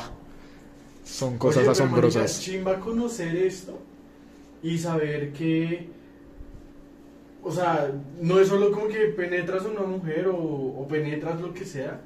son 1.05 1.37
cosas 1.37 1.63
Oye, 1.63 1.71
asombrosas. 1.71 2.23
marica, 2.23 2.39
chimba 2.41 2.77
conocer 2.81 3.33
esto 3.37 3.79
y 4.61 4.77
saber 4.79 5.31
que. 5.31 5.87
O 7.41 7.53
sea, 7.53 7.89
no 8.21 8.37
es 8.37 8.49
solo 8.49 8.69
como 8.69 8.89
que 8.89 8.97
penetras 9.15 9.63
a 9.63 9.69
una 9.69 9.83
mujer 9.83 10.27
o, 10.27 10.35
o 10.35 10.85
penetras 10.89 11.39
lo 11.39 11.53
que 11.53 11.63
sea, 11.63 12.01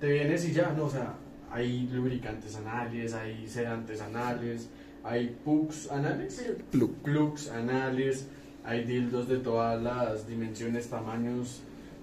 te 0.00 0.06
vienes 0.12 0.48
y 0.48 0.52
ya, 0.52 0.72
no, 0.76 0.84
o 0.84 0.90
sea, 0.90 1.14
hay 1.52 1.88
lubricantes 1.92 2.56
anales, 2.56 3.12
hay 3.14 3.46
sedantes 3.48 4.00
anales, 4.00 4.68
hay 5.04 5.36
pugs 5.44 5.90
anales, 5.90 6.42
Plug. 6.70 6.90
plugs 7.02 7.50
anales, 7.50 8.26
hay 8.64 8.84
dildos 8.84 9.28
de 9.28 9.38
todas 9.38 9.80
las 9.82 10.26
dimensiones, 10.26 10.88
tamaños. 10.88 11.62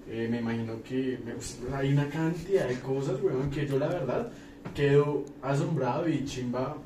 eh, 0.09 0.27
me 0.31 0.39
imagino 0.39 0.81
que 0.83 1.19
me- 1.25 1.33
pues, 1.33 1.59
hay 1.73 1.91
una 1.91 2.07
cantidad 2.07 2.65
de 2.67 2.79
cosas, 2.79 3.21
weón, 3.21 3.49
que 3.51 3.67
yo 3.67 3.77
la 3.77 3.87
verdad 3.89 4.29
quedo 4.73 5.25
asombrado 5.41 6.07
y 6.07 6.23
chimba. 6.23 6.77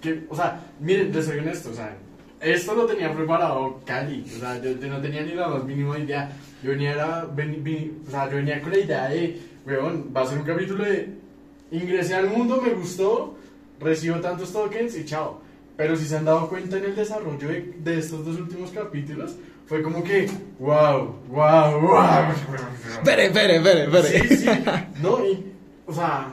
Que, 0.00 0.24
o 0.30 0.34
sea, 0.34 0.62
miren, 0.80 1.12
les 1.12 1.26
soy 1.26 1.40
honesto, 1.40 1.68
o 1.70 1.74
sea, 1.74 1.94
esto 2.40 2.74
lo 2.74 2.86
tenía 2.86 3.12
preparado 3.14 3.80
Cali, 3.84 4.24
o 4.34 4.40
sea, 4.40 4.62
yo, 4.62 4.70
yo 4.80 4.88
no 4.88 4.98
tenía 4.98 5.20
ni 5.22 5.34
la 5.34 5.48
más 5.48 5.64
mínima 5.64 5.98
idea. 5.98 6.32
Yo 6.62 6.70
venía, 6.70 6.92
era- 6.92 7.26
ven- 7.26 8.02
o 8.06 8.10
sea, 8.10 8.30
yo 8.30 8.36
venía 8.36 8.62
con 8.62 8.72
la 8.72 8.78
idea 8.78 9.08
de, 9.10 9.38
weón, 9.66 10.12
va 10.14 10.22
a 10.22 10.26
ser 10.26 10.38
un 10.38 10.44
capítulo 10.44 10.84
de 10.84 11.14
ingresé 11.70 12.14
al 12.14 12.28
mundo, 12.28 12.60
me 12.60 12.70
gustó, 12.70 13.36
recibo 13.78 14.20
tantos 14.20 14.52
tokens 14.52 14.96
y 14.96 15.04
chao. 15.04 15.40
Pero 15.76 15.96
si 15.96 16.04
se 16.04 16.16
han 16.16 16.26
dado 16.26 16.48
cuenta 16.48 16.76
en 16.76 16.84
el 16.84 16.96
desarrollo 16.96 17.48
de, 17.48 17.74
de 17.78 17.98
estos 17.98 18.24
dos 18.24 18.38
últimos 18.38 18.70
capítulos, 18.70 19.36
fue 19.66 19.82
como 19.82 20.02
que, 20.02 20.28
wow, 20.58 21.14
wow, 21.28 21.80
wow. 21.80 22.02
Espere, 22.98 23.26
espere, 23.26 23.56
espere, 23.56 23.84
espere. 23.84 24.28
Sí, 24.28 24.36
sí. 24.36 24.48
No, 25.00 25.24
y, 25.24 25.44
o 25.86 25.92
sea, 25.94 26.28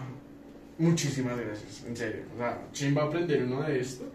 muchísimas 0.79 1.37
gracias, 1.37 1.85
en 1.87 1.95
serio. 1.95 2.23
O 2.35 2.39
sea, 2.39 2.59
chimba 2.73 3.03
aprender 3.03 3.43
uno 3.43 3.61
de 3.61 3.79
esto. 3.79 4.05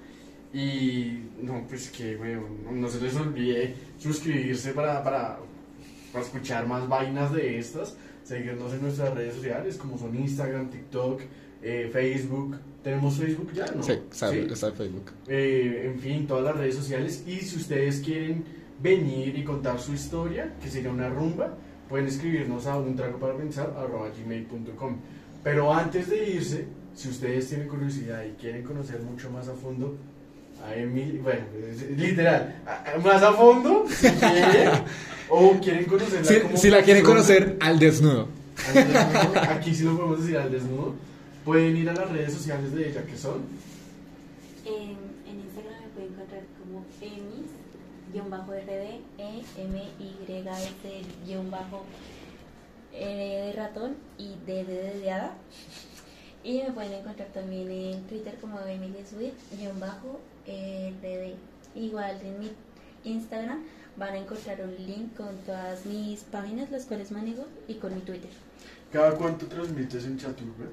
Y, 0.53 1.31
no, 1.41 1.65
pues 1.69 1.89
que, 1.91 2.17
weón, 2.17 2.65
no, 2.65 2.73
no 2.73 2.89
se 2.89 3.01
les 3.01 3.17
olvide 3.17 3.75
suscribirse 3.97 4.73
para, 4.73 5.03
para, 5.03 5.39
para 6.13 6.25
escuchar 6.25 6.67
más 6.67 6.87
vainas 6.89 7.33
de 7.33 7.59
estas. 7.59 7.97
Seguirnos 8.33 8.73
en 8.73 8.81
nuestras 8.81 9.15
redes 9.15 9.35
sociales, 9.35 9.77
como 9.77 9.99
son 9.99 10.17
Instagram, 10.17 10.71
TikTok, 10.71 11.21
eh, 11.63 11.91
Facebook. 11.93 12.57
¿Tenemos 12.83 13.17
Facebook 13.17 13.53
ya? 13.53 13.67
¿No? 13.67 13.83
Sí, 13.83 13.93
está, 13.93 14.31
¿Sí? 14.31 14.47
está 14.51 14.69
en 14.69 14.75
Facebook. 14.75 15.11
Eh, 15.29 15.93
en 15.93 16.01
fin, 16.01 16.27
todas 16.27 16.43
las 16.43 16.57
redes 16.57 16.77
sociales. 16.77 17.25
Y 17.27 17.37
si 17.41 17.57
ustedes 17.57 18.01
quieren 18.01 18.43
venir 18.83 19.37
y 19.37 19.45
contar 19.45 19.79
su 19.79 19.93
historia, 19.93 20.55
que 20.63 20.71
sería 20.71 20.91
una 20.91 21.11
rumba, 21.11 21.55
pueden 21.91 22.07
escribirnos 22.07 22.67
a 22.67 22.79
un 22.79 22.97
trago 22.97 23.19
para 23.19 23.37
pensar 23.37 23.71
gmail.com. 24.19 24.97
Pero 25.45 25.71
antes 25.71 26.09
de 26.09 26.31
irse, 26.31 26.65
si 26.95 27.11
ustedes 27.11 27.51
tienen 27.51 27.69
curiosidad 27.69 28.25
y 28.25 28.31
quieren 28.41 28.63
conocer 28.63 28.99
mucho 29.03 29.31
más 29.31 29.47
a 29.49 29.53
fondo 29.53 29.95
a 30.65 30.75
Emily, 30.75 31.19
bueno, 31.19 31.45
literal, 31.99 32.63
más 33.05 33.23
a 33.23 33.33
fondo, 33.35 33.85
si 33.91 34.09
quieren, 34.09 34.71
o 35.33 35.59
quieren 35.61 35.87
conocerla 35.87 36.25
Si, 36.25 36.41
como 36.41 36.57
si 36.57 36.71
la 36.71 36.83
quieren 36.83 37.05
conocer 37.05 37.57
al 37.61 37.79
desnudo. 37.79 38.29
al 38.69 38.75
desnudo, 38.75 39.41
aquí 39.49 39.75
sí 39.75 39.85
lo 39.85 39.97
podemos 39.97 40.21
decir 40.21 40.37
al 40.37 40.53
desnudo, 40.53 40.95
pueden 41.45 41.77
ir 41.77 41.89
a 41.89 41.95
las 41.95 42.11
redes 42.11 42.35
sociales 42.35 42.75
de 42.75 42.91
ella, 42.91 43.03
que 43.05 43.17
son 43.17 43.43
En, 44.67 44.91
en 45.27 45.41
Instagram 45.41 45.81
me 45.81 45.89
pueden 45.95 46.13
encontrar 46.13 46.43
como 46.61 46.85
emis-rd, 47.01 48.21
e 49.19 49.43
m 49.59 49.83
y 49.99 50.17
s 50.29 51.51
bajo 51.51 51.85
R 52.93 53.17
de 53.17 53.53
ratón 53.55 53.97
y 54.19 54.35
D 54.47 54.65
de 54.65 54.75
dedeada. 54.75 55.35
Y 56.45 56.59
me 56.59 56.73
pueden 56.73 56.93
encontrar 56.93 57.29
también 57.29 57.71
en 57.71 58.03
Twitter 58.03 58.37
como 58.41 58.61
Emily 58.61 58.93
bajo 59.81 60.21
rd 60.47 61.35
Igual 61.75 62.21
en 62.21 62.41
mi 62.41 62.51
Instagram 63.05 63.63
van 63.97 64.15
a 64.15 64.19
encontrar 64.19 64.61
un 64.63 64.75
link 64.87 65.17
con 65.17 65.37
todas 65.47 65.85
mis 65.87 66.21
páginas, 66.25 66.71
las 66.71 66.87
cuales 66.87 67.11
manejo, 67.11 67.45
y 67.69 67.75
con 67.75 67.95
mi 67.95 68.01
Twitter. 68.01 68.31
¿Cada 68.93 69.15
cuánto 69.17 69.47
transmites 69.47 70.05
en 70.05 70.19
Chaturbet? 70.19 70.73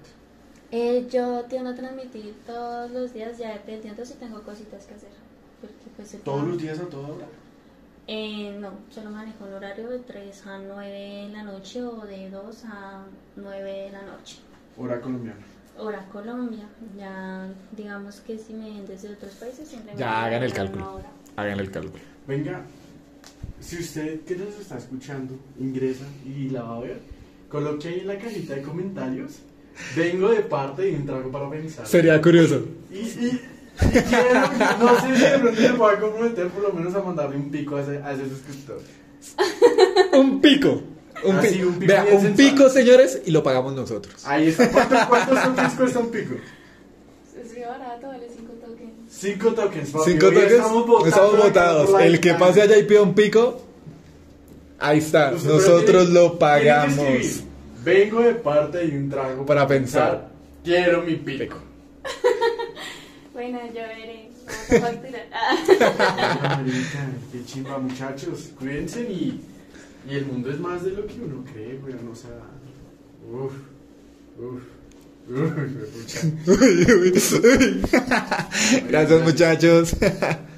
Eh, 0.72 1.08
yo 1.10 1.44
tiendo 1.46 1.72
a 1.72 1.76
transmitir 1.76 2.36
todos 2.46 2.92
los 2.92 3.14
días, 3.14 3.38
ya 3.38 3.54
dependiendo 3.54 4.06
si 4.06 4.14
tengo 4.16 4.42
cositas 4.44 4.86
que 4.86 4.94
hacer. 4.94 5.10
Porque 5.62 5.90
pues 5.96 6.18
¿Todos 6.24 6.48
los 6.48 6.62
días 6.62 6.80
a 6.80 6.86
toda 6.86 7.08
hora? 7.08 7.26
Eh, 8.08 8.58
no, 8.60 8.72
solo 8.90 9.12
manejo 9.12 9.46
un 9.46 9.54
horario 9.54 9.90
de 9.90 10.00
3 10.00 10.48
a 10.48 10.60
9 10.60 10.90
de 10.90 11.30
la 11.30 11.44
noche 11.44 11.84
o 11.84 12.06
de 12.06 12.30
2 12.30 12.66
a 12.66 13.04
9 13.36 13.72
de 13.72 13.92
la 13.92 14.02
noche. 14.02 14.38
Hora 14.78 15.00
colombiana. 15.00 15.40
Hora 15.78 16.06
Colombia, 16.12 16.66
ya 16.98 17.48
digamos 17.72 18.20
que 18.22 18.38
si 18.38 18.54
me 18.54 18.66
ven 18.66 18.86
desde 18.86 19.14
otros 19.14 19.32
países 19.36 19.68
siempre 19.68 19.94
Ya 19.96 20.26
hagan 20.26 20.44
el 20.44 20.52
cálculo. 20.54 21.02
Hagan 21.38 21.60
el 21.60 21.72
cálculo. 21.72 22.04
Venga, 22.28 22.64
si 23.60 23.78
usted 23.78 24.22
que 24.22 24.36
nos 24.36 24.58
está 24.60 24.78
escuchando 24.78 25.36
ingresa 25.60 26.06
y 26.26 26.50
la 26.50 26.64
va 26.64 26.78
a 26.78 26.80
ver, 26.82 27.00
coloque 27.50 27.88
ahí 27.90 28.00
en 28.02 28.08
la 28.08 28.18
cajita 28.18 28.56
de 28.56 28.62
comentarios. 28.62 29.40
Vengo 29.96 30.30
de 30.30 30.42
parte 30.42 30.82
de 30.84 30.96
un 30.96 31.06
trago 31.06 31.32
para 31.32 31.50
pensar. 31.50 31.88
Sería 31.88 32.22
curioso. 32.22 32.66
Y, 32.92 32.96
y, 32.98 33.42
y 33.82 33.88
quiero, 34.02 34.42
no 34.80 35.00
sé 35.02 35.16
si 35.16 35.22
de 35.24 35.40
pronto 35.40 35.62
se 35.62 35.70
pueda 35.74 36.00
comprometer 36.00 36.48
por 36.50 36.64
lo 36.64 36.74
menos 36.74 36.94
a 36.96 37.02
mandarle 37.02 37.38
un 37.38 37.50
pico 37.50 37.78
a 37.78 37.82
ese, 37.84 37.98
a 38.04 38.12
ese 38.14 38.28
suscriptor. 38.30 38.82
Un 40.14 40.42
pico. 40.42 40.82
Un, 41.24 41.36
Ah, 41.36 41.42
pi- 41.42 41.48
sí, 41.50 41.64
un 41.64 41.74
pico 41.80 41.88
Vea, 41.92 42.06
un 42.14 42.34
pico, 42.36 42.70
señores, 42.70 43.22
y 43.26 43.32
lo 43.32 43.44
pagamos 43.44 43.74
nosotros. 43.74 44.26
Ahí 44.26 44.48
está. 44.50 44.70
¿Cuánto- 44.72 44.96
¿Cuántos 45.10 45.74
cuesta 45.74 46.00
un 46.00 46.12
pico? 46.12 46.36
Es 47.42 47.68
barato, 47.68 48.08
vale 48.08 48.28
5 48.34 48.38
tokens. 48.38 48.39
Cinco 49.20 49.52
tokens, 49.54 49.90
papi. 49.90 50.12
Cinco 50.12 50.28
Hoy 50.28 50.34
toques. 50.34 50.52
Estamos 50.54 50.88
votando 50.88 51.08
Estamos 51.08 51.34
acá 51.36 51.44
votados. 51.44 52.02
El 52.02 52.20
que 52.22 52.34
pase 52.36 52.62
allá 52.62 52.78
y 52.78 52.84
pida 52.84 53.02
un 53.02 53.14
pico, 53.14 53.62
ahí 54.80 55.00
está. 55.00 55.34
Usted 55.34 55.50
Nosotros 55.50 56.06
tiene- 56.06 56.20
lo 56.20 56.40
pagamos. 56.40 57.44
Vengo 57.84 58.22
de 58.22 58.36
parte 58.36 58.78
de 58.86 58.98
un 58.98 59.10
trago 59.10 59.46
Para 59.46 59.68
pensar. 59.68 60.30
Quiero 60.64 61.02
mi 61.04 61.16
pico. 61.16 61.58
Bueno, 63.34 63.60
yo 63.68 63.82
veré. 63.82 64.30
Ah. 65.32 66.62
Qué 67.32 67.46
chimba, 67.46 67.78
muchachos. 67.78 68.50
Cuídense 68.60 69.02
y, 69.04 69.40
y 70.10 70.16
el 70.16 70.26
mundo 70.26 70.50
es 70.50 70.60
más 70.60 70.84
de 70.84 70.92
lo 70.92 71.08
que 71.08 71.14
uno 71.22 71.46
cree, 71.54 71.80
weón. 71.82 72.10
O 72.12 72.16
sea, 72.16 72.32
uff, 73.32 73.54
uff, 74.40 74.64
Gracias, 78.90 79.22
muchachos. 79.22 79.96